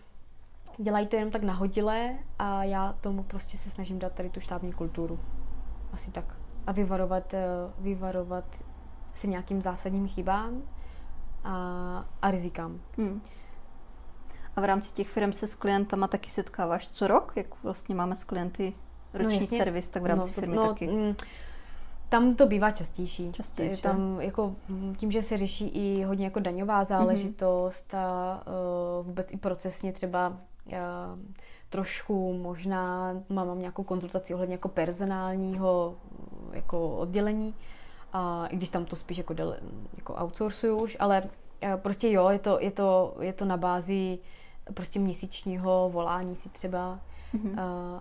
dělají 0.78 1.07
to 1.07 1.15
jenom 1.15 1.32
tak 1.32 1.43
nahodile 1.43 2.15
a 2.39 2.63
já 2.63 2.95
tomu 3.01 3.24
prostě 3.24 3.57
se 3.57 3.69
snažím 3.69 3.99
dát 3.99 4.13
tady 4.13 4.30
tu 4.30 4.39
štábní 4.39 4.74
kulturu. 4.74 5.19
Asi 5.93 6.11
tak. 6.11 6.26
A 6.67 6.72
vyvarovat, 6.72 7.34
eh, 7.34 7.45
vyvarovat 7.80 8.45
se 9.15 9.28
nějakým 9.28 9.61
zásadním 9.61 10.07
chybám 10.07 10.61
a, 11.43 12.05
a 12.22 12.32
rizikám. 12.32 12.80
Hmm. 12.97 13.22
A 14.55 14.61
v 14.61 14.63
rámci 14.63 14.93
těch 14.93 15.09
firm 15.09 15.34
se 15.34 15.47
s 15.47 15.55
klientama 15.55 16.07
taky 16.07 16.30
setkáváš 16.30 16.88
co 16.88 17.07
rok? 17.07 17.34
Jak 17.36 17.63
vlastně 17.63 17.95
máme 17.95 18.15
s 18.15 18.24
klienty 18.24 18.74
roční 19.14 19.39
no, 19.39 19.57
servis, 19.57 19.88
tak 19.88 20.03
v 20.03 20.05
rámci 20.05 20.28
no, 20.28 20.34
firmy 20.34 20.55
no, 20.55 20.68
taky. 20.68 20.88
Mm, 20.88 21.16
tam 22.09 22.36
to 22.36 22.45
bývá 22.45 22.72
častější. 22.72 23.32
častější. 23.32 23.82
Tam 23.82 24.22
jako 24.22 24.55
mm, 24.70 24.95
tím, 24.95 25.12
že 25.12 25.22
se 25.22 25.38
řeší 25.38 25.68
i 25.68 26.03
hodně 26.03 26.26
jako 26.26 26.39
daňová 26.39 26.84
záležitost 26.84 27.91
mm-hmm. 27.91 27.97
a 27.97 28.43
uh, 28.99 29.05
vůbec 29.05 29.34
i 29.34 29.38
procesně 29.38 29.93
třeba 29.93 30.30
uh, 30.30 30.74
trošku 31.70 32.34
možná 32.34 33.14
mám, 33.30 33.47
mám 33.47 33.59
nějakou 33.59 33.84
konzultaci 33.84 34.34
ohledně 34.34 34.55
jako 34.55 34.68
personálního 34.68 35.95
jako 36.53 36.97
oddělení, 36.97 37.55
a 38.14 38.47
i 38.47 38.55
když 38.55 38.70
tam 38.70 38.86
to 38.86 38.95
spíš 38.95 39.18
jako, 39.18 39.34
dele, 39.34 39.59
jako 39.97 40.14
outsourcuju 40.14 40.78
už, 40.78 40.97
ale 40.99 41.24
uh, 41.24 41.80
prostě 41.80 42.12
jo, 42.12 42.30
je 42.30 42.39
to, 42.39 42.59
je 42.59 42.72
to, 42.72 43.16
je 43.20 43.34
to 43.34 43.45
na 43.45 43.57
bázi 43.57 44.20
prostě 44.74 44.99
měsíčního 44.99 45.89
volání 45.89 46.36
si 46.36 46.49
třeba 46.49 46.99
Mm-hmm. 47.34 47.59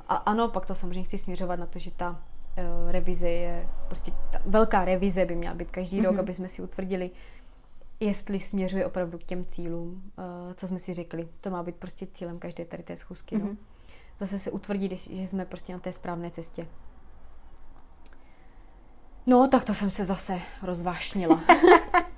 A 0.09 0.15
ano, 0.15 0.49
pak 0.49 0.67
to 0.67 0.75
samozřejmě 0.75 1.03
chci 1.03 1.19
směřovat 1.19 1.59
na 1.59 1.67
to, 1.67 1.79
že 1.79 1.91
ta 1.91 2.11
uh, 2.11 2.91
revize 2.91 3.29
je, 3.29 3.69
prostě 3.89 4.13
ta 4.31 4.41
velká 4.47 4.85
revize 4.85 5.25
by 5.25 5.37
měla 5.37 5.55
být 5.55 5.71
každý 5.71 6.01
mm-hmm. 6.01 6.05
rok, 6.05 6.19
aby 6.19 6.35
jsme 6.35 6.49
si 6.49 6.63
utvrdili, 6.63 7.11
jestli 8.01 8.41
směřuje 8.41 8.87
opravdu 8.87 9.19
k 9.19 9.25
těm 9.25 9.45
cílům, 9.45 10.13
uh, 10.19 10.25
co 10.55 10.69
jsme 10.69 10.79
si 10.79 10.95
řekli. 10.95 11.29
To 11.41 11.51
má 11.51 11.63
být 11.63 11.77
prostě 11.77 12.07
cílem 12.07 12.39
každé 12.39 12.65
tady 12.65 12.83
té 12.83 12.97
schůzky. 12.97 13.37
Mm-hmm. 13.37 13.41
No. 13.41 13.47
Mhm. 13.47 13.59
Zase 14.21 14.39
se 14.39 14.51
utvrdit, 14.51 14.93
že 14.93 15.23
jsme 15.23 15.45
prostě 15.45 15.73
na 15.73 15.79
té 15.79 15.93
správné 15.93 16.31
cestě. 16.31 16.67
No, 19.27 19.49
tak 19.49 19.65
to 19.65 19.75
jsem 19.75 19.91
se 19.91 20.05
zase 20.05 20.41
rozvášnila. 20.63 21.41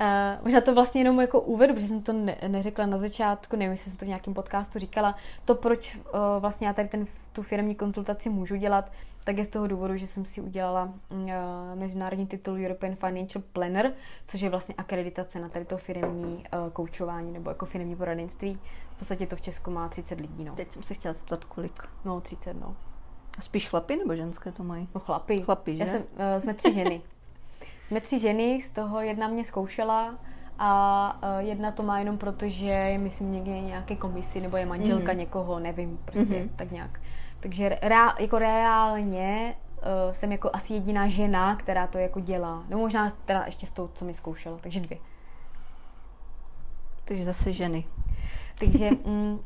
Uh, 0.00 0.44
možná 0.44 0.60
to 0.60 0.74
vlastně 0.74 1.00
jenom 1.00 1.20
jako 1.20 1.40
uvedu, 1.40 1.74
protože 1.74 1.88
jsem 1.88 2.02
to 2.02 2.12
ne- 2.12 2.36
neřekla 2.48 2.86
na 2.86 2.98
začátku, 2.98 3.56
nevím, 3.56 3.70
jestli 3.70 3.90
jsem 3.90 3.98
to 3.98 4.04
v 4.04 4.08
nějakém 4.08 4.34
podcastu 4.34 4.78
říkala. 4.78 5.14
To, 5.44 5.54
proč 5.54 5.96
uh, 5.96 6.02
vlastně 6.38 6.66
já 6.66 6.72
tady 6.72 6.88
ten, 6.88 7.06
tu 7.32 7.42
firmní 7.42 7.74
konzultaci 7.74 8.28
můžu 8.28 8.56
dělat, 8.56 8.92
tak 9.24 9.38
je 9.38 9.44
z 9.44 9.48
toho 9.48 9.66
důvodu, 9.66 9.96
že 9.96 10.06
jsem 10.06 10.24
si 10.24 10.40
udělala 10.40 10.92
uh, 11.10 11.30
mezinárodní 11.74 12.26
titul 12.26 12.54
European 12.64 12.96
Financial 12.96 13.42
Planner, 13.52 13.92
což 14.26 14.40
je 14.40 14.50
vlastně 14.50 14.74
akreditace 14.78 15.40
na 15.40 15.48
tady 15.48 15.64
to 15.64 15.76
firmní 15.76 16.34
uh, 16.36 16.70
koučování 16.72 17.32
nebo 17.32 17.50
jako 17.50 17.66
firmní 17.66 17.96
poradenství. 17.96 18.58
V 18.94 18.98
podstatě 18.98 19.26
to 19.26 19.36
v 19.36 19.40
Česku 19.40 19.70
má 19.70 19.88
30 19.88 20.20
lidí. 20.20 20.44
No. 20.44 20.54
Teď 20.54 20.70
jsem 20.72 20.82
se 20.82 20.94
chtěla 20.94 21.14
zeptat, 21.14 21.44
kolik. 21.44 21.82
No, 22.04 22.20
30, 22.20 22.54
no. 22.54 22.76
Spíš 23.40 23.68
chlapy 23.68 23.96
nebo 23.96 24.16
ženské 24.16 24.52
to 24.52 24.64
mají? 24.64 24.88
No 24.94 25.00
chlapy. 25.00 25.42
Chlapy, 25.42 25.76
že? 25.76 25.82
Já 25.82 25.86
jsem, 25.86 26.02
uh, 26.02 26.42
jsme 26.42 26.54
tři 26.54 26.72
ženy. 26.72 27.02
Jsme 27.86 28.00
tři 28.00 28.18
ženy, 28.18 28.62
z 28.62 28.72
toho 28.72 29.00
jedna 29.00 29.28
mě 29.28 29.44
zkoušela 29.44 30.14
a 30.58 31.20
uh, 31.22 31.46
jedna 31.48 31.70
to 31.72 31.82
má 31.82 31.98
jenom 31.98 32.18
proto, 32.18 32.48
že 32.48 32.66
je, 32.66 32.98
myslím, 32.98 33.32
někde 33.32 33.60
nějaké 33.60 33.96
komisi 33.96 34.40
nebo 34.40 34.56
je 34.56 34.66
manželka 34.66 35.12
mm-hmm. 35.12 35.16
někoho, 35.16 35.58
nevím, 35.58 35.98
prostě 36.04 36.34
mm-hmm. 36.34 36.48
tak 36.56 36.70
nějak. 36.70 37.00
Takže 37.40 37.78
rea, 37.82 38.14
jako 38.20 38.38
reálně 38.38 39.54
uh, 39.76 40.14
jsem 40.14 40.32
jako 40.32 40.50
asi 40.52 40.72
jediná 40.72 41.08
žena, 41.08 41.56
která 41.56 41.86
to 41.86 41.98
jako 41.98 42.20
dělá. 42.20 42.64
No 42.68 42.78
možná 42.78 43.10
teda 43.24 43.42
ještě 43.46 43.66
s 43.66 43.70
tou, 43.70 43.90
co 43.94 44.04
mi 44.04 44.14
zkoušela, 44.14 44.58
takže 44.60 44.80
dvě. 44.80 44.98
Takže 47.04 47.24
zase 47.24 47.52
ženy. 47.52 47.84
Takže 48.58 48.90
mm, 49.04 49.32
uh, 49.32 49.40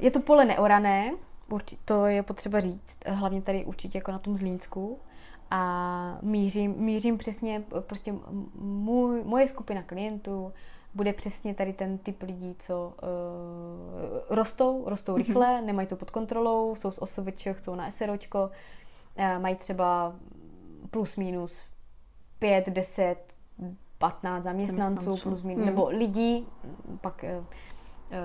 je 0.00 0.10
to 0.10 0.20
pole 0.20 0.44
neorané, 0.44 1.12
urči, 1.50 1.76
to 1.84 2.06
je 2.06 2.22
potřeba 2.22 2.60
říct, 2.60 2.98
hlavně 3.06 3.42
tady 3.42 3.64
určitě 3.64 3.98
jako 3.98 4.12
na 4.12 4.18
tom 4.18 4.36
Zlínsku. 4.36 4.98
A 5.50 6.18
mířím, 6.22 6.74
mířím 6.76 7.18
přesně, 7.18 7.64
prostě 7.80 8.14
můj, 8.58 9.24
moje 9.24 9.48
skupina 9.48 9.82
klientů 9.82 10.52
bude 10.94 11.12
přesně 11.12 11.54
tady 11.54 11.72
ten 11.72 11.98
typ 11.98 12.22
lidí, 12.22 12.56
co 12.58 12.94
uh, 13.02 14.36
rostou, 14.36 14.88
rostou 14.88 15.12
mm-hmm. 15.12 15.16
rychle, 15.16 15.62
nemají 15.62 15.88
to 15.88 15.96
pod 15.96 16.10
kontrolou, 16.10 16.76
jsou 16.76 16.90
z 16.90 16.98
OSVČ, 16.98 17.48
chcou 17.52 17.74
na 17.74 17.90
SROčko, 17.90 18.50
uh, 19.18 19.42
mají 19.42 19.56
třeba 19.56 20.12
plus 20.90 21.16
minus 21.16 21.52
5, 22.38 22.68
10, 22.68 23.16
15 23.98 24.44
zaměstnanců, 24.44 25.16
plus 25.16 25.42
minus, 25.42 25.60
mm. 25.60 25.66
nebo 25.66 25.88
lidí, 25.88 26.48
pak 27.00 27.24
uh, 27.38 27.44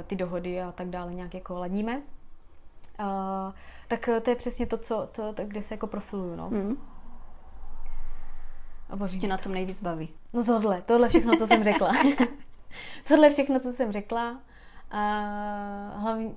ty 0.08 0.16
dohody 0.16 0.62
a 0.62 0.72
tak 0.72 0.90
dále 0.90 1.14
nějak 1.14 1.34
jako 1.34 1.60
ladíme. 1.60 2.02
Uh, 3.00 3.54
tak 3.88 4.10
to 4.24 4.30
je 4.30 4.36
přesně 4.36 4.66
to, 4.66 4.78
co, 4.78 5.10
to, 5.12 5.34
to 5.34 5.46
kde 5.46 5.64
se 5.64 5.74
jako 5.74 5.88
profiluju, 5.88 6.36
no. 6.36 6.50
Mm. 6.50 6.78
A 8.94 9.08
Co 9.08 9.18
tě 9.18 9.28
na 9.28 9.38
tom 9.38 9.52
nejvíc 9.52 9.82
baví? 9.82 10.10
No 10.34 10.44
tohle, 10.44 10.82
tohle 10.82 11.10
všechno, 11.10 11.36
co 11.38 11.48
jsem 11.48 11.64
řekla. 11.64 11.92
tohle 13.08 13.30
všechno, 13.30 13.60
co 13.60 13.72
jsem 13.72 13.92
řekla. 13.92 14.40
A 14.92 15.00
hlavně, 15.96 16.32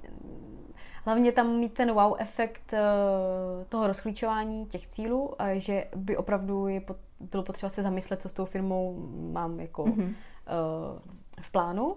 hlavně 1.05 1.33
tam 1.33 1.57
mít 1.57 1.75
ten 1.75 1.93
wow 1.93 2.15
efekt 2.19 2.73
uh, 2.73 3.65
toho 3.69 3.87
rozklíčování 3.87 4.67
těch 4.67 4.89
cílů, 4.89 5.35
že 5.55 5.87
by 5.97 6.17
opravdu 6.17 6.69
je 6.69 6.81
pot, 6.81 6.97
bylo 7.21 7.43
potřeba 7.43 7.71
se 7.71 7.83
zamyslet, 7.83 8.23
co 8.23 8.29
s 8.29 8.33
tou 8.33 8.45
firmou 8.45 9.09
mám 9.33 9.61
jako 9.61 9.85
mm-hmm. 9.85 10.15
v 11.41 11.53
plánu 11.53 11.97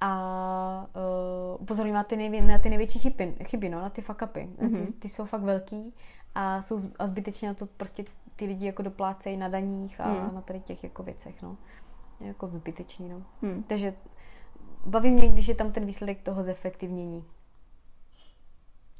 a 0.00 0.86
uh, 1.56 1.62
upozorňuji 1.62 1.94
na 1.94 2.04
ty, 2.04 2.16
nejvě- 2.16 2.46
na 2.46 2.58
ty 2.58 2.68
největší 2.68 2.98
chyby, 2.98 3.34
chyby 3.44 3.68
no, 3.68 3.80
na 3.80 3.90
ty 3.90 4.02
fuck 4.02 4.22
upy. 4.22 4.48
Mm-hmm. 4.58 4.86
Ty, 4.86 4.92
ty 4.92 5.08
jsou 5.08 5.24
fakt 5.24 5.42
velký 5.42 5.94
a 6.34 6.62
jsou 6.62 6.80
a 6.98 7.06
zbytečně 7.06 7.48
na 7.48 7.54
to 7.54 7.66
prostě 7.66 8.04
ty 8.42 8.48
lidi 8.48 8.66
jako 8.66 8.82
doplácejí 8.82 9.36
na 9.36 9.48
daních 9.48 10.00
a 10.00 10.08
mm. 10.08 10.34
na 10.34 10.40
tady 10.40 10.60
těch 10.60 10.84
jako 10.84 11.02
věcech, 11.02 11.42
no. 11.42 11.56
Je 12.20 12.26
jako 12.26 12.46
zbytečný, 12.46 13.08
no. 13.08 13.22
Mm. 13.42 13.62
Takže 13.62 13.94
baví 14.86 15.10
mě, 15.10 15.28
když 15.28 15.48
je 15.48 15.54
tam 15.54 15.72
ten 15.72 15.86
výsledek 15.86 16.22
toho 16.22 16.42
zefektivnění. 16.42 17.24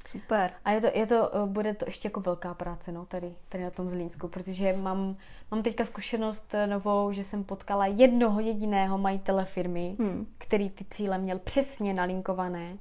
Super. 0.06 0.52
A 0.64 0.70
je 0.70 0.80
to, 0.80 0.86
je 0.94 1.06
to, 1.06 1.36
eh, 1.36 1.46
bude 1.46 1.74
to 1.74 1.84
ještě 1.88 2.06
jako 2.08 2.20
velká 2.20 2.54
práce, 2.54 2.92
no, 2.92 3.06
tady, 3.06 3.34
tady 3.48 3.64
na 3.64 3.70
tom 3.70 3.90
Zlínsku, 3.90 4.28
protože 4.28 4.76
mám, 4.76 5.16
mám 5.50 5.62
teďka 5.62 5.84
zkušenost 5.84 6.54
eh, 6.54 6.66
novou, 6.66 7.12
že 7.12 7.24
jsem 7.24 7.44
potkala 7.44 7.86
jednoho 7.86 8.40
jediného 8.40 8.98
majitele 8.98 9.44
firmy, 9.44 9.96
hmm. 9.98 10.26
který 10.38 10.70
ty 10.70 10.84
cíle 10.90 11.18
měl 11.18 11.38
přesně 11.38 11.94
nalinkované 11.94 12.78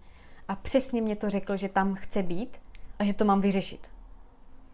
a 0.48 0.56
přesně 0.56 1.02
mě 1.02 1.16
to 1.16 1.30
řekl, 1.30 1.58
že 1.58 1.70
tam 1.70 1.96
chce 1.96 2.24
být 2.24 2.58
a 3.00 3.04
že 3.04 3.14
to 3.14 3.26
mám 3.26 3.42
vyřešit. 3.42 3.92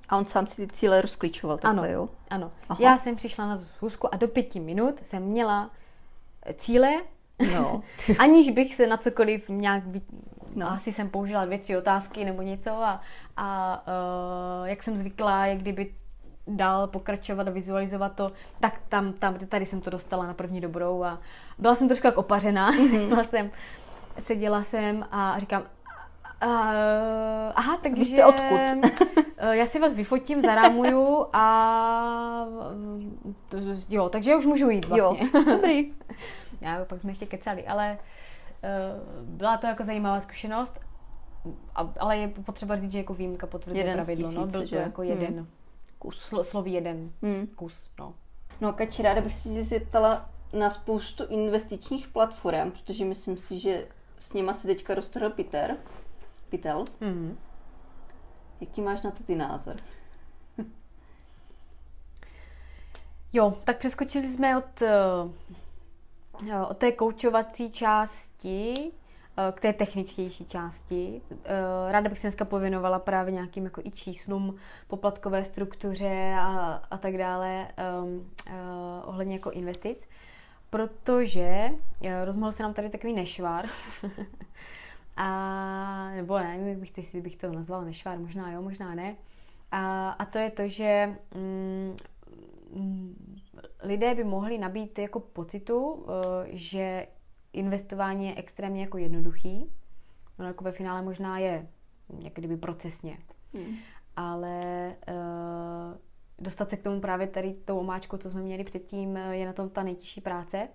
A 0.10 0.18
on 0.18 0.26
sám 0.26 0.48
si 0.48 0.68
ty 0.68 0.74
cíle 0.74 1.02
rozklíčoval 1.02 1.58
takhle, 1.58 1.88
ano, 1.88 1.94
jo? 1.94 2.10
Ano. 2.30 2.52
Aha. 2.70 2.80
Já 2.82 2.98
jsem 2.98 3.16
přišla 3.16 3.46
na 3.46 3.58
schůzku 3.58 4.14
a 4.14 4.18
do 4.18 4.28
pěti 4.28 4.60
minut 4.60 4.96
jsem 5.04 5.24
měla 5.24 5.70
cíle, 6.58 6.92
no. 7.54 7.84
aniž 8.20 8.50
bych 8.50 8.76
se 8.76 8.88
na 8.88 8.98
cokoliv 8.98 9.50
nějak 9.50 9.84
No. 10.56 10.72
Asi 10.72 10.94
jsem 10.94 11.10
použila 11.10 11.46
dvě, 11.46 11.58
tři 11.58 11.78
otázky 11.78 12.26
nebo 12.26 12.42
něco 12.42 12.72
a, 12.72 13.02
a 13.38 13.84
uh, 14.62 14.68
jak 14.68 14.84
jsem 14.84 14.98
zvykla, 14.98 15.46
jak 15.46 15.58
kdyby 15.58 15.94
dál 16.48 16.88
pokračovat 16.88 17.48
a 17.48 17.52
vizualizovat 17.52 18.16
to, 18.16 18.32
tak 18.60 18.82
tam, 18.90 19.14
tam, 19.14 19.34
tady 19.34 19.66
jsem 19.66 19.82
to 19.82 19.90
dostala 19.90 20.28
na 20.28 20.34
první 20.34 20.62
dobrou 20.62 21.04
a 21.04 21.20
byla 21.58 21.76
jsem 21.76 21.88
trošku 21.88 22.08
jak 22.08 22.18
opařená, 22.18 22.72
mm-hmm. 22.72 23.24
jsem, 23.30 23.52
seděla 24.20 24.64
jsem 24.64 25.06
a 25.12 25.40
říkám, 25.40 25.64
Uh, 26.44 26.50
aha, 27.56 27.78
tak 27.84 27.94
Vy 27.94 28.06
jste 28.06 28.26
odkud? 28.26 28.60
uh, 29.44 29.50
já 29.52 29.66
si 29.66 29.80
vás 29.80 29.94
vyfotím, 29.94 30.42
zarámuju 30.42 31.26
a 31.34 32.46
to, 33.50 33.58
jo, 33.90 34.10
takže 34.10 34.36
už 34.36 34.46
můžu 34.46 34.70
jít 34.70 34.86
vlastně. 34.86 35.30
Jo, 35.34 35.44
dobrý. 35.46 35.94
já, 36.62 36.86
pak 36.86 37.02
jsme 37.02 37.12
ještě 37.12 37.26
kecali, 37.26 37.68
ale 37.68 37.98
Eh, 38.64 39.00
byla 39.24 39.58
to 39.58 39.68
jako 39.68 39.84
zajímavá 39.84 40.20
zkušenost, 40.20 40.80
ale 42.00 42.18
je 42.18 42.28
potřeba 42.28 42.76
říct, 42.76 42.92
že 42.92 42.98
jako 42.98 43.14
výjimka 43.14 43.48
potvrzuje 43.48 43.82
jeden 43.82 43.96
pravidlo. 43.96 44.24
Tisíce, 44.24 44.40
no, 44.40 44.48
byl 44.48 44.62
to 44.62 44.68
že? 44.68 44.78
jako 44.78 45.04
jeden 45.04 45.34
hmm. 45.34 45.48
kus, 46.00 46.20
slo, 46.20 46.44
sloví 46.44 46.74
jeden 46.74 47.12
hmm. 47.22 47.48
kus. 47.48 47.90
No. 48.00 48.14
no 48.62 48.74
Kači, 48.74 49.02
ráda 49.02 49.22
bych 49.22 49.34
si 49.34 49.64
zeptala 49.64 50.30
na 50.54 50.70
spoustu 50.70 51.26
investičních 51.26 52.08
platform, 52.08 52.72
protože 52.72 53.06
myslím 53.06 53.38
si, 53.38 53.60
že 53.60 53.88
s 54.20 54.34
nima 54.34 54.54
si 54.54 54.68
teďka 54.68 54.94
roztrhl 54.94 55.30
Peter. 55.30 55.78
Pitel. 56.50 56.86
Hmm. 57.02 57.38
Jaký 58.62 58.82
máš 58.82 59.02
na 59.02 59.12
to 59.12 59.24
ty 59.24 59.36
názor? 59.36 59.76
jo, 63.34 63.58
tak 63.64 63.78
přeskočili 63.78 64.30
jsme 64.30 64.58
od 64.58 64.82
uh, 64.82 65.32
o 66.70 66.74
té 66.74 66.92
koučovací 66.92 67.72
části 67.72 68.74
eh, 69.38 69.52
k 69.52 69.60
té 69.60 69.74
techničtější 69.74 70.46
části. 70.46 71.22
Eh, 71.32 71.92
ráda 71.92 72.10
bych 72.10 72.20
se 72.20 72.28
dneska 72.28 72.46
pověnovala 72.46 73.00
právě 73.00 73.34
nějakým 73.34 73.64
jako 73.64 73.82
i 73.82 73.92
číslům, 73.92 74.56
poplatkové 74.88 75.46
struktuře 75.46 76.36
a, 76.40 76.82
a 76.92 76.98
tak 76.98 77.18
dále 77.18 77.68
um, 78.04 78.32
uh, 78.48 78.54
ohledně 79.06 79.36
jako 79.36 79.52
investic, 79.52 80.10
protože 80.70 81.70
uh, 82.00 82.10
rozmohl 82.26 82.52
se 82.52 82.64
nám 82.64 82.74
tady 82.74 82.90
takový 82.90 83.14
nešvar. 83.14 83.66
a, 85.18 86.12
nebo 86.16 86.38
ne, 86.38 86.48
nevím, 86.48 86.68
jak 86.68 86.78
bych, 86.78 86.98
jestli 86.98 87.22
bych 87.22 87.36
to 87.36 87.52
nazvala 87.52 87.84
nešvar, 87.84 88.20
možná 88.20 88.52
jo, 88.52 88.62
možná 88.62 88.96
ne. 88.96 89.16
A, 89.72 90.10
a 90.10 90.26
to 90.26 90.38
je 90.38 90.52
to, 90.52 90.68
že 90.68 91.16
mm, 91.36 91.98
lidé 93.84 94.16
by 94.16 94.24
mohli 94.24 94.58
nabít 94.58 95.00
jako 95.00 95.20
pocitu, 95.20 96.06
eh, 96.08 96.48
že 96.52 97.08
investování 97.54 98.28
je 98.28 98.36
extrémně 98.36 98.82
jako 98.82 98.98
jednoduchý. 98.98 99.72
Ono 100.40 100.48
jako 100.48 100.64
ve 100.64 100.72
finále 100.72 101.02
možná 101.02 101.40
je 101.40 101.68
jak 102.20 102.34
kdyby 102.34 102.58
procesně. 102.58 103.18
Hmm. 103.54 103.76
Ale 104.16 104.96
uh, 105.08 105.98
dostat 106.40 106.70
se 106.70 106.78
k 106.78 106.84
tomu 106.84 107.02
právě 107.02 107.28
tady 107.28 107.54
tou 107.54 107.80
omáčkou, 107.80 108.18
co 108.18 108.30
jsme 108.30 108.42
měli 108.42 108.64
předtím, 108.64 109.18
eh, 109.18 109.38
je 109.38 109.46
na 109.46 109.54
tom 109.54 109.70
ta 109.70 109.84
nejtěžší 109.84 110.22
práce. 110.22 110.68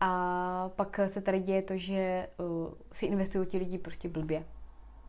A 0.00 0.70
pak 0.76 1.00
se 1.06 1.20
tady 1.20 1.40
děje 1.40 1.62
to, 1.62 1.76
že 1.76 2.28
uh, 2.38 2.74
si 2.92 3.06
investují 3.06 3.46
ti 3.46 3.58
lidi 3.58 3.78
prostě 3.78 4.08
blbě. 4.08 4.44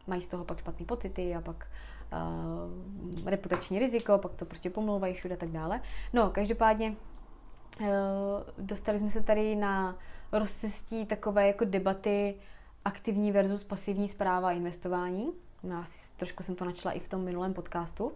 Mají 0.08 0.22
z 0.22 0.28
toho 0.28 0.46
pak 0.46 0.60
špatné 0.60 0.86
pocity 0.86 1.36
a 1.36 1.42
pak 1.42 1.68
uh, 2.14 3.30
reputační 3.30 3.80
riziko, 3.80 4.18
pak 4.18 4.34
to 4.34 4.46
prostě 4.46 4.70
pomlouvají 4.70 5.14
všude 5.14 5.36
a 5.36 5.38
tak 5.38 5.50
dále. 5.50 5.82
No, 6.14 6.30
každopádně 6.30 6.96
uh, 7.82 7.88
dostali 8.58 9.00
jsme 9.00 9.12
se 9.12 9.24
tady 9.24 9.56
na 9.56 9.98
rozcestí 10.32 11.06
takové 11.06 11.48
jako 11.48 11.66
debaty 11.66 12.36
aktivní 12.86 13.32
versus 13.32 13.64
pasivní 13.64 14.08
zpráva 14.08 14.52
investování. 14.52 15.32
No, 15.64 15.78
asi 15.78 16.18
trošku 16.18 16.44
jsem 16.44 16.56
to 16.56 16.66
načala 16.66 16.94
i 16.94 17.00
v 17.00 17.10
tom 17.10 17.22
minulém 17.22 17.54
podcastu. 17.54 18.06
Uh, 18.06 18.14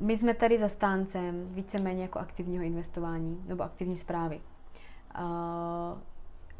my 0.00 0.16
jsme 0.16 0.34
tady 0.34 0.58
zastáncem 0.58 1.48
víceméně 1.50 2.02
jako 2.02 2.18
aktivního 2.18 2.64
investování 2.64 3.44
nebo 3.48 3.62
aktivní 3.62 3.96
zprávy. 3.96 4.40
Uh, 5.20 5.98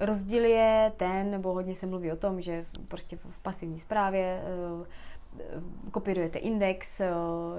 Rozdíl 0.00 0.44
je 0.44 0.92
ten, 0.96 1.30
nebo 1.30 1.52
hodně 1.52 1.76
se 1.76 1.86
mluví 1.86 2.12
o 2.12 2.16
tom, 2.16 2.40
že 2.40 2.66
prostě 2.88 3.16
v 3.16 3.42
pasivní 3.42 3.80
správě 3.80 4.42
eh, 4.42 5.60
kopírujete 5.90 6.38
index, 6.38 7.00
eh, 7.00 7.12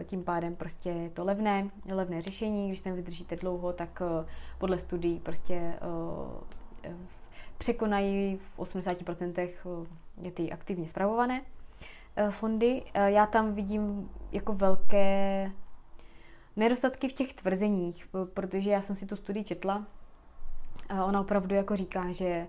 tím 0.04 0.24
pádem 0.24 0.56
prostě 0.56 0.90
je 0.90 1.10
to 1.10 1.24
levné, 1.24 1.70
levné 1.92 2.22
řešení, 2.22 2.68
když 2.68 2.82
tam 2.82 2.94
vydržíte 2.94 3.36
dlouho, 3.36 3.74
tak 3.74 4.02
podle 4.58 4.80
studií 4.80 5.20
prostě 5.20 5.74
překonají 7.58 8.40
v 8.56 8.60
80% 8.60 9.88
ty 10.34 10.52
aktivně 10.52 10.88
zpravované 10.88 11.42
fondy. 12.30 12.84
Já 12.94 13.26
tam 13.26 13.54
vidím 13.54 14.10
jako 14.32 14.54
velké 14.54 15.52
nedostatky 16.56 17.10
v 17.10 17.14
těch 17.14 17.34
tvrzeních, 17.34 18.08
protože 18.34 18.70
já 18.70 18.82
jsem 18.82 18.96
si 18.96 19.06
tu 19.06 19.16
studii 19.16 19.44
četla, 19.44 19.86
Ona 21.06 21.22
opravdu 21.22 21.56
jako 21.56 21.76
říká, 21.76 22.12
že 22.12 22.48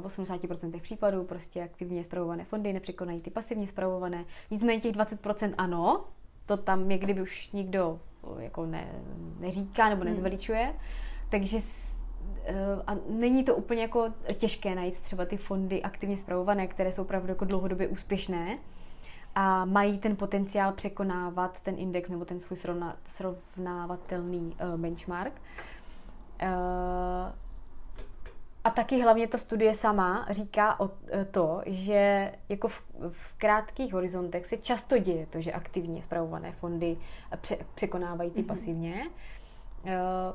v 0.00 0.06
80% 0.06 0.80
případů 0.80 1.24
prostě 1.24 1.62
aktivně 1.62 2.04
zpravované 2.04 2.44
fondy 2.44 2.72
nepřekonají 2.72 3.20
ty 3.20 3.30
pasivně 3.30 3.66
zpravované. 3.66 4.24
Nicméně 4.50 4.80
těch 4.80 4.96
20% 4.96 5.54
ano, 5.58 6.04
to 6.46 6.56
tam 6.56 6.90
je 6.90 6.98
kdyby 6.98 7.22
už 7.22 7.52
nikdo 7.52 8.00
jako 8.38 8.66
ne, 8.66 8.88
neříká 9.40 9.88
nebo 9.88 10.02
hmm. 10.02 10.10
nezveličuje. 10.10 10.74
Takže 11.30 11.58
e, 12.44 12.54
a 12.86 12.96
není 13.08 13.44
to 13.44 13.56
úplně 13.56 13.82
jako 13.82 14.12
těžké 14.34 14.74
najít 14.74 15.00
třeba 15.00 15.24
ty 15.24 15.36
fondy 15.36 15.82
aktivně 15.82 16.16
zpravované, 16.16 16.66
které 16.66 16.92
jsou 16.92 17.02
opravdu 17.02 17.28
jako 17.28 17.44
dlouhodobě 17.44 17.88
úspěšné 17.88 18.58
a 19.34 19.64
mají 19.64 19.98
ten 19.98 20.16
potenciál 20.16 20.72
překonávat 20.72 21.60
ten 21.60 21.74
index 21.78 22.08
nebo 22.10 22.24
ten 22.24 22.40
svůj 22.40 22.56
srovna, 22.56 22.96
srovnávatelný 23.06 24.56
uh, 24.60 24.80
benchmark. 24.80 25.32
Uh, 26.42 26.48
a 28.64 28.70
taky 28.70 29.02
hlavně 29.02 29.28
ta 29.28 29.38
studie 29.38 29.74
sama 29.74 30.26
říká 30.30 30.80
o 30.80 30.90
to, 31.30 31.62
že 31.66 32.32
jako 32.48 32.68
v, 32.68 32.82
v 33.08 33.38
krátkých 33.38 33.92
horizontech 33.92 34.46
se 34.46 34.56
často 34.56 34.98
děje 34.98 35.26
to, 35.26 35.40
že 35.40 35.52
aktivně 35.52 36.02
zpravované 36.02 36.52
fondy 36.52 36.96
pře, 37.40 37.58
překonávají 37.74 38.30
ty 38.30 38.42
mm-hmm. 38.42 38.46
pasivně. 38.46 39.06
Uh, 39.84 39.90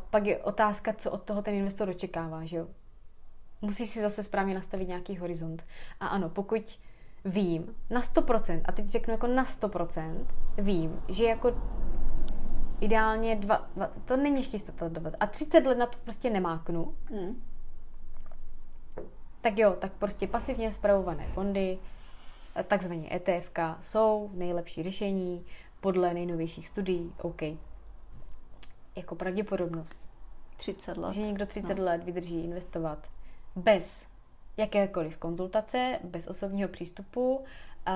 pak 0.09 0.25
je 0.25 0.37
otázka, 0.37 0.93
co 0.93 1.11
od 1.11 1.23
toho 1.23 1.41
ten 1.41 1.53
investor 1.53 1.89
očekává, 1.89 2.45
že 2.45 2.57
jo? 2.57 2.67
Musí 3.61 3.87
si 3.87 4.01
zase 4.01 4.23
správně 4.23 4.55
nastavit 4.55 4.87
nějaký 4.87 5.17
horizont. 5.17 5.63
A 5.99 6.07
ano, 6.07 6.29
pokud 6.29 6.79
vím 7.25 7.75
na 7.89 8.01
100%, 8.01 8.61
a 8.65 8.71
teď 8.71 8.89
řeknu 8.89 9.11
jako 9.11 9.27
na 9.27 9.43
100%, 9.43 10.25
vím, 10.57 11.01
že 11.09 11.23
jako 11.25 11.55
ideálně 12.81 13.35
dva, 13.35 13.67
dva 13.75 13.89
to 14.05 14.17
není 14.17 14.37
ještě 14.37 14.55
jistota, 14.55 14.91
a 15.19 15.27
30 15.27 15.65
let 15.65 15.77
na 15.77 15.85
to 15.85 15.97
prostě 16.03 16.29
nemáknu, 16.29 16.95
mm. 17.11 17.43
tak 19.41 19.57
jo, 19.57 19.75
tak 19.79 19.91
prostě 19.91 20.27
pasivně 20.27 20.73
zpravované 20.73 21.27
fondy, 21.27 21.79
takzvaně 22.67 23.15
ETF, 23.15 23.51
jsou 23.81 24.29
nejlepší 24.33 24.83
řešení 24.83 25.45
podle 25.81 26.13
nejnovějších 26.13 26.67
studií, 26.67 27.13
OK. 27.21 27.41
Jako 28.95 29.15
pravděpodobnost. 29.15 30.07
30 30.57 30.97
let. 30.97 31.13
Že 31.13 31.21
někdo 31.21 31.45
30 31.45 31.77
no. 31.77 31.83
let 31.83 32.03
vydrží 32.03 32.43
investovat 32.43 33.07
bez 33.55 34.05
jakékoliv 34.57 35.17
konzultace, 35.17 35.99
bez 36.03 36.27
osobního 36.27 36.69
přístupu, 36.69 37.41
eh, 37.41 37.91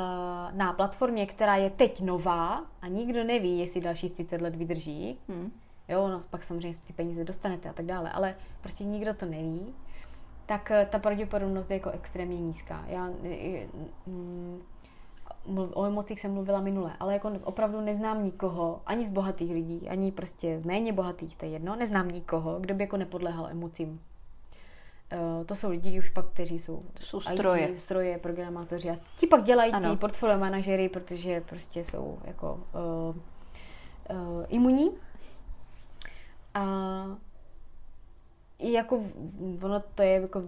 na 0.52 0.74
platformě, 0.74 1.26
která 1.26 1.56
je 1.56 1.70
teď 1.70 2.02
nová 2.02 2.66
a 2.82 2.88
nikdo 2.88 3.24
neví, 3.24 3.60
jestli 3.60 3.82
dalších 3.82 4.12
30 4.12 4.42
let 4.42 4.56
vydrží. 4.56 5.20
Hmm. 5.30 5.52
Jo, 5.88 6.08
no 6.08 6.22
pak 6.30 6.44
samozřejmě 6.44 6.80
ty 6.88 6.94
peníze 6.94 7.24
dostanete 7.24 7.70
a 7.70 7.74
tak 7.74 7.86
dále, 7.86 8.12
ale 8.12 8.36
prostě 8.62 8.84
nikdo 8.84 9.14
to 9.14 9.26
neví, 9.26 9.74
tak 10.46 10.72
eh, 10.72 10.88
ta 10.92 11.00
pravděpodobnost 11.00 11.70
je 11.70 11.74
jako 11.74 11.90
extrémně 11.90 12.42
nízká. 12.42 12.86
Já 12.88 13.10
mm, 14.08 14.62
o 15.74 15.86
emocích 15.86 16.20
jsem 16.20 16.34
mluvila 16.34 16.62
minule, 16.62 16.94
ale 17.00 17.14
jako 17.14 17.32
opravdu 17.44 17.82
neznám 17.82 18.24
nikoho, 18.24 18.82
ani 18.86 19.06
z 19.06 19.10
bohatých 19.10 19.52
lidí, 19.52 19.90
ani 19.90 20.12
prostě 20.12 20.60
z 20.60 20.66
méně 20.66 20.94
bohatých, 20.94 21.36
to 21.36 21.46
je 21.46 21.52
jedno, 21.52 21.76
neznám 21.76 22.12
nikoho, 22.12 22.60
kdo 22.60 22.74
by 22.74 22.84
jako 22.84 22.98
nepodléhal 22.98 23.48
emocím. 23.48 24.02
Uh, 25.14 25.46
to 25.46 25.56
jsou 25.56 25.70
lidi 25.70 26.00
už 26.00 26.10
pak, 26.10 26.26
kteří 26.26 26.60
jsou, 26.60 26.84
to 26.94 27.04
jsou 27.04 27.22
stroje. 27.22 27.68
IT, 27.68 27.82
stroje, 27.82 28.18
programátoři 28.18 28.90
a 28.90 28.98
ti 29.18 29.28
pak 29.28 29.44
dělají 29.44 29.72
ano. 29.72 29.92
ty 29.92 29.98
portfolio 29.98 30.38
manažery, 30.38 30.90
protože 30.90 31.42
prostě 31.42 31.86
jsou 31.86 32.20
jako 32.26 32.64
uh, 32.74 33.16
uh, 34.18 34.46
imunní. 34.50 34.92
A 36.54 36.66
i 38.60 38.72
jako 38.72 39.04
ono 39.62 39.84
to 39.96 40.04
je 40.04 40.22
jako 40.22 40.44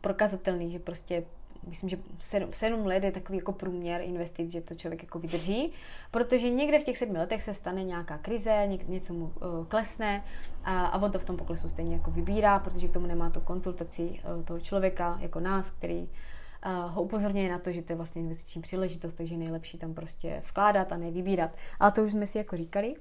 prokazatelný, 0.00 0.72
že 0.72 0.78
prostě 0.78 1.24
myslím, 1.66 1.88
že 1.88 1.98
sedm, 2.20 2.50
sedm 2.52 2.86
let 2.86 3.04
je 3.04 3.12
takový 3.12 3.38
jako 3.38 3.52
průměr 3.52 4.00
investic, 4.00 4.50
že 4.50 4.60
to 4.60 4.74
člověk 4.74 5.02
jako 5.02 5.18
vydrží, 5.18 5.72
protože 6.10 6.50
někde 6.50 6.80
v 6.80 6.84
těch 6.84 6.98
sedmi 6.98 7.18
letech 7.18 7.42
se 7.42 7.54
stane 7.54 7.84
nějaká 7.84 8.18
krize, 8.18 8.68
něco 8.88 9.12
mu 9.12 9.24
uh, 9.24 9.66
klesne 9.66 10.24
a, 10.64 10.86
a 10.86 11.02
on 11.02 11.10
to 11.10 11.18
v 11.18 11.24
tom 11.24 11.36
poklesu 11.36 11.68
stejně 11.68 11.94
jako 11.94 12.10
vybírá, 12.10 12.58
protože 12.58 12.88
k 12.88 12.92
tomu 12.92 13.06
nemá 13.06 13.30
tu 13.30 13.40
konzultaci 13.40 14.02
uh, 14.02 14.44
toho 14.44 14.60
člověka 14.60 15.18
jako 15.20 15.40
nás, 15.40 15.70
který 15.70 16.00
uh, 16.00 16.08
ho 16.94 17.02
upozorňuje 17.02 17.50
na 17.50 17.58
to, 17.58 17.72
že 17.72 17.82
to 17.82 17.92
je 17.92 17.96
vlastně 17.96 18.22
investiční 18.22 18.62
příležitost, 18.62 19.14
takže 19.14 19.34
je 19.34 19.38
nejlepší 19.38 19.78
tam 19.78 19.94
prostě 19.94 20.42
vkládat 20.48 20.92
a 20.92 20.96
ne 20.96 21.10
vybírat. 21.10 21.50
Ale 21.80 21.92
to 21.92 22.04
už 22.04 22.12
jsme 22.12 22.26
si 22.26 22.38
jako 22.38 22.56
říkali. 22.56 22.94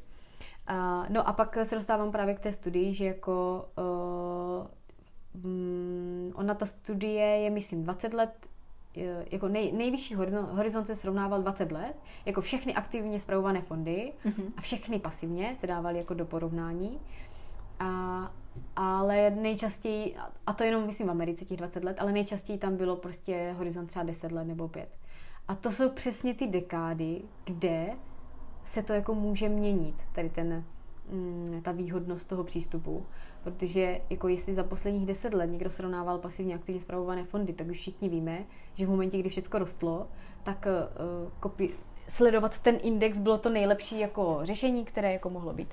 No 1.10 1.28
a 1.28 1.34
pak 1.34 1.58
se 1.64 1.76
dostávám 1.76 2.12
právě 2.12 2.36
k 2.36 2.40
té 2.40 2.54
studii, 2.54 2.94
že 2.94 3.06
jako 3.06 3.66
um, 5.44 6.32
ona 6.36 6.54
ta 6.54 6.66
studie 6.66 7.26
je, 7.26 7.50
myslím, 7.50 7.84
20 7.84 8.14
let 8.14 8.48
jako 9.32 9.48
nej, 9.48 9.72
nejvyšší 9.72 10.16
horizont 10.52 10.88
se 10.88 10.96
srovnával 10.96 11.42
20 11.42 11.72
let, 11.72 11.96
jako 12.26 12.42
všechny 12.42 12.76
aktivně 12.76 13.20
zpravované 13.20 13.62
fondy 13.62 14.14
mm-hmm. 14.26 14.52
a 14.58 14.62
všechny 14.62 15.00
pasivně 15.00 15.56
se 15.56 15.68
dávaly 15.68 15.98
jako 15.98 16.14
do 16.14 16.26
porovnání. 16.26 17.00
A, 17.80 18.32
ale 18.76 19.30
nejčastěji, 19.30 20.16
a 20.48 20.54
to 20.54 20.64
jenom 20.64 20.86
myslím 20.86 21.08
v 21.08 21.12
Americe 21.12 21.46
těch 21.46 21.58
20 21.58 21.84
let, 21.84 21.98
ale 22.00 22.12
nejčastěji 22.12 22.60
tam 22.60 22.78
bylo 22.78 22.96
prostě 22.96 23.56
horizont 23.58 23.88
třeba 23.88 24.06
10 24.06 24.32
let 24.32 24.44
nebo 24.44 24.68
5. 24.68 24.90
A 25.48 25.56
to 25.56 25.72
jsou 25.72 25.90
přesně 25.90 26.34
ty 26.34 26.48
dekády, 26.48 27.22
kde 27.46 27.90
se 28.64 28.84
to 28.84 28.94
jako 28.94 29.16
může 29.16 29.50
měnit, 29.50 29.96
tady 30.16 30.30
ten, 30.30 30.64
mm, 31.10 31.62
ta 31.64 31.72
výhodnost 31.72 32.30
toho 32.30 32.44
přístupu. 32.44 33.06
Protože 33.44 34.02
jako 34.10 34.28
jestli 34.28 34.54
za 34.54 34.64
posledních 34.64 35.06
deset 35.06 35.34
let 35.34 35.48
někdo 35.48 35.70
srovnával 35.70 36.18
pasivně 36.18 36.56
aktivně 36.56 36.82
zpravované 36.82 37.24
fondy, 37.24 37.54
tak 37.54 37.68
už 37.68 37.78
všichni 37.78 38.10
víme, 38.10 38.44
že 38.74 38.86
v 38.86 38.90
momentě, 38.90 39.18
kdy 39.18 39.30
všechno 39.30 39.60
rostlo, 39.60 40.08
tak 40.44 40.66
uh, 40.66 41.32
kopi- 41.40 41.72
sledovat 42.08 42.60
ten 42.60 42.78
index 42.82 43.20
bylo 43.20 43.38
to 43.38 43.50
nejlepší 43.50 44.00
jako 44.00 44.40
řešení, 44.44 44.86
které 44.86 45.14
jako 45.14 45.30
mohlo 45.30 45.54
být. 45.54 45.70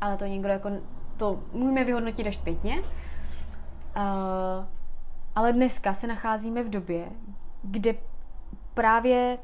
Ale 0.00 0.16
to 0.16 0.24
někdo 0.24 0.48
jako, 0.48 0.70
to 1.16 1.42
můžeme 1.52 1.84
vyhodnotit 1.84 2.26
až 2.26 2.36
zpětně. 2.36 2.80
Uh, 2.80 4.64
ale 5.34 5.52
dneska 5.52 5.94
se 5.94 6.06
nacházíme 6.06 6.62
v 6.62 6.70
době, 6.70 7.08
kde 7.62 7.94
právě 8.74 9.38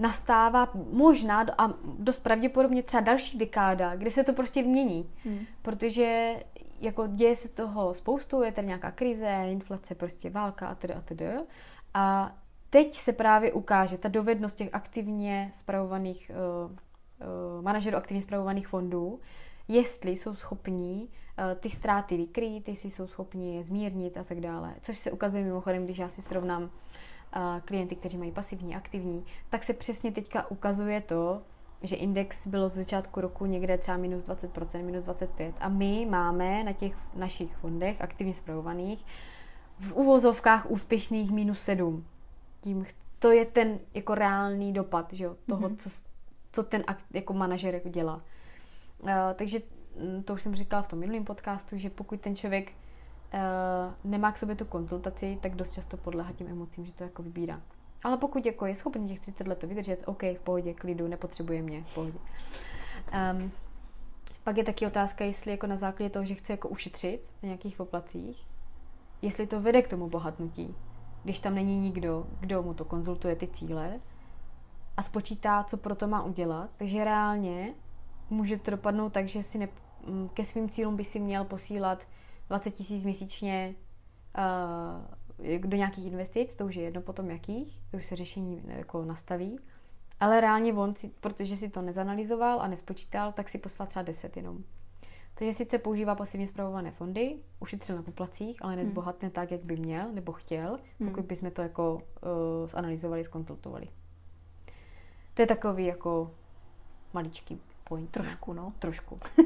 nastává 0.00 0.70
možná 0.92 1.46
a 1.58 1.72
dost 1.98 2.20
pravděpodobně 2.20 2.82
třeba 2.82 3.00
další 3.00 3.38
dekáda, 3.38 3.96
kde 3.96 4.10
se 4.10 4.24
to 4.24 4.32
prostě 4.32 4.62
mění. 4.62 5.10
Hmm. 5.24 5.46
Protože 5.62 6.34
jako 6.80 7.06
děje 7.06 7.36
se 7.36 7.48
toho 7.48 7.94
spoustu, 7.94 8.42
je 8.42 8.52
tady 8.52 8.66
nějaká 8.66 8.90
krize, 8.90 9.46
inflace, 9.50 9.94
prostě 9.94 10.30
válka 10.30 10.66
a 10.66 10.74
tedy 10.74 10.94
a 10.94 11.00
tedy. 11.00 11.26
A 11.94 12.36
teď 12.70 12.94
se 12.94 13.12
právě 13.12 13.52
ukáže 13.52 13.98
ta 13.98 14.08
dovednost 14.08 14.56
těch 14.56 14.68
aktivně 14.72 15.50
spravovaných 15.54 16.30
uh, 16.64 16.70
uh, 16.70 17.64
manažerů 17.64 17.96
aktivně 17.96 18.22
spravovaných 18.22 18.68
fondů, 18.68 19.20
jestli 19.68 20.10
jsou 20.10 20.34
schopní 20.34 21.02
uh, 21.02 21.54
ty 21.60 21.70
ztráty 21.70 22.16
vykrýt, 22.16 22.68
jestli 22.68 22.90
jsou 22.90 23.06
schopni 23.06 23.56
je 23.56 23.62
zmírnit 23.62 24.16
a 24.16 24.24
tak 24.24 24.40
dále. 24.40 24.74
Což 24.82 24.98
se 24.98 25.10
ukazuje 25.10 25.44
mimochodem, 25.44 25.84
když 25.84 25.98
já 25.98 26.08
si 26.08 26.22
srovnám 26.22 26.70
klienty, 27.64 27.96
kteří 27.96 28.18
mají 28.18 28.32
pasivní, 28.32 28.76
aktivní, 28.76 29.24
tak 29.48 29.64
se 29.64 29.72
přesně 29.72 30.12
teďka 30.12 30.50
ukazuje 30.50 31.00
to, 31.00 31.42
že 31.82 31.96
index 31.96 32.46
bylo 32.46 32.68
z 32.68 32.74
začátku 32.74 33.20
roku 33.20 33.46
někde 33.46 33.78
třeba 33.78 33.96
minus 33.96 34.24
20%, 34.24 34.84
minus 34.84 35.04
25% 35.04 35.52
a 35.60 35.68
my 35.68 36.06
máme 36.10 36.64
na 36.64 36.72
těch 36.72 36.96
našich 37.14 37.56
fondech 37.56 38.00
aktivně 38.00 38.34
zpravovaných 38.34 39.04
v 39.80 39.92
uvozovkách 39.92 40.70
úspěšných 40.70 41.30
minus 41.30 41.60
7. 41.60 42.04
Tím, 42.60 42.86
to 43.18 43.30
je 43.30 43.44
ten 43.44 43.78
jako 43.94 44.14
reálný 44.14 44.72
dopad 44.72 45.12
že 45.12 45.24
jo, 45.24 45.36
toho, 45.46 45.68
mm-hmm. 45.68 45.76
co, 45.76 45.90
co 46.52 46.62
ten 46.62 46.84
jako 47.12 47.32
manažer 47.32 47.80
dělá. 47.84 48.22
Uh, 48.98 49.10
takže 49.34 49.60
mm, 49.96 50.22
to 50.22 50.34
už 50.34 50.42
jsem 50.42 50.54
říkala 50.54 50.82
v 50.82 50.88
tom 50.88 50.98
minulém 50.98 51.24
podcastu, 51.24 51.78
že 51.78 51.90
pokud 51.90 52.20
ten 52.20 52.36
člověk 52.36 52.72
uh, 53.34 54.10
nemá 54.10 54.32
k 54.32 54.38
sobě 54.38 54.56
tu 54.56 54.64
konzultaci, 54.64 55.38
tak 55.42 55.54
dost 55.54 55.72
často 55.72 55.96
podléhá 55.96 56.32
těm 56.32 56.48
emocím, 56.48 56.86
že 56.86 56.92
to 56.92 57.04
jako 57.04 57.22
vybírá. 57.22 57.60
Ale 58.04 58.16
pokud 58.16 58.46
jako 58.46 58.66
je 58.66 58.76
schopný 58.76 59.08
těch 59.08 59.20
30 59.20 59.46
let 59.46 59.58
to 59.58 59.66
vydržet, 59.66 60.02
OK, 60.06 60.22
v 60.22 60.40
pohodě, 60.44 60.74
klidu, 60.74 61.08
nepotřebuje 61.08 61.62
mě, 61.62 61.82
v 61.82 61.94
pohodě. 61.94 62.18
Um, 63.32 63.52
pak 64.44 64.56
je 64.56 64.64
taky 64.64 64.86
otázka, 64.86 65.24
jestli 65.24 65.50
jako 65.50 65.66
na 65.66 65.76
základě 65.76 66.10
toho, 66.10 66.24
že 66.24 66.34
chce 66.34 66.52
jako 66.52 66.68
ušetřit 66.68 67.20
na 67.42 67.46
nějakých 67.46 67.76
poplacích, 67.76 68.46
jestli 69.22 69.46
to 69.46 69.60
vede 69.60 69.82
k 69.82 69.88
tomu 69.88 70.08
bohatnutí, 70.08 70.74
když 71.24 71.40
tam 71.40 71.54
není 71.54 71.78
nikdo, 71.78 72.26
kdo 72.40 72.62
mu 72.62 72.74
to 72.74 72.84
konzultuje 72.84 73.36
ty 73.36 73.46
cíle 73.46 74.00
a 74.96 75.02
spočítá, 75.02 75.64
co 75.64 75.76
pro 75.76 75.94
to 75.94 76.06
má 76.06 76.22
udělat. 76.22 76.70
Takže 76.76 77.04
reálně 77.04 77.74
může 78.30 78.56
to 78.56 78.70
dopadnout 78.70 79.12
tak, 79.12 79.28
že 79.28 79.42
si 79.42 79.58
ne, 79.58 79.68
ke 80.34 80.44
svým 80.44 80.68
cílům 80.68 80.96
by 80.96 81.04
si 81.04 81.20
měl 81.20 81.44
posílat 81.44 81.98
20 82.50 82.70
tisíc 82.70 83.04
měsíčně 83.04 83.74
uh, 84.38 85.60
do 85.60 85.76
nějakých 85.76 86.06
investic, 86.06 86.54
to 86.54 86.66
už 86.66 86.74
je 86.74 86.82
jedno 86.82 87.02
potom 87.02 87.30
jakých, 87.30 87.80
to 87.90 87.96
už 87.96 88.06
se 88.06 88.16
řešení 88.16 88.62
jako 88.66 89.04
nastaví. 89.04 89.58
Ale 90.20 90.40
reálně 90.40 90.74
on, 90.74 90.96
si, 90.96 91.08
protože 91.20 91.56
si 91.56 91.68
to 91.68 91.82
nezanalizoval 91.82 92.60
a 92.60 92.68
nespočítal, 92.68 93.32
tak 93.32 93.48
si 93.48 93.58
poslal 93.58 93.86
třeba 93.88 94.02
10 94.02 94.36
jenom. 94.36 94.64
Takže 95.34 95.54
sice 95.54 95.78
používá 95.78 96.14
pasivně 96.14 96.48
zpravované 96.48 96.90
fondy, 96.90 97.36
ušetřil 97.60 97.96
na 97.96 98.02
poplacích, 98.02 98.58
ale 98.60 98.76
nezbohatne 98.76 99.28
hmm. 99.28 99.34
tak, 99.34 99.50
jak 99.50 99.64
by 99.64 99.76
měl 99.76 100.12
nebo 100.12 100.32
chtěl, 100.32 100.78
hmm. 101.00 101.08
pokud 101.08 101.24
bychom 101.24 101.50
to 101.50 101.62
jako 101.62 101.94
uh, 101.94 102.00
zanalizovali, 102.68 103.24
skonsultovali. 103.24 103.88
To 105.34 105.42
je 105.42 105.46
takový 105.46 105.86
jako 105.86 106.30
maličký 107.12 107.60
point. 107.84 108.10
Trošku, 108.10 108.52
no. 108.52 108.72
Trošku. 108.78 109.14
uh, 109.14 109.42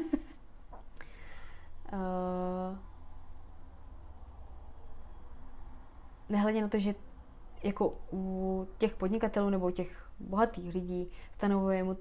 nehledě 6.29 6.61
na 6.61 6.67
to, 6.67 6.79
že 6.79 6.95
jako 7.63 7.97
u 8.13 8.67
těch 8.77 8.95
podnikatelů 8.95 9.49
nebo 9.49 9.71
těch 9.71 10.09
bohatých 10.19 10.73
lidí 10.73 11.07
stanovujeme, 11.35 11.95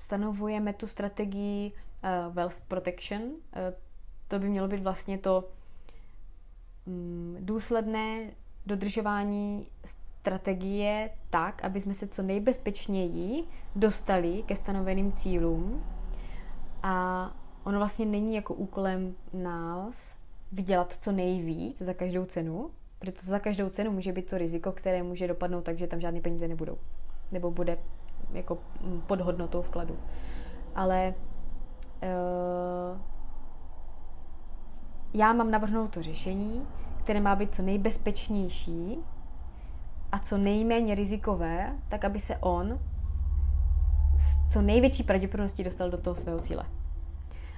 stanovujeme 0.00 0.72
tu 0.72 0.86
strategii 0.86 1.72
uh, 1.72 2.34
wealth 2.34 2.60
protection. 2.60 3.22
Uh, 3.22 3.32
to 4.28 4.38
by 4.38 4.48
mělo 4.48 4.68
být 4.68 4.82
vlastně 4.82 5.18
to 5.18 5.48
um, 6.86 7.36
důsledné 7.40 8.30
dodržování 8.66 9.66
strategie 10.20 11.10
tak, 11.30 11.64
aby 11.64 11.80
jsme 11.80 11.94
se 11.94 12.08
co 12.08 12.22
nejbezpečněji 12.22 13.44
dostali 13.76 14.42
ke 14.46 14.56
stanoveným 14.56 15.12
cílům. 15.12 15.84
A 16.82 17.36
ono 17.64 17.78
vlastně 17.78 18.06
není 18.06 18.34
jako 18.34 18.54
úkolem 18.54 19.14
nás 19.32 20.16
vydělat 20.52 20.96
co 21.00 21.12
nejvíc 21.12 21.78
za 21.78 21.94
každou 21.94 22.24
cenu, 22.24 22.70
protože 23.00 23.12
to 23.12 23.26
za 23.26 23.38
každou 23.38 23.68
cenu 23.68 23.90
může 23.90 24.12
být 24.12 24.30
to 24.30 24.38
riziko, 24.38 24.72
které 24.72 25.02
může 25.02 25.28
dopadnout 25.28 25.64
tak, 25.64 25.78
že 25.78 25.86
tam 25.86 26.00
žádné 26.00 26.20
peníze 26.20 26.48
nebudou. 26.48 26.78
Nebo 27.32 27.50
bude 27.50 27.78
jako 28.32 28.58
mm, 28.80 29.00
pod 29.00 29.20
hodnotou 29.20 29.62
vkladu. 29.62 29.98
Ale 30.74 31.14
uh, 32.02 33.00
já 35.14 35.32
mám 35.32 35.50
navrhnout 35.50 35.90
to 35.90 36.02
řešení, 36.02 36.66
které 37.04 37.20
má 37.20 37.36
být 37.36 37.54
co 37.54 37.62
nejbezpečnější 37.62 38.98
a 40.12 40.18
co 40.18 40.38
nejméně 40.38 40.94
rizikové, 40.94 41.76
tak 41.88 42.04
aby 42.04 42.20
se 42.20 42.36
on 42.36 42.78
s 44.18 44.52
co 44.52 44.62
největší 44.62 45.02
pravděpodobností 45.02 45.64
dostal 45.64 45.90
do 45.90 45.98
toho 45.98 46.16
svého 46.16 46.40
cíle. 46.40 46.64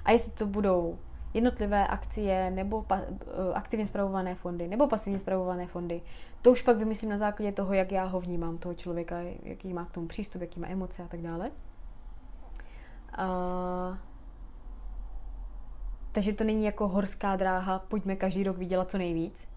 A 0.05 0.11
jestli 0.11 0.33
to 0.33 0.47
budou 0.47 0.99
jednotlivé 1.35 1.87
akcie 1.87 2.51
nebo 2.51 2.83
pa, 2.83 3.01
eh, 3.01 3.55
aktivně 3.55 3.87
zpravované 3.87 4.35
fondy 4.35 4.69
nebo 4.69 4.89
pasivně 4.89 5.19
zpravované 5.19 5.67
fondy. 5.67 6.03
To 6.43 6.53
už 6.53 6.63
pak 6.63 6.77
vymyslím 6.77 7.11
na 7.11 7.19
základě 7.19 7.53
toho, 7.53 7.73
jak 7.73 7.93
já 7.93 8.05
ho 8.05 8.21
vnímám, 8.21 8.59
toho 8.59 8.75
člověka, 8.75 9.17
jaký 9.43 9.73
má 9.73 9.85
k 9.85 9.91
tomu 9.91 10.07
přístup, 10.07 10.43
jaký 10.43 10.61
má 10.61 10.69
emoce 10.69 11.03
a 11.03 11.09
tak 11.09 11.21
dále. 11.21 11.51
Uh, 13.19 13.97
takže 16.13 16.33
to 16.33 16.45
není 16.45 16.65
jako 16.65 16.89
horská 16.89 17.37
dráha, 17.37 17.79
pojďme 17.79 18.17
každý 18.17 18.43
rok 18.43 18.59
vydělat 18.59 18.91
co 18.91 18.99
nejvíc. 18.99 19.49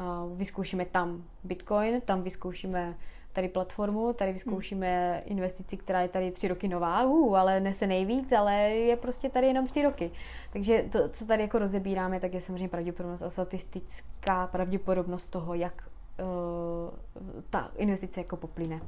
Uh, 0.00 0.38
vyzkoušíme 0.38 0.84
tam 0.84 1.24
Bitcoin, 1.44 2.00
tam 2.00 2.22
vyzkoušíme 2.22 2.94
tady 3.32 3.48
platformu, 3.48 4.12
tady 4.12 4.32
vyzkoušíme 4.32 5.12
hmm. 5.12 5.22
investici, 5.24 5.76
která 5.76 6.00
je 6.00 6.08
tady 6.08 6.30
tři 6.30 6.48
roky 6.48 6.68
nová, 6.68 7.04
uh, 7.04 7.38
ale 7.38 7.60
nese 7.60 7.86
nejvíc, 7.86 8.32
ale 8.32 8.54
je 8.60 8.96
prostě 8.96 9.28
tady 9.28 9.46
jenom 9.46 9.66
tři 9.66 9.82
roky. 9.82 10.10
Takže 10.52 10.84
to, 10.92 11.08
co 11.08 11.26
tady 11.26 11.42
jako 11.42 11.58
rozebíráme, 11.58 12.20
tak 12.20 12.34
je 12.34 12.40
samozřejmě 12.40 12.68
pravděpodobnost 12.68 13.22
a 13.22 13.30
statistická 13.30 14.46
pravděpodobnost 14.46 15.26
toho, 15.26 15.54
jak 15.54 15.88
uh, 16.20 17.34
ta 17.50 17.70
investice 17.76 18.20
jako 18.20 18.36
poplyne. 18.36 18.80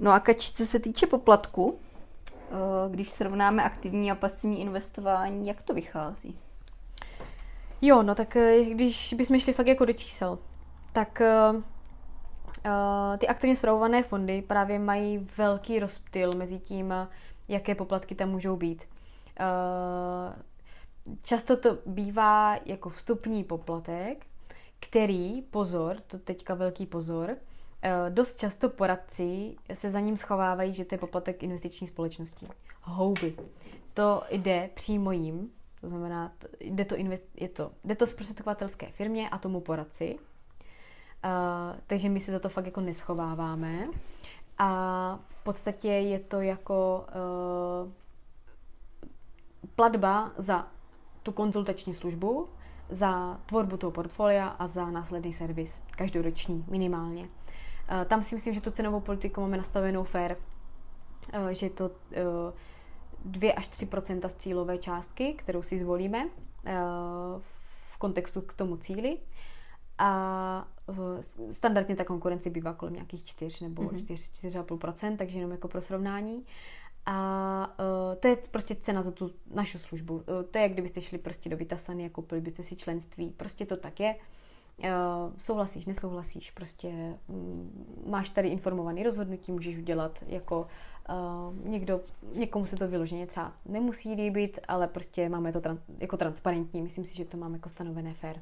No 0.00 0.12
a 0.12 0.20
kač, 0.20 0.52
co 0.52 0.66
se 0.66 0.78
týče 0.78 1.06
poplatku, 1.06 1.64
uh, 1.64 1.78
když 2.90 3.10
srovnáme 3.10 3.62
aktivní 3.62 4.10
a 4.10 4.14
pasivní 4.14 4.60
investování, 4.60 5.48
jak 5.48 5.62
to 5.62 5.74
vychází? 5.74 6.38
Jo, 7.82 8.02
no 8.02 8.14
tak 8.14 8.36
eh, 8.36 8.64
když 8.64 9.14
bychom 9.14 9.40
šli 9.40 9.52
fakt 9.52 9.66
jako 9.66 9.84
do 9.84 9.92
čísel, 9.92 10.38
tak 10.92 11.22
uh, 11.54 11.62
Uh, 12.66 13.16
ty 13.18 13.28
aktivně 13.28 13.56
zpravované 13.56 14.02
fondy 14.02 14.42
právě 14.42 14.78
mají 14.78 15.28
velký 15.36 15.78
rozptyl 15.78 16.32
mezi 16.32 16.58
tím, 16.58 16.94
jaké 17.48 17.74
poplatky 17.74 18.14
tam 18.14 18.30
můžou 18.30 18.56
být. 18.56 18.82
Uh, 19.40 20.42
často 21.22 21.56
to 21.56 21.78
bývá 21.86 22.58
jako 22.64 22.90
vstupní 22.90 23.44
poplatek, 23.44 24.26
který, 24.80 25.42
pozor, 25.42 25.96
to 26.06 26.18
teďka 26.18 26.54
velký 26.54 26.86
pozor, 26.86 27.30
uh, 27.30 27.36
dost 28.10 28.38
často 28.38 28.68
poradci 28.68 29.56
se 29.74 29.90
za 29.90 30.00
ním 30.00 30.16
schovávají, 30.16 30.74
že 30.74 30.84
to 30.84 30.94
je 30.94 30.98
poplatek 30.98 31.42
investiční 31.42 31.86
společnosti. 31.86 32.48
Houby. 32.82 33.36
To 33.94 34.22
jde 34.30 34.70
přímo 34.74 35.12
jim, 35.12 35.50
to 35.80 35.88
znamená, 35.88 36.32
jde 36.60 36.84
to, 36.84 36.96
invest, 36.96 37.24
je 37.40 37.48
to, 37.48 37.70
jde 37.84 37.94
to 37.94 38.06
zprostředkovatelské 38.06 38.86
firmě 38.86 39.28
a 39.28 39.38
tomu 39.38 39.60
poradci, 39.60 40.18
Uh, 41.24 41.76
takže 41.86 42.08
my 42.08 42.20
se 42.20 42.32
za 42.32 42.38
to 42.38 42.48
fakt 42.48 42.66
jako 42.66 42.80
neschováváme. 42.80 43.88
A 44.58 45.18
v 45.28 45.36
podstatě 45.44 45.88
je 45.88 46.18
to 46.18 46.40
jako 46.40 47.06
uh, 47.84 47.92
platba 49.74 50.32
za 50.36 50.66
tu 51.22 51.32
konzultační 51.32 51.94
službu, 51.94 52.48
za 52.90 53.40
tvorbu 53.46 53.76
toho 53.76 53.90
portfolia 53.90 54.46
a 54.46 54.66
za 54.66 54.90
následný 54.90 55.32
servis, 55.32 55.82
každoroční 55.90 56.64
minimálně. 56.68 57.22
Uh, 57.22 57.28
tam 58.04 58.22
si 58.22 58.34
myslím, 58.34 58.54
že 58.54 58.60
tu 58.60 58.70
cenovou 58.70 59.00
politiku 59.00 59.40
máme 59.40 59.56
nastavenou 59.56 60.04
fair, 60.04 60.36
uh, 61.34 61.48
že 61.48 61.66
je 61.66 61.70
to 61.70 61.84
uh, 61.84 61.94
2 63.24 63.52
až 63.56 63.68
3% 63.70 64.28
z 64.28 64.34
cílové 64.34 64.78
částky, 64.78 65.34
kterou 65.34 65.62
si 65.62 65.78
zvolíme 65.78 66.28
v 67.80 67.98
kontextu 67.98 68.40
k 68.40 68.54
tomu 68.54 68.76
cíli 68.76 69.18
a 69.98 70.68
standardně 71.52 71.96
ta 71.96 72.04
konkurence 72.04 72.50
bývá 72.50 72.72
kolem 72.72 72.94
nějakých 72.94 73.24
4 73.24 73.64
nebo 73.64 73.82
mm-hmm. 73.82 73.98
4, 73.98 74.48
4,5%, 74.48 75.16
takže 75.16 75.38
jenom 75.38 75.50
jako 75.50 75.68
pro 75.68 75.82
srovnání. 75.82 76.44
A 77.06 77.76
uh, 77.78 78.14
to 78.20 78.28
je 78.28 78.36
prostě 78.50 78.74
cena 78.74 79.02
za 79.02 79.10
tu 79.10 79.30
našu 79.54 79.78
službu. 79.78 80.14
Uh, 80.14 80.22
to 80.50 80.58
je, 80.58 80.62
jak 80.62 80.72
kdybyste 80.72 81.00
šli 81.00 81.18
prostě 81.18 81.48
do 81.48 81.56
Vitasany 81.56 82.06
a 82.06 82.08
koupili 82.08 82.40
byste 82.40 82.62
si 82.62 82.76
členství. 82.76 83.30
Prostě 83.36 83.66
to 83.66 83.76
tak 83.76 84.00
je. 84.00 84.16
Uh, 84.78 84.88
souhlasíš, 85.38 85.86
nesouhlasíš, 85.86 86.50
prostě 86.50 86.88
um, 87.28 87.70
máš 88.06 88.30
tady 88.30 88.48
informovaný 88.48 89.02
rozhodnutí, 89.02 89.52
můžeš 89.52 89.78
udělat 89.78 90.24
jako 90.26 90.66
uh, 91.08 91.68
někdo, 91.68 92.00
někomu 92.34 92.66
se 92.66 92.76
to 92.76 92.88
vyloženě 92.88 93.26
třeba 93.26 93.52
nemusí 93.66 94.14
líbit, 94.14 94.58
ale 94.68 94.88
prostě 94.88 95.28
máme 95.28 95.52
to 95.52 95.60
tran- 95.60 95.78
jako 95.98 96.16
transparentní, 96.16 96.82
myslím 96.82 97.04
si, 97.04 97.16
že 97.16 97.24
to 97.24 97.36
máme 97.36 97.56
jako 97.56 97.68
stanovené 97.68 98.14
fair. 98.14 98.40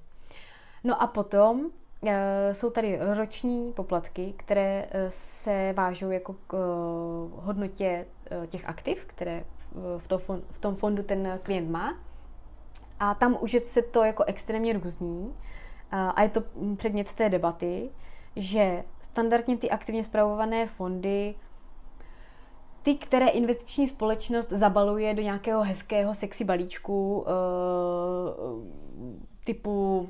No 0.84 1.02
a 1.02 1.06
potom 1.06 1.60
uh, 1.60 2.10
jsou 2.52 2.70
tady 2.70 2.98
roční 3.14 3.72
poplatky, 3.72 4.34
které 4.36 4.86
uh, 4.86 5.00
se 5.08 5.74
vážou 5.76 6.10
jako 6.10 6.34
k 6.46 6.52
uh, 6.52 7.44
hodnotě 7.44 8.06
těch 8.48 8.68
aktiv, 8.68 9.04
které 9.06 9.44
v, 9.98 10.58
tom 10.60 10.76
fondu 10.76 11.02
ten 11.02 11.40
klient 11.42 11.70
má. 11.70 11.94
A 13.00 13.14
tam 13.14 13.36
už 13.40 13.56
se 13.64 13.82
to 13.82 14.04
jako 14.04 14.24
extrémně 14.24 14.72
různí. 14.72 15.34
A 15.90 16.22
je 16.22 16.28
to 16.28 16.42
předmět 16.76 17.14
té 17.14 17.28
debaty, 17.28 17.90
že 18.36 18.84
standardně 19.02 19.56
ty 19.56 19.70
aktivně 19.70 20.04
zpravované 20.04 20.66
fondy 20.66 21.34
ty, 22.82 22.94
které 22.94 23.28
investiční 23.28 23.88
společnost 23.88 24.48
zabaluje 24.48 25.14
do 25.14 25.22
nějakého 25.22 25.62
hezkého 25.62 26.14
sexy 26.14 26.44
balíčku 26.44 27.26
typu 29.44 30.08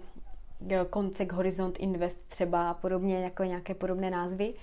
Koncek 0.90 1.32
Horizont 1.32 1.76
Invest 1.78 2.28
třeba 2.28 2.74
podobně, 2.74 3.24
jako 3.24 3.44
nějaké 3.44 3.74
podobné 3.74 4.10
názvy. 4.10 4.54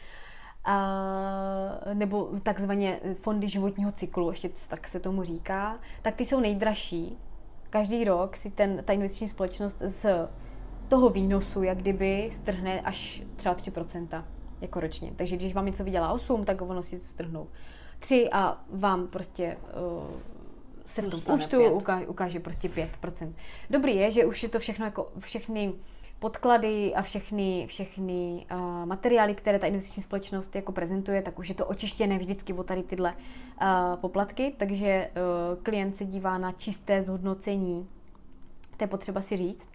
A, 0.63 1.79
nebo 1.93 2.29
takzvaně 2.43 2.99
fondy 3.21 3.49
životního 3.49 3.91
cyklu, 3.91 4.29
ještě 4.29 4.49
tak 4.69 4.87
se 4.87 4.99
tomu 4.99 5.23
říká, 5.23 5.79
tak 6.01 6.15
ty 6.15 6.25
jsou 6.25 6.39
nejdražší. 6.39 7.17
Každý 7.69 8.03
rok 8.03 8.37
si 8.37 8.51
ten, 8.51 8.83
ta 8.85 8.93
investiční 8.93 9.27
společnost 9.27 9.79
z 9.85 10.27
toho 10.87 11.09
výnosu, 11.09 11.63
jak 11.63 11.77
kdyby, 11.77 12.29
strhne 12.31 12.81
až 12.81 13.23
třeba 13.35 13.55
3% 13.55 14.23
jako 14.61 14.79
ročně. 14.79 15.11
Takže 15.15 15.35
když 15.37 15.53
vám 15.53 15.65
něco 15.65 15.83
vydělá 15.83 16.11
8, 16.11 16.45
tak 16.45 16.61
ono 16.61 16.83
si 16.83 16.99
strhnou 16.99 17.47
3 17.99 18.29
a 18.31 18.63
vám 18.69 19.07
prostě 19.07 19.57
uh, 19.57 20.19
se 20.91 21.01
v 21.01 21.09
tom 21.09 21.21
účtu 21.35 21.63
ukáže, 21.71 22.07
ukáže 22.07 22.39
prostě 22.39 22.67
5%. 22.67 23.33
Dobrý 23.69 23.95
je, 23.95 24.11
že 24.11 24.25
už 24.25 24.43
je 24.43 24.49
to 24.49 24.59
všechno 24.59 24.85
jako 24.85 25.11
všechny 25.19 25.73
podklady 26.19 26.93
a 26.95 27.01
všechny, 27.01 27.65
všechny 27.67 28.45
uh, 28.51 28.85
materiály, 28.85 29.35
které 29.35 29.59
ta 29.59 29.67
investiční 29.67 30.03
společnost 30.03 30.55
jako 30.55 30.71
prezentuje, 30.71 31.21
tak 31.21 31.39
už 31.39 31.49
je 31.49 31.55
to 31.55 31.65
očištěné 31.65 32.17
vždycky 32.17 32.53
o 32.53 32.63
tady 32.63 32.83
tyhle 32.83 33.13
uh, 33.13 33.67
poplatky, 33.95 34.53
takže 34.57 35.09
uh, 35.09 35.63
klient 35.63 35.97
se 35.97 36.05
dívá 36.05 36.37
na 36.37 36.51
čisté 36.51 37.01
zhodnocení, 37.01 37.87
to 38.77 38.83
je 38.83 38.87
potřeba 38.87 39.21
si 39.21 39.37
říct. 39.37 39.69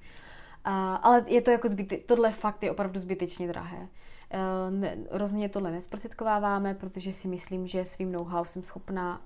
Uh, 0.67 0.73
ale 1.03 1.25
je 1.27 1.43
to 1.43 1.51
jako 1.51 1.69
zbyty, 1.69 2.03
tohle 2.07 2.33
fakt 2.33 2.63
je 2.63 2.71
opravdu 2.71 3.01
zbytečně 3.01 3.49
drahé. 3.49 3.89
Uh, 4.35 4.75
ne, 4.75 4.97
rozhodně 5.11 5.49
tohle 5.49 5.71
nesprostředkováváme, 5.71 6.75
protože 6.75 7.13
si 7.13 7.29
myslím, 7.29 7.67
že 7.67 7.85
svým 7.85 8.13
know-how 8.13 8.45
jsem 8.45 8.63
schopná 8.63 9.21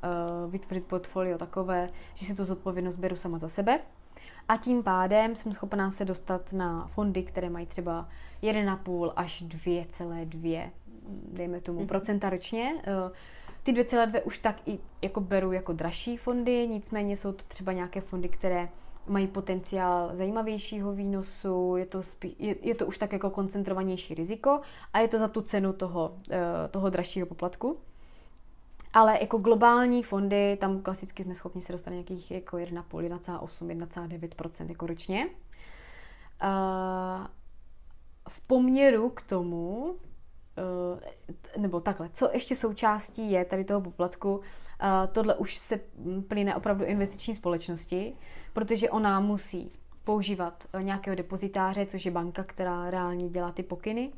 uh, 0.44 0.50
vytvořit 0.50 0.84
portfolio 0.84 1.38
takové, 1.38 1.88
že 2.14 2.26
si 2.26 2.34
tu 2.34 2.44
zodpovědnost 2.44 2.96
beru 2.96 3.16
sama 3.16 3.38
za 3.38 3.48
sebe 3.48 3.80
a 4.48 4.56
tím 4.56 4.82
pádem 4.82 5.36
jsem 5.36 5.52
schopná 5.52 5.90
se 5.90 6.04
dostat 6.04 6.52
na 6.52 6.86
fondy, 6.86 7.22
které 7.22 7.50
mají 7.50 7.66
třeba 7.66 8.08
1,5 8.42 9.12
až 9.16 9.42
2,2 9.42 10.70
dejme 11.32 11.60
tomu, 11.60 11.80
mm. 11.80 11.86
procenta 11.86 12.30
ročně. 12.30 12.74
Uh, 12.74 13.12
ty 13.62 13.72
2,2 13.72 14.20
už 14.24 14.38
tak 14.38 14.68
i 14.68 14.78
jako 15.02 15.20
beru 15.20 15.52
jako 15.52 15.72
dražší 15.72 16.16
fondy, 16.16 16.68
nicméně 16.68 17.16
jsou 17.16 17.32
to 17.32 17.44
třeba 17.48 17.72
nějaké 17.72 18.00
fondy, 18.00 18.28
které 18.28 18.68
mají 19.06 19.26
potenciál 19.26 20.10
zajímavějšího 20.14 20.92
výnosu, 20.92 21.76
je 21.76 21.86
to, 21.86 22.02
spí, 22.02 22.36
je, 22.38 22.56
je 22.62 22.74
to 22.74 22.86
už 22.86 22.98
tak 22.98 23.12
jako 23.12 23.30
koncentrovanější 23.30 24.14
riziko 24.14 24.60
a 24.92 24.98
je 24.98 25.08
to 25.08 25.18
za 25.18 25.28
tu 25.28 25.40
cenu 25.40 25.72
toho, 25.72 26.14
eh, 26.30 26.68
toho 26.70 26.90
dražšího 26.90 27.26
poplatku. 27.26 27.76
Ale 28.92 29.18
jako 29.20 29.38
globální 29.38 30.02
fondy, 30.02 30.56
tam 30.60 30.82
klasicky 30.82 31.24
jsme 31.24 31.34
schopni 31.34 31.62
se 31.62 31.72
dostat 31.72 31.90
nějakých 31.90 32.30
jako 32.30 32.56
1,5, 32.56 33.00
1,8, 33.00 33.66
1,9% 33.66 34.68
jako 34.68 34.86
ročně. 34.86 35.28
v 38.28 38.40
poměru 38.40 39.10
k 39.10 39.22
tomu, 39.22 39.94
eh, 40.04 40.09
nebo 41.56 41.80
takhle, 41.80 42.08
co 42.12 42.30
ještě 42.32 42.56
součástí 42.56 43.30
je 43.30 43.44
tady 43.44 43.64
toho 43.64 43.80
poplatku, 43.80 44.40
tohle 45.12 45.34
už 45.34 45.56
se 45.56 45.80
plyne 46.28 46.56
opravdu 46.56 46.84
investiční 46.84 47.34
společnosti, 47.34 48.12
protože 48.52 48.90
ona 48.90 49.20
musí 49.20 49.72
používat 50.04 50.64
eh, 50.72 50.82
nějakého 50.82 51.16
depozitáře, 51.16 51.86
což 51.86 52.04
je 52.04 52.10
banka, 52.10 52.44
která 52.44 52.90
reálně 52.90 53.28
dělá 53.28 53.52
ty 53.52 53.62
pokyny 53.62 54.12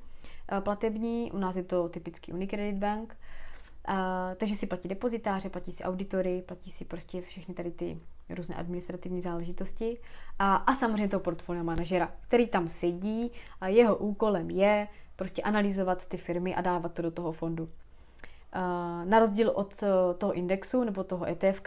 eh, 0.48 0.60
platební. 0.60 1.32
U 1.32 1.38
nás 1.38 1.56
je 1.56 1.62
to 1.62 1.88
typický 1.88 2.32
Unicredit 2.32 2.78
Bank. 2.78 3.16
Takže 4.36 4.56
si 4.56 4.66
platí 4.66 4.88
depozitáře, 4.88 5.48
platí 5.48 5.72
si 5.72 5.84
auditory, 5.84 6.42
platí 6.46 6.70
si 6.70 6.84
prostě 6.84 7.22
všechny 7.22 7.54
tady 7.54 7.70
ty 7.70 7.98
různé 8.30 8.54
administrativní 8.54 9.20
záležitosti 9.20 9.98
a, 10.38 10.54
a 10.54 10.74
samozřejmě 10.74 11.08
toho 11.08 11.20
portfolio 11.20 11.64
manažera, 11.64 12.12
který 12.20 12.46
tam 12.46 12.68
sedí 12.68 13.30
a 13.60 13.68
jeho 13.68 13.96
úkolem 13.96 14.50
je 14.50 14.88
prostě 15.22 15.42
analyzovat 15.42 16.06
ty 16.06 16.16
firmy 16.16 16.54
a 16.54 16.60
dávat 16.60 16.92
to 16.94 17.02
do 17.02 17.10
toho 17.10 17.32
fondu. 17.32 17.64
Uh, 17.64 17.70
na 19.04 19.18
rozdíl 19.18 19.50
od 19.50 19.82
uh, 19.82 19.88
toho 20.18 20.32
indexu 20.32 20.84
nebo 20.84 21.04
toho 21.04 21.28
ETF, 21.28 21.62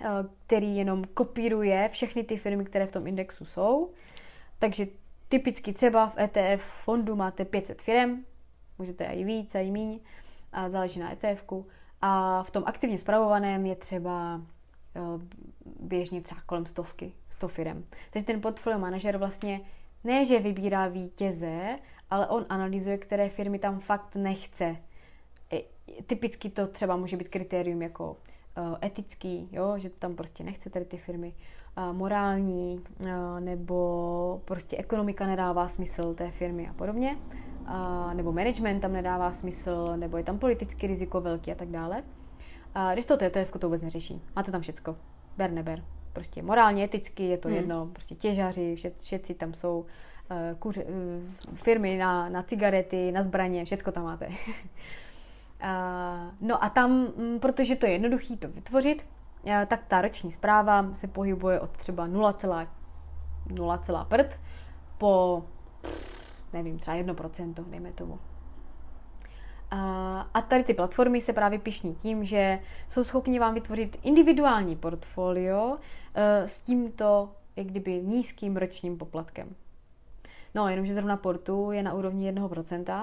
Eh, 0.00 0.24
který 0.46 0.76
jenom 0.76 1.04
kopíruje 1.04 1.88
všechny 1.88 2.24
ty 2.24 2.36
firmy, 2.36 2.64
které 2.64 2.86
v 2.86 2.92
tom 2.92 3.06
indexu 3.06 3.44
jsou. 3.44 3.90
Takže 4.58 4.86
typicky 5.28 5.72
třeba 5.72 6.06
v 6.06 6.18
ETF 6.18 6.64
fondu 6.84 7.16
máte 7.16 7.44
500 7.44 7.82
firm, 7.82 8.24
můžete 8.78 9.04
i 9.04 9.24
víc, 9.24 9.54
i 9.54 9.70
míň, 9.70 10.00
a 10.52 10.68
záleží 10.68 11.00
na 11.00 11.12
ETF. 11.12 11.44
-ku. 11.46 11.64
A 12.00 12.42
v 12.42 12.50
tom 12.50 12.62
aktivně 12.66 12.98
spravovaném 12.98 13.66
je 13.66 13.76
třeba 13.76 14.40
eh, 14.96 15.00
běžně 15.80 16.22
třeba 16.22 16.40
kolem 16.46 16.66
stovky, 16.66 17.12
100 17.30 17.48
firm. 17.48 17.84
Takže 18.10 18.26
ten 18.26 18.40
portfolio 18.40 18.78
manažer 18.78 19.16
vlastně 19.16 19.60
ne, 20.04 20.24
že 20.24 20.38
vybírá 20.38 20.88
vítěze, 20.88 21.78
ale 22.12 22.26
on 22.26 22.46
analyzuje, 22.48 22.98
které 22.98 23.28
firmy 23.28 23.58
tam 23.58 23.80
fakt 23.80 24.14
nechce. 24.14 24.76
Typicky 26.06 26.50
to 26.50 26.66
třeba 26.66 26.96
může 26.96 27.16
být 27.16 27.28
kritérium 27.28 27.82
jako 27.82 28.16
Eh, 28.56 28.86
etický, 28.86 29.48
jo, 29.52 29.74
že 29.78 29.90
tam 29.90 30.16
prostě 30.16 30.44
nechce 30.44 30.70
tady 30.70 30.84
ty 30.84 30.96
firmy, 30.96 31.34
eh, 31.76 31.92
morální, 31.92 32.84
eh, 33.00 33.40
nebo 33.40 34.42
prostě 34.44 34.76
ekonomika 34.76 35.26
nedává 35.26 35.68
smysl 35.68 36.14
té 36.14 36.30
firmy 36.30 36.68
a 36.68 36.72
podobně, 36.72 37.16
nebo 38.14 38.32
management 38.32 38.80
tam 38.80 38.92
nedává 38.92 39.32
smysl, 39.32 39.96
nebo 39.96 40.16
je 40.16 40.24
tam 40.24 40.38
politický 40.38 40.86
riziko 40.86 41.20
velký 41.20 41.52
a 41.52 41.54
tak 41.54 41.68
dále. 41.68 42.02
A 42.74 42.92
když 42.92 43.06
to 43.06 43.16
TTF 43.16 43.58
to 43.58 43.66
vůbec 43.66 43.82
neřeší. 43.82 44.22
Máte 44.36 44.52
tam 44.52 44.60
všecko. 44.60 44.96
Ber, 45.36 45.50
neber. 45.50 45.84
Prostě 46.12 46.42
morálně, 46.42 46.84
eticky 46.84 47.22
je 47.22 47.38
to 47.38 47.48
hmm. 47.48 47.56
jedno. 47.56 47.86
Prostě 47.86 48.14
těžaři, 48.14 48.74
vše, 48.76 48.92
všetci 48.98 49.34
tam 49.34 49.54
jsou. 49.54 49.86
Kuř, 50.58 50.78
firmy 51.54 51.98
na, 51.98 52.28
na 52.28 52.42
cigarety, 52.42 53.12
na 53.12 53.22
zbraně, 53.22 53.64
všecko 53.64 53.92
tam 53.92 54.04
máte. 54.04 54.28
no 56.40 56.64
a 56.64 56.68
tam, 56.68 56.90
mm, 56.90 57.38
protože 57.40 57.76
to 57.76 57.86
je 57.86 57.92
jednoduché 57.92 58.36
to 58.36 58.48
vytvořit, 58.48 59.06
tak 59.66 59.84
ta 59.88 60.00
roční 60.00 60.32
zpráva 60.32 60.94
se 60.94 61.08
pohybuje 61.08 61.60
od 61.60 61.70
třeba 61.70 62.08
0,0 62.08 64.04
prd 64.04 64.40
po, 64.98 65.44
nevím, 66.52 66.78
třeba 66.78 66.96
1%, 66.96 67.54
dejme 67.70 67.92
tomu. 67.92 68.18
A 70.34 70.42
tady 70.48 70.64
ty 70.64 70.74
platformy 70.74 71.20
se 71.20 71.32
právě 71.32 71.58
pišní 71.58 71.94
tím, 71.94 72.24
že 72.24 72.58
jsou 72.88 73.04
schopni 73.04 73.38
vám 73.38 73.54
vytvořit 73.54 73.98
individuální 74.02 74.76
portfolio 74.76 75.78
s 76.46 76.60
tímto, 76.60 77.32
jak 77.56 77.66
kdyby, 77.66 78.02
nízkým 78.02 78.56
ročním 78.56 78.98
poplatkem. 78.98 79.54
No, 80.54 80.68
jenomže 80.68 80.94
zrovna 80.94 81.16
portu 81.16 81.72
je 81.72 81.82
na 81.82 81.94
úrovni 81.94 82.32
1% 82.32 83.02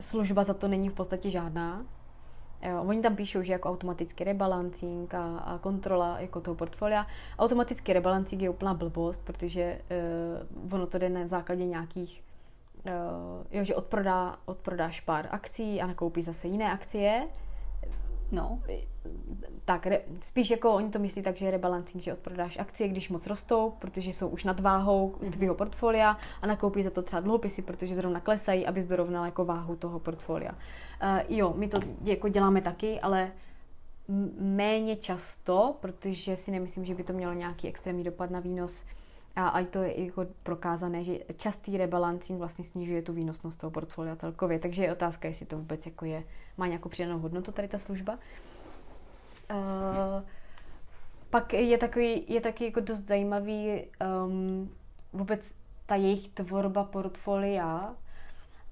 služba 0.00 0.44
za 0.44 0.54
to 0.54 0.68
není 0.68 0.88
v 0.88 0.94
podstatě 0.94 1.30
žádná. 1.30 1.84
Jo, 2.62 2.82
oni 2.86 3.02
tam 3.02 3.16
píšou, 3.16 3.42
že 3.42 3.52
jako 3.52 3.68
automatický 3.68 4.24
rebalancing 4.24 5.14
a, 5.14 5.38
a 5.38 5.58
kontrola 5.58 6.20
jako 6.20 6.40
toho 6.40 6.54
portfolia. 6.54 7.06
Automatický 7.38 7.92
rebalancing 7.92 8.42
je 8.42 8.50
úplná 8.50 8.74
blbost, 8.74 9.22
protože 9.24 9.80
uh, 10.60 10.74
ono 10.74 10.86
to 10.86 10.98
jde 10.98 11.08
na 11.08 11.26
základě 11.26 11.64
nějakých, 11.64 12.22
uh, 12.86 12.92
jo, 13.50 13.64
že 13.64 13.74
odprodá, 13.74 14.36
odprodáš 14.44 15.00
pár 15.00 15.28
akcí 15.30 15.80
a 15.80 15.86
nakoupí 15.86 16.22
zase 16.22 16.48
jiné 16.48 16.72
akcie 16.72 17.28
No, 18.32 18.62
tak 19.64 19.86
re, 19.86 20.00
spíš 20.20 20.50
jako 20.50 20.74
oni 20.74 20.90
to 20.90 20.98
myslí 20.98 21.22
tak, 21.22 21.36
že 21.36 21.44
je 21.44 21.50
rebalancing, 21.50 22.02
že 22.02 22.12
odprodáš 22.12 22.58
akcie, 22.58 22.88
když 22.88 23.08
moc 23.08 23.26
rostou, 23.26 23.72
protože 23.78 24.10
jsou 24.10 24.28
už 24.28 24.44
nad 24.44 24.60
váhou 24.60 25.10
mm-hmm. 25.10 25.30
tvého 25.30 25.54
portfolia 25.54 26.16
a 26.42 26.46
nakoupí 26.46 26.82
za 26.82 26.90
to 26.90 27.02
třeba 27.02 27.20
dluhopisy, 27.20 27.62
protože 27.62 27.94
zrovna 27.94 28.20
klesají, 28.20 28.66
aby 28.66 28.82
dorovnal 28.82 29.24
jako 29.24 29.44
váhu 29.44 29.76
toho 29.76 29.98
portfolia. 29.98 30.52
Uh, 30.52 31.36
jo, 31.36 31.54
my 31.56 31.68
to 31.68 31.80
jako 32.04 32.28
děláme 32.28 32.60
taky, 32.60 33.00
ale 33.00 33.32
méně 34.40 34.96
často, 34.96 35.76
protože 35.80 36.36
si 36.36 36.50
nemyslím, 36.50 36.84
že 36.84 36.94
by 36.94 37.04
to 37.04 37.12
mělo 37.12 37.32
nějaký 37.32 37.68
extrémní 37.68 38.04
dopad 38.04 38.30
na 38.30 38.40
výnos. 38.40 38.84
A, 39.36 39.48
a 39.48 39.64
to 39.64 39.82
je 39.82 40.04
jako 40.04 40.26
prokázané, 40.42 41.04
že 41.04 41.18
častý 41.36 41.76
rebalancing 41.76 42.38
vlastně 42.38 42.64
snižuje 42.64 43.02
tu 43.02 43.12
výnosnost 43.12 43.60
toho 43.60 43.70
portfolia 43.70 44.16
celkově. 44.16 44.58
Takže 44.58 44.84
je 44.84 44.92
otázka, 44.92 45.28
jestli 45.28 45.46
to 45.46 45.58
vůbec 45.58 45.86
jako 45.86 46.04
je 46.04 46.24
má 46.56 46.66
nějakou 46.66 46.88
přidanou 46.88 47.18
hodnotu 47.18 47.52
tady 47.52 47.68
ta 47.68 47.78
služba. 47.78 48.18
Uh, 49.50 50.22
pak 51.30 51.52
je 51.52 51.78
takový, 51.78 52.24
je 52.28 52.40
taky 52.40 52.64
jako 52.64 52.80
dost 52.80 53.00
zajímavý 53.00 53.82
um, 54.26 54.70
vůbec 55.12 55.54
ta 55.86 55.94
jejich 55.94 56.28
tvorba 56.28 56.84
portfolia, 56.84 57.94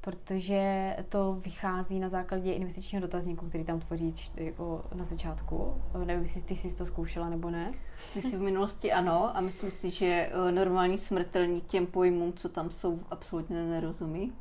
protože 0.09 0.97
to 1.09 1.39
vychází 1.45 2.01
na 2.01 2.09
základě 2.09 2.53
investičního 2.53 3.03
dotazníku, 3.03 3.49
který 3.49 3.65
tam 3.65 3.81
tvoří 3.81 4.15
jako 4.37 4.85
na 4.95 5.05
začátku. 5.05 5.75
Nevím, 6.05 6.23
jestli 6.23 6.43
ty 6.43 6.57
jsi 6.57 6.77
to 6.77 6.87
zkoušela 6.87 7.29
nebo 7.29 7.51
ne. 7.51 7.73
Myslím 8.17 8.41
v 8.41 8.43
minulosti 8.43 8.93
ano 8.93 9.37
a 9.37 9.41
myslím 9.41 9.71
si, 9.71 9.91
že 9.91 10.07
eh, 10.07 10.53
normální 10.53 10.99
smrtelník 10.99 11.67
těm 11.67 11.87
pojmům, 11.87 12.33
co 12.33 12.49
tam 12.49 12.71
jsou, 12.71 13.01
absolutně 13.11 13.63
nerozumí. 13.63 14.33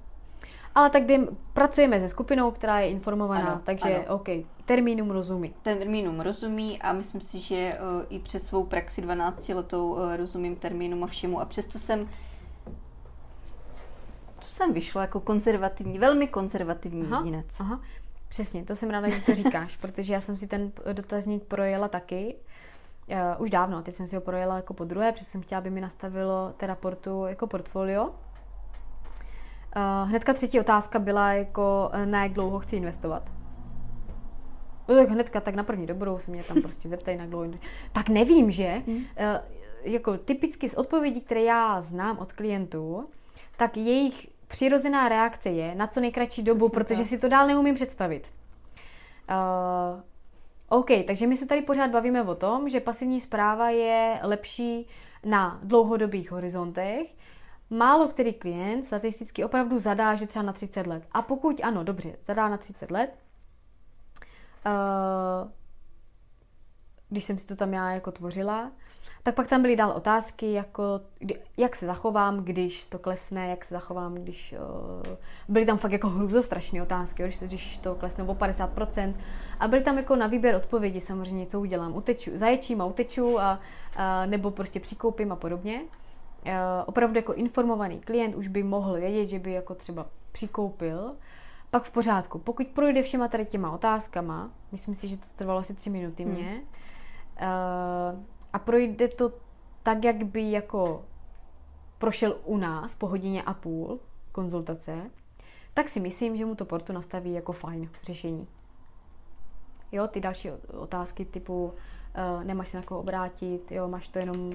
Ale 0.75 0.89
tak 0.89 1.03
jdem, 1.03 1.27
pracujeme 1.53 1.99
se 1.99 2.07
skupinou, 2.07 2.51
která 2.51 2.79
je 2.79 2.89
informovaná, 2.89 3.47
ano, 3.47 3.61
takže 3.63 3.95
ano. 3.95 4.15
OK, 4.15 4.27
termínům 4.65 5.09
rozumí. 5.09 5.53
Termínům 5.61 6.19
rozumí 6.19 6.81
a 6.81 6.93
myslím 6.93 7.21
si, 7.21 7.39
že 7.39 7.73
uh, 7.79 8.05
i 8.09 8.19
přes 8.19 8.47
svou 8.47 8.63
praxi 8.63 9.01
12 9.01 9.49
letou 9.49 9.89
uh, 9.91 10.15
rozumím 10.15 10.55
termínům 10.55 11.03
a 11.03 11.07
všemu 11.07 11.39
a 11.41 11.45
přesto 11.45 11.79
jsem 11.79 12.09
jsem 14.57 14.73
vyšla 14.73 15.01
jako 15.01 15.19
konzervativní, 15.19 15.99
velmi 15.99 16.27
konzervativní 16.27 17.03
aha, 17.03 17.17
jedinec. 17.17 17.59
Aha, 17.59 17.81
přesně, 18.29 18.65
to 18.65 18.75
jsem 18.75 18.89
ráda, 18.89 19.09
že 19.09 19.21
to 19.21 19.35
říkáš, 19.35 19.77
protože 19.81 20.13
já 20.13 20.21
jsem 20.21 20.37
si 20.37 20.47
ten 20.47 20.71
dotazník 20.93 21.43
projela 21.43 21.87
taky, 21.87 22.35
uh, 23.07 23.41
už 23.41 23.49
dávno, 23.49 23.81
teď 23.81 23.95
jsem 23.95 24.07
si 24.07 24.15
ho 24.15 24.21
projela 24.21 24.55
jako 24.55 24.73
po 24.73 24.83
druhé, 24.83 25.11
protože 25.11 25.25
jsem 25.25 25.41
chtěla, 25.41 25.59
aby 25.59 25.69
mi 25.69 25.81
nastavilo 25.81 26.53
teda 26.57 26.75
portu 26.75 27.25
jako 27.25 27.47
portfolio, 27.47 28.11
Uh, 29.75 30.09
hnedka 30.09 30.33
třetí 30.33 30.59
otázka 30.59 30.99
byla 30.99 31.33
jako, 31.33 31.89
eh, 31.93 32.05
na 32.05 32.23
jak 32.23 32.33
dlouho 32.33 32.59
chci 32.59 32.75
investovat. 32.75 33.23
No 34.89 34.95
tak 34.95 35.09
hnedka, 35.09 35.41
tak 35.41 35.55
na 35.55 35.63
první 35.63 35.87
dobrou 35.87 36.19
se 36.19 36.31
mě 36.31 36.43
tam 36.43 36.61
prostě 36.61 36.89
zeptají, 36.89 37.17
na 37.17 37.25
dlouho. 37.25 37.51
Tak 37.91 38.09
nevím, 38.09 38.51
že? 38.51 38.81
Hmm. 38.87 38.95
Uh, 38.95 39.03
jako 39.83 40.17
typicky 40.17 40.69
z 40.69 40.73
odpovědí, 40.73 41.21
které 41.21 41.41
já 41.41 41.81
znám 41.81 42.17
od 42.17 42.33
klientů, 42.33 43.09
tak 43.57 43.77
jejich 43.77 44.27
přirozená 44.47 45.09
reakce 45.09 45.49
je 45.49 45.75
na 45.75 45.87
co 45.87 45.99
nejkratší 45.99 46.43
dobu, 46.43 46.69
Přesně 46.69 46.83
protože 46.83 47.01
to. 47.01 47.07
si 47.07 47.17
to 47.17 47.29
dál 47.29 47.47
neumím 47.47 47.75
představit. 47.75 48.31
Uh, 49.29 50.01
OK, 50.69 50.87
takže 51.07 51.27
my 51.27 51.37
se 51.37 51.45
tady 51.45 51.61
pořád 51.61 51.91
bavíme 51.91 52.23
o 52.23 52.35
tom, 52.35 52.69
že 52.69 52.79
pasivní 52.79 53.21
zpráva 53.21 53.69
je 53.69 54.19
lepší 54.23 54.87
na 55.25 55.59
dlouhodobých 55.63 56.31
horizontech, 56.31 57.07
málo 57.69 58.07
který 58.07 58.33
klient 58.33 58.83
statisticky 58.83 59.43
opravdu 59.43 59.79
zadá, 59.79 60.15
že 60.15 60.27
třeba 60.27 60.43
na 60.43 60.53
30 60.53 60.87
let. 60.87 61.03
A 61.11 61.21
pokud 61.21 61.61
ano, 61.63 61.83
dobře, 61.83 62.15
zadá 62.23 62.49
na 62.49 62.57
30 62.57 62.91
let, 62.91 63.15
uh, 64.65 65.51
když 67.09 67.23
jsem 67.23 67.37
si 67.37 67.45
to 67.47 67.55
tam 67.55 67.73
já 67.73 67.91
jako 67.91 68.11
tvořila, 68.11 68.71
Tak 69.23 69.35
pak 69.35 69.47
tam 69.47 69.61
byly 69.61 69.75
dál 69.75 69.91
otázky, 69.91 70.51
jako 70.53 71.01
kdy, 71.19 71.39
jak 71.57 71.75
se 71.75 71.85
zachovám, 71.85 72.43
když 72.43 72.83
to 72.83 72.99
klesne, 72.99 73.49
jak 73.49 73.65
se 73.65 73.73
zachovám, 73.73 74.15
když... 74.15 74.55
Uh, 75.07 75.15
byly 75.47 75.65
tam 75.65 75.77
fakt 75.77 75.91
jako 75.91 76.09
hrůzostrašné 76.09 76.81
otázky, 76.81 77.23
když, 77.23 77.39
když 77.39 77.77
to 77.77 77.95
klesne 77.95 78.23
o 78.23 78.35
50%. 78.35 79.13
A 79.59 79.67
byly 79.67 79.83
tam 79.83 79.97
jako 79.97 80.15
na 80.15 80.27
výběr 80.27 80.55
odpovědi 80.55 81.01
samozřejmě, 81.01 81.45
co 81.45 81.59
udělám. 81.59 81.95
Uteču, 81.95 82.31
zaječím 82.33 82.81
a 82.81 82.85
uteču, 82.85 83.39
a, 83.39 83.59
a, 83.95 84.25
nebo 84.25 84.51
prostě 84.51 84.79
přikoupím 84.79 85.31
a 85.31 85.35
podobně. 85.35 85.81
Uh, 85.81 86.53
opravdu 86.85 87.15
jako 87.15 87.33
informovaný 87.33 87.99
klient 87.99 88.35
už 88.35 88.47
by 88.47 88.63
mohl 88.63 88.93
vědět, 88.93 89.25
že 89.25 89.39
by 89.39 89.51
jako 89.51 89.75
třeba 89.75 90.05
přikoupil, 90.31 91.15
pak 91.71 91.83
v 91.83 91.91
pořádku. 91.91 92.39
Pokud 92.39 92.67
projde 92.67 93.03
všema 93.03 93.27
tady 93.27 93.45
těma 93.45 93.71
otázkama, 93.71 94.49
myslím 94.71 94.95
si, 94.95 95.07
že 95.07 95.17
to 95.17 95.25
trvalo 95.35 95.59
asi 95.59 95.73
tři 95.73 95.89
minuty 95.89 96.23
hmm. 96.23 96.33
mě, 96.33 96.61
uh, 97.41 98.19
a 98.57 98.59
projde 98.59 99.07
to 99.07 99.33
tak, 99.83 100.03
jak 100.03 100.23
by 100.23 100.51
jako 100.51 101.05
prošel 101.97 102.37
u 102.45 102.57
nás 102.57 102.95
po 102.95 103.07
hodině 103.07 103.43
a 103.43 103.53
půl 103.53 103.99
konzultace, 104.31 105.11
tak 105.73 105.89
si 105.89 105.99
myslím, 105.99 106.37
že 106.37 106.45
mu 106.45 106.55
to 106.55 106.65
portu 106.65 106.93
nastaví 106.93 107.33
jako 107.33 107.51
fajn 107.51 107.89
řešení. 108.03 108.47
Jo, 109.91 110.07
ty 110.07 110.19
další 110.19 110.51
otázky 110.77 111.25
typu 111.25 111.65
uh, 111.65 112.43
nemáš 112.43 112.69
se 112.69 112.77
na 112.77 112.83
koho 112.83 112.99
obrátit, 112.99 113.71
jo, 113.71 113.87
máš 113.87 114.07
to 114.07 114.19
jenom 114.19 114.53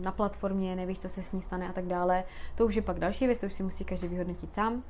na 0.00 0.12
platformě, 0.12 0.76
nevíš, 0.76 1.00
co 1.00 1.08
se 1.08 1.22
s 1.22 1.32
ní 1.32 1.42
stane 1.42 1.68
a 1.68 1.72
tak 1.72 1.84
dále. 1.84 2.24
To 2.54 2.66
už 2.66 2.74
je 2.74 2.82
pak 2.82 2.98
další 2.98 3.26
věc, 3.26 3.40
to 3.40 3.46
už 3.46 3.52
si 3.52 3.62
musí 3.62 3.84
každý 3.84 4.08
vyhodnotit 4.08 4.54
sám. 4.54 4.82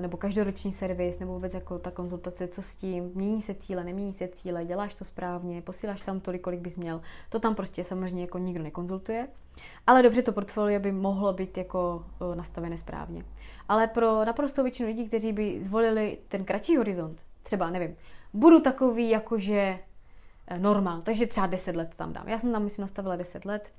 Nebo 0.00 0.16
každoroční 0.16 0.72
servis, 0.72 1.18
nebo 1.18 1.32
vůbec 1.32 1.54
jako 1.54 1.78
ta 1.78 1.90
konzultace, 1.90 2.48
co 2.48 2.62
s 2.62 2.76
tím, 2.76 3.10
mění 3.14 3.42
se 3.42 3.54
cíle, 3.54 3.84
nemění 3.84 4.12
se 4.12 4.28
cíle, 4.28 4.64
děláš 4.64 4.94
to 4.94 5.04
správně, 5.04 5.62
posíláš 5.62 6.00
tam 6.02 6.20
tolik, 6.20 6.42
kolik 6.42 6.60
bys 6.60 6.76
měl. 6.76 7.00
To 7.28 7.40
tam 7.40 7.54
prostě 7.54 7.84
samozřejmě 7.84 8.22
jako 8.22 8.38
nikdo 8.38 8.64
nekonzultuje. 8.64 9.28
Ale 9.86 10.02
dobře, 10.02 10.22
to 10.22 10.32
portfolio 10.32 10.80
by 10.80 10.92
mohlo 10.92 11.32
být 11.32 11.56
jako 11.56 12.04
nastavené 12.34 12.78
správně. 12.78 13.24
Ale 13.68 13.86
pro 13.86 14.24
naprosto 14.24 14.62
většinu 14.62 14.88
lidí, 14.88 15.08
kteří 15.08 15.32
by 15.32 15.62
zvolili 15.62 16.18
ten 16.28 16.44
kratší 16.44 16.76
horizont, 16.76 17.20
třeba, 17.42 17.70
nevím, 17.70 17.96
budu 18.32 18.60
takový 18.60 19.10
jakože 19.10 19.78
eh, 20.46 20.58
normál, 20.58 21.00
takže 21.02 21.26
třeba 21.26 21.46
10 21.46 21.76
let 21.76 21.90
tam 21.96 22.12
dám. 22.12 22.28
Já 22.28 22.38
jsem 22.38 22.52
tam, 22.52 22.62
myslím, 22.62 22.82
nastavila 22.82 23.16
10 23.16 23.44
let, 23.44 23.72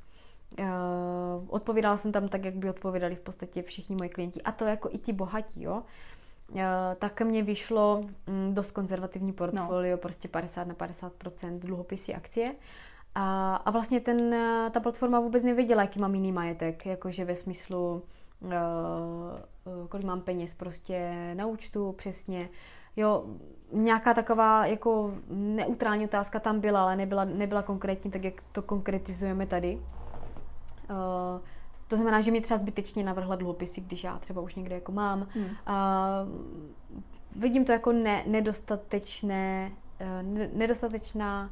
odpovídala 1.48 1.98
jsem 1.98 2.12
tam 2.12 2.28
tak, 2.28 2.46
jak 2.46 2.56
by 2.56 2.70
odpovídali 2.70 3.16
v 3.16 3.20
podstatě 3.20 3.62
všichni 3.62 3.96
moji 3.96 4.10
klienti. 4.10 4.42
A 4.42 4.52
to 4.52 4.66
jako 4.66 4.90
i 4.92 4.98
ti 4.98 5.14
bohatí, 5.14 5.64
jo. 5.64 5.84
Uh, 6.52 6.60
tak 7.00 7.22
mě 7.22 7.44
vyšlo 7.44 8.02
um, 8.28 8.54
dost 8.54 8.72
konzervativní 8.72 9.34
portfolio, 9.34 9.92
no. 9.92 9.98
prostě 9.98 10.28
50 10.28 10.68
na 10.68 10.74
50% 10.74 11.60
dluhopisy 11.60 12.14
akcie. 12.14 12.56
A, 13.16 13.56
a 13.56 13.72
vlastně 13.72 14.00
ten, 14.00 14.36
ta 14.72 14.80
platforma 14.80 15.20
vůbec 15.20 15.44
nevěděla, 15.44 15.82
jaký 15.82 16.00
mám 16.00 16.16
jiný 16.16 16.32
majetek, 16.32 16.86
jakože 16.86 17.26
ve 17.26 17.36
smyslu, 17.36 18.04
kolik 19.90 20.06
mám 20.06 20.22
peněz 20.22 20.56
prostě 20.56 21.12
na 21.34 21.46
účtu 21.46 21.92
přesně. 21.92 22.50
Jo, 22.96 23.26
nějaká 23.72 24.14
taková 24.14 24.66
jako 24.66 25.14
neutrální 25.30 26.06
otázka 26.06 26.40
tam 26.40 26.60
byla, 26.60 26.82
ale 26.82 26.96
nebyla, 26.96 27.26
nebyla 27.26 27.62
konkrétní, 27.62 28.12
tak 28.12 28.24
jak 28.24 28.34
to 28.52 28.62
konkretizujeme 28.62 29.46
tady. 29.46 29.80
Uh, 30.94 31.42
to 31.88 31.96
znamená, 31.96 32.22
že 32.22 32.32
mi 32.32 32.42
třeba 32.42 32.58
zbytečně 32.58 33.04
navrhla 33.04 33.36
dluhopisy, 33.36 33.82
když 33.82 34.04
já 34.04 34.20
třeba 34.20 34.42
už 34.42 34.56
někde 34.56 34.76
jako 34.76 34.92
mám. 34.92 35.28
Hmm. 35.34 35.46
Uh, 35.46 35.52
vidím 37.42 37.66
to 37.66 37.72
jako 37.72 37.92
ne, 37.92 38.24
nedostatečné, 38.28 39.72
uh, 40.02 40.34
ne, 40.34 40.50
nedostatečná 40.54 41.50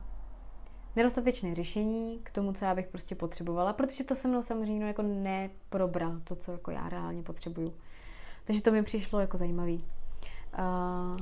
nedostatečné 0.96 1.56
řešení 1.56 2.20
k 2.24 2.32
tomu, 2.32 2.54
co 2.54 2.66
já 2.66 2.76
bych 2.76 2.88
prostě 2.88 3.16
potřebovala, 3.16 3.74
protože 3.74 4.04
to 4.04 4.16
se 4.16 4.28
mnou 4.28 4.42
samozřejmě 4.42 4.86
jako 4.86 5.02
neprobral 5.02 6.14
to, 6.24 6.36
co 6.36 6.52
jako 6.52 6.72
já 6.72 6.89
reálně 6.89 7.24
potřebuju. 7.24 7.74
Takže 8.44 8.62
to 8.62 8.72
mi 8.72 8.84
přišlo 8.84 9.20
jako 9.20 9.38
zajímavý. 9.38 9.86
Uh, 10.60 11.18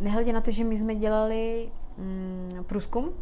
nehledě 0.00 0.32
na 0.32 0.40
to, 0.40 0.50
že 0.50 0.64
my 0.64 0.78
jsme 0.78 0.94
dělali 0.94 1.70
mm, 1.98 2.64
průzkum, 2.66 3.12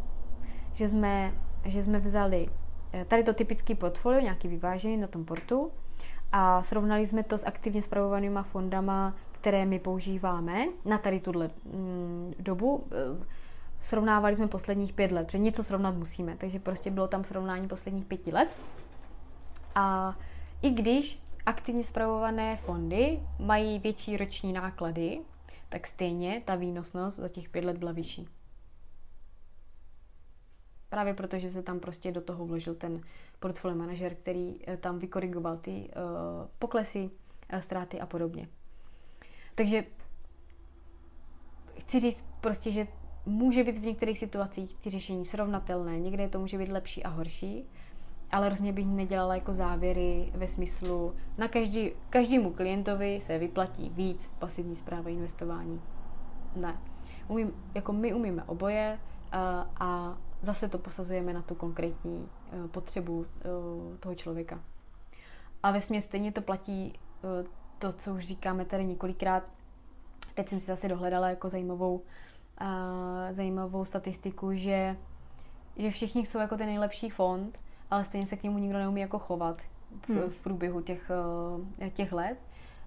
že 0.73 0.87
jsme 0.87 1.33
že 1.67 1.83
jsme 1.83 1.99
vzali 1.99 2.49
eh, 2.93 3.05
tady 3.05 3.23
to 3.23 3.33
typický 3.33 3.75
portfolio, 3.75 4.21
nějaký 4.21 4.47
vyvážený 4.47 4.97
na 4.97 5.07
tom 5.07 5.25
portu 5.25 5.71
a 6.31 6.63
srovnali 6.63 7.07
jsme 7.07 7.23
to 7.23 7.37
s 7.37 7.45
aktivně 7.45 7.83
zpravovanýma 7.83 8.43
fondama, 8.43 9.15
které 9.31 9.65
my 9.65 9.79
používáme 9.79 10.65
na 10.85 10.97
tady 10.97 11.19
tuhle 11.19 11.49
mm, 11.65 12.33
dobu. 12.39 12.87
Eh, 12.91 13.25
srovnávali 13.81 14.35
jsme 14.35 14.47
posledních 14.47 14.93
pět 14.93 15.11
let, 15.11 15.25
protože 15.25 15.37
něco 15.37 15.63
srovnat 15.63 15.95
musíme, 15.95 16.35
takže 16.37 16.59
prostě 16.59 16.91
bylo 16.91 17.07
tam 17.07 17.23
srovnání 17.23 17.67
posledních 17.67 18.05
pěti 18.05 18.31
let. 18.31 18.49
A 19.75 20.15
i 20.61 20.69
když 20.69 21.21
aktivně 21.45 21.83
zpravované 21.83 22.57
fondy 22.57 23.19
mají 23.39 23.79
větší 23.79 24.17
roční 24.17 24.53
náklady, 24.53 25.19
tak 25.69 25.87
stejně 25.87 26.41
ta 26.45 26.55
výnosnost 26.55 27.17
za 27.17 27.27
těch 27.29 27.49
pět 27.49 27.65
let 27.65 27.77
byla 27.77 27.91
vyšší. 27.91 28.27
Právě 30.89 31.13
protože 31.13 31.51
se 31.51 31.63
tam 31.63 31.79
prostě 31.79 32.11
do 32.11 32.21
toho 32.21 32.45
vložil 32.45 32.75
ten 32.75 33.01
portfolio 33.39 33.77
manažer, 33.77 34.15
který 34.15 34.55
eh, 34.67 34.77
tam 34.77 34.99
vykorigoval 34.99 35.57
ty 35.57 35.71
uh, 35.71 36.47
poklesy, 36.59 37.09
uh, 37.53 37.59
ztráty 37.59 37.99
a 37.99 38.05
podobně. 38.05 38.47
Takže 39.55 39.83
chci 41.79 41.99
říct 41.99 42.25
prostě, 42.41 42.71
že 42.71 42.87
může 43.25 43.63
být 43.63 43.77
v 43.77 43.85
některých 43.85 44.19
situacích 44.19 44.77
ty 44.77 44.89
řešení 44.89 45.25
srovnatelné, 45.25 45.99
někde 45.99 46.29
to 46.29 46.39
může 46.39 46.57
být 46.57 46.69
lepší 46.69 47.03
a 47.03 47.09
horší, 47.09 47.69
ale 48.31 48.49
rozhodně 48.49 48.73
bych 48.73 48.85
nedělala 48.85 49.35
jako 49.35 49.53
závěry 49.53 50.31
ve 50.35 50.47
smyslu, 50.47 51.15
na 51.37 51.47
každý, 51.47 51.91
každému 52.09 52.53
klientovi 52.53 53.19
se 53.21 53.37
vyplatí 53.37 53.89
víc 53.89 54.31
pasivní 54.39 54.75
zpráva 54.75 55.09
investování. 55.09 55.81
Ne. 56.55 56.77
Umím, 57.27 57.53
jako 57.75 57.93
my 57.93 58.13
umíme 58.13 58.43
oboje 58.43 58.99
a, 59.31 59.69
a 59.79 60.17
zase 60.41 60.69
to 60.69 60.77
posazujeme 60.77 61.33
na 61.33 61.41
tu 61.41 61.55
konkrétní 61.55 62.29
uh, 62.53 62.67
potřebu 62.67 63.17
uh, 63.17 63.25
toho 63.99 64.15
člověka. 64.15 64.59
A 65.63 65.71
ve 65.71 65.81
stejně 65.81 66.31
to 66.31 66.41
platí 66.41 66.93
uh, 67.23 67.47
to, 67.79 67.93
co 67.93 68.13
už 68.13 68.25
říkáme 68.25 68.65
tady 68.65 68.85
několikrát. 68.85 69.43
Teď 70.33 70.49
jsem 70.49 70.59
si 70.59 70.65
zase 70.65 70.87
dohledala 70.87 71.29
jako 71.29 71.49
zajímavou, 71.49 72.01
zajímavou 73.31 73.85
statistiku, 73.85 74.53
že, 74.53 74.97
že 75.75 75.91
všichni 75.91 76.25
jsou 76.25 76.39
jako 76.39 76.57
ten 76.57 76.67
nejlepší 76.67 77.09
fond, 77.09 77.59
ale 77.91 78.05
stejně 78.05 78.27
se 78.27 78.37
k 78.37 78.43
němu 78.43 78.57
nikdo 78.57 78.77
neumí 78.77 79.01
jako 79.01 79.19
chovat 79.19 79.57
v, 80.01 80.09
hmm. 80.09 80.29
v 80.29 80.39
průběhu 80.39 80.81
těch, 80.81 81.11
těch 81.93 82.11
let, 82.13 82.37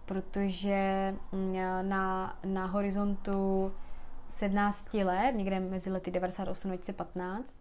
protože 0.07 1.15
mm, 1.33 1.57
na, 1.83 2.37
na 2.45 2.67
horizontu 2.67 3.73
17 4.33 4.95
let, 4.95 5.33
někde 5.33 5.61
mezi 5.61 5.91
lety 5.91 6.11
98 6.11 6.69
a 6.69 6.75
2015, 6.75 7.61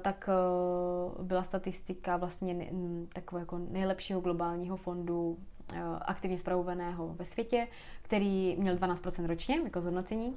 tak 0.00 0.28
eh, 0.28 1.22
byla 1.22 1.42
statistika 1.42 2.16
vlastně 2.16 2.70
takového 3.12 3.42
jako 3.42 3.58
nejlepšího 3.58 4.20
globálního 4.20 4.76
fondu 4.76 5.38
eh, 5.72 5.80
aktivně 6.00 6.38
zpravovaného 6.38 7.08
ve 7.08 7.24
světě, 7.24 7.68
který 8.02 8.56
měl 8.58 8.76
12% 8.76 9.26
ročně 9.26 9.60
jako 9.64 9.80
zhodnocení. 9.80 10.36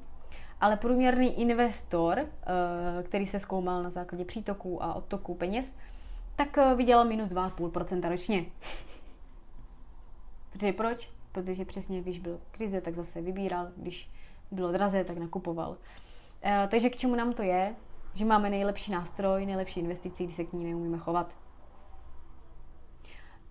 Ale 0.61 0.77
průměrný 0.77 1.41
investor, 1.41 2.19
eh, 2.19 3.03
který 3.03 3.27
se 3.27 3.39
zkoumal 3.39 3.83
na 3.83 3.89
základě 3.89 4.25
přítoků 4.25 4.83
a 4.83 4.93
odtoků 4.93 5.35
peněz, 5.35 5.75
tak 6.35 6.57
vydělal 6.75 7.05
minus 7.05 7.29
2,5% 7.29 8.09
ročně. 8.09 8.45
Protože 10.51 10.73
proč? 10.73 11.09
Protože 11.31 11.65
přesně 11.65 12.01
když 12.01 12.19
byl 12.19 12.39
krize, 12.51 12.81
tak 12.81 12.95
zase 12.95 13.21
vybíral, 13.21 13.67
když 13.77 14.09
bylo 14.51 14.71
draze, 14.71 15.03
tak 15.03 15.17
nakupoval. 15.17 15.77
E, 16.43 16.67
takže 16.71 16.89
k 16.89 16.95
čemu 16.95 17.15
nám 17.15 17.33
to 17.33 17.43
je? 17.43 17.75
Že 18.13 18.25
máme 18.25 18.49
nejlepší 18.49 18.91
nástroj, 18.91 19.45
nejlepší 19.45 19.79
investici, 19.79 20.23
když 20.23 20.35
se 20.35 20.43
k 20.43 20.53
ní 20.53 20.65
neumíme 20.65 20.97
chovat. 20.97 21.33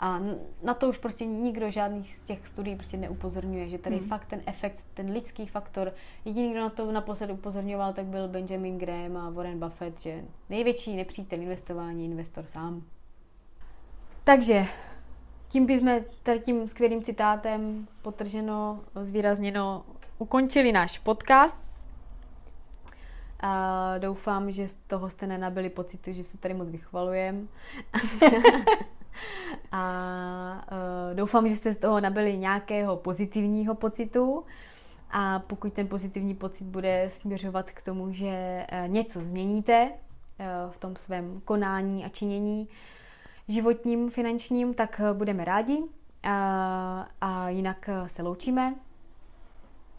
A 0.01 0.21
na 0.63 0.75
to 0.75 0.89
už 0.89 0.99
prostě 0.99 1.27
nikdo 1.27 1.71
žádný 1.71 2.05
z 2.05 2.21
těch 2.21 2.49
studií 2.49 2.77
prostě 2.77 2.97
neupozorňuje, 2.97 3.69
že 3.69 3.79
tady 3.79 3.97
hmm. 3.97 4.09
fakt 4.09 4.27
ten 4.27 4.43
efekt, 4.47 4.85
ten 4.95 5.11
lidský 5.11 5.47
faktor, 5.47 5.93
jediný, 6.25 6.51
kdo 6.51 6.61
na 6.61 6.71
to 6.71 6.93
naposled 6.93 7.31
upozorňoval, 7.31 7.93
tak 7.93 8.05
byl 8.05 8.29
Benjamin 8.29 8.79
Graham 8.79 9.17
a 9.17 9.31
Warren 9.31 9.59
Buffett, 9.59 10.01
že 10.01 10.25
největší 10.49 10.97
nepřítel 10.97 11.41
investování 11.41 12.05
je 12.05 12.11
investor 12.11 12.47
sám. 12.47 12.83
Takže 14.25 14.67
tím 15.49 15.67
bychom 15.67 16.01
tady 16.23 16.41
tím 16.41 16.69
skvělým 16.69 17.03
citátem 17.03 17.89
potrženo, 18.03 18.81
zvýrazněno 18.95 19.85
ukončili 20.19 20.73
náš 20.73 20.99
podcast. 20.99 21.59
A 23.41 23.95
doufám, 23.99 24.53
že 24.53 24.69
z 24.69 24.75
toho 24.75 25.11
jste 25.11 25.27
nenabili 25.27 25.71
pocitu, 25.71 26.13
že 26.13 26.25
se 26.25 26.39
tady 26.39 26.55
moc 26.55 26.71
vychvalujem. 26.71 27.49
a 29.73 30.69
uh, 30.73 31.17
doufám, 31.17 31.49
že 31.49 31.57
jste 31.57 31.73
z 31.73 31.79
toho 31.79 32.01
nabili 32.01 32.39
nějakého 32.39 32.97
pozitivního 32.97 33.75
pocitu. 33.75 34.45
A 35.11 35.39
pokud 35.39 35.73
ten 35.73 35.89
pozitivní 35.89 36.35
pocit 36.35 36.65
bude 36.65 37.09
směřovat 37.13 37.71
k 37.71 37.83
tomu, 37.83 38.13
že 38.13 38.67
něco 38.87 39.21
změníte 39.21 39.93
v 40.71 40.79
tom 40.79 40.97
svém 40.97 41.41
konání 41.45 42.05
a 42.05 42.09
činění 42.09 42.69
životním, 43.49 44.11
finančním, 44.11 44.75
tak 44.75 45.01
budeme 45.13 45.45
rádi. 45.45 45.83
A, 46.23 47.09
a 47.21 47.49
jinak 47.49 47.91
se 48.07 48.23
loučíme. 48.23 48.75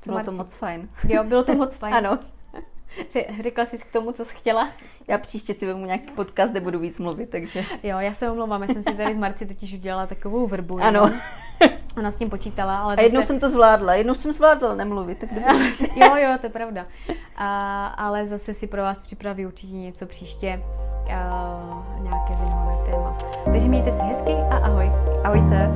Bylo 0.05 0.23
to 0.23 0.31
moc 0.31 0.55
fajn. 0.55 0.89
Jo, 1.07 1.23
bylo 1.23 1.43
to 1.43 1.55
moc 1.55 1.75
fajn. 1.77 1.93
ano. 1.95 2.19
Řekla 3.41 3.65
jsi 3.65 3.77
k 3.77 3.91
tomu, 3.91 4.11
co 4.11 4.25
jsi 4.25 4.35
chtěla? 4.35 4.69
Já 5.07 5.17
příště 5.17 5.53
si 5.53 5.65
vezmu 5.65 5.85
nějaký 5.85 6.11
podcast, 6.11 6.51
kde 6.51 6.59
budu 6.61 6.79
víc 6.79 6.99
mluvit, 6.99 7.29
takže... 7.29 7.63
Jo, 7.83 7.99
já 7.99 8.13
se 8.13 8.31
omlouvám, 8.31 8.61
já 8.61 8.67
jsem 8.67 8.83
si 8.83 8.93
tady 8.93 9.15
z 9.15 9.17
Marci 9.17 9.45
totiž 9.45 9.73
udělala 9.73 10.07
takovou 10.07 10.47
vrbu. 10.47 10.79
Ano. 10.79 11.11
Ona 11.97 12.11
s 12.11 12.17
tím 12.17 12.29
počítala, 12.29 12.77
ale 12.77 12.95
A 12.95 13.01
jednou 13.01 13.19
zase... 13.21 13.27
jsem 13.27 13.39
to 13.39 13.49
zvládla, 13.49 13.93
jednou 13.93 14.13
jsem 14.15 14.33
zvládla 14.33 14.75
nemluvit, 14.75 15.17
tak 15.17 15.29
Jo, 15.95 16.15
jo, 16.15 16.37
to 16.41 16.45
je 16.45 16.49
pravda. 16.49 16.85
A, 17.35 17.87
ale 17.87 18.27
zase 18.27 18.53
si 18.53 18.67
pro 18.67 18.81
vás 18.81 19.01
připraví 19.01 19.45
určitě 19.45 19.73
něco 19.73 20.05
příště, 20.05 20.63
a, 21.13 21.87
nějaké 22.01 22.33
zajímavé 22.33 22.91
téma. 22.91 23.17
Takže 23.45 23.67
mějte 23.67 23.91
se 23.91 24.03
hezky 24.03 24.31
a 24.33 24.57
ahoj. 24.57 24.91
Ahojte. 25.23 25.69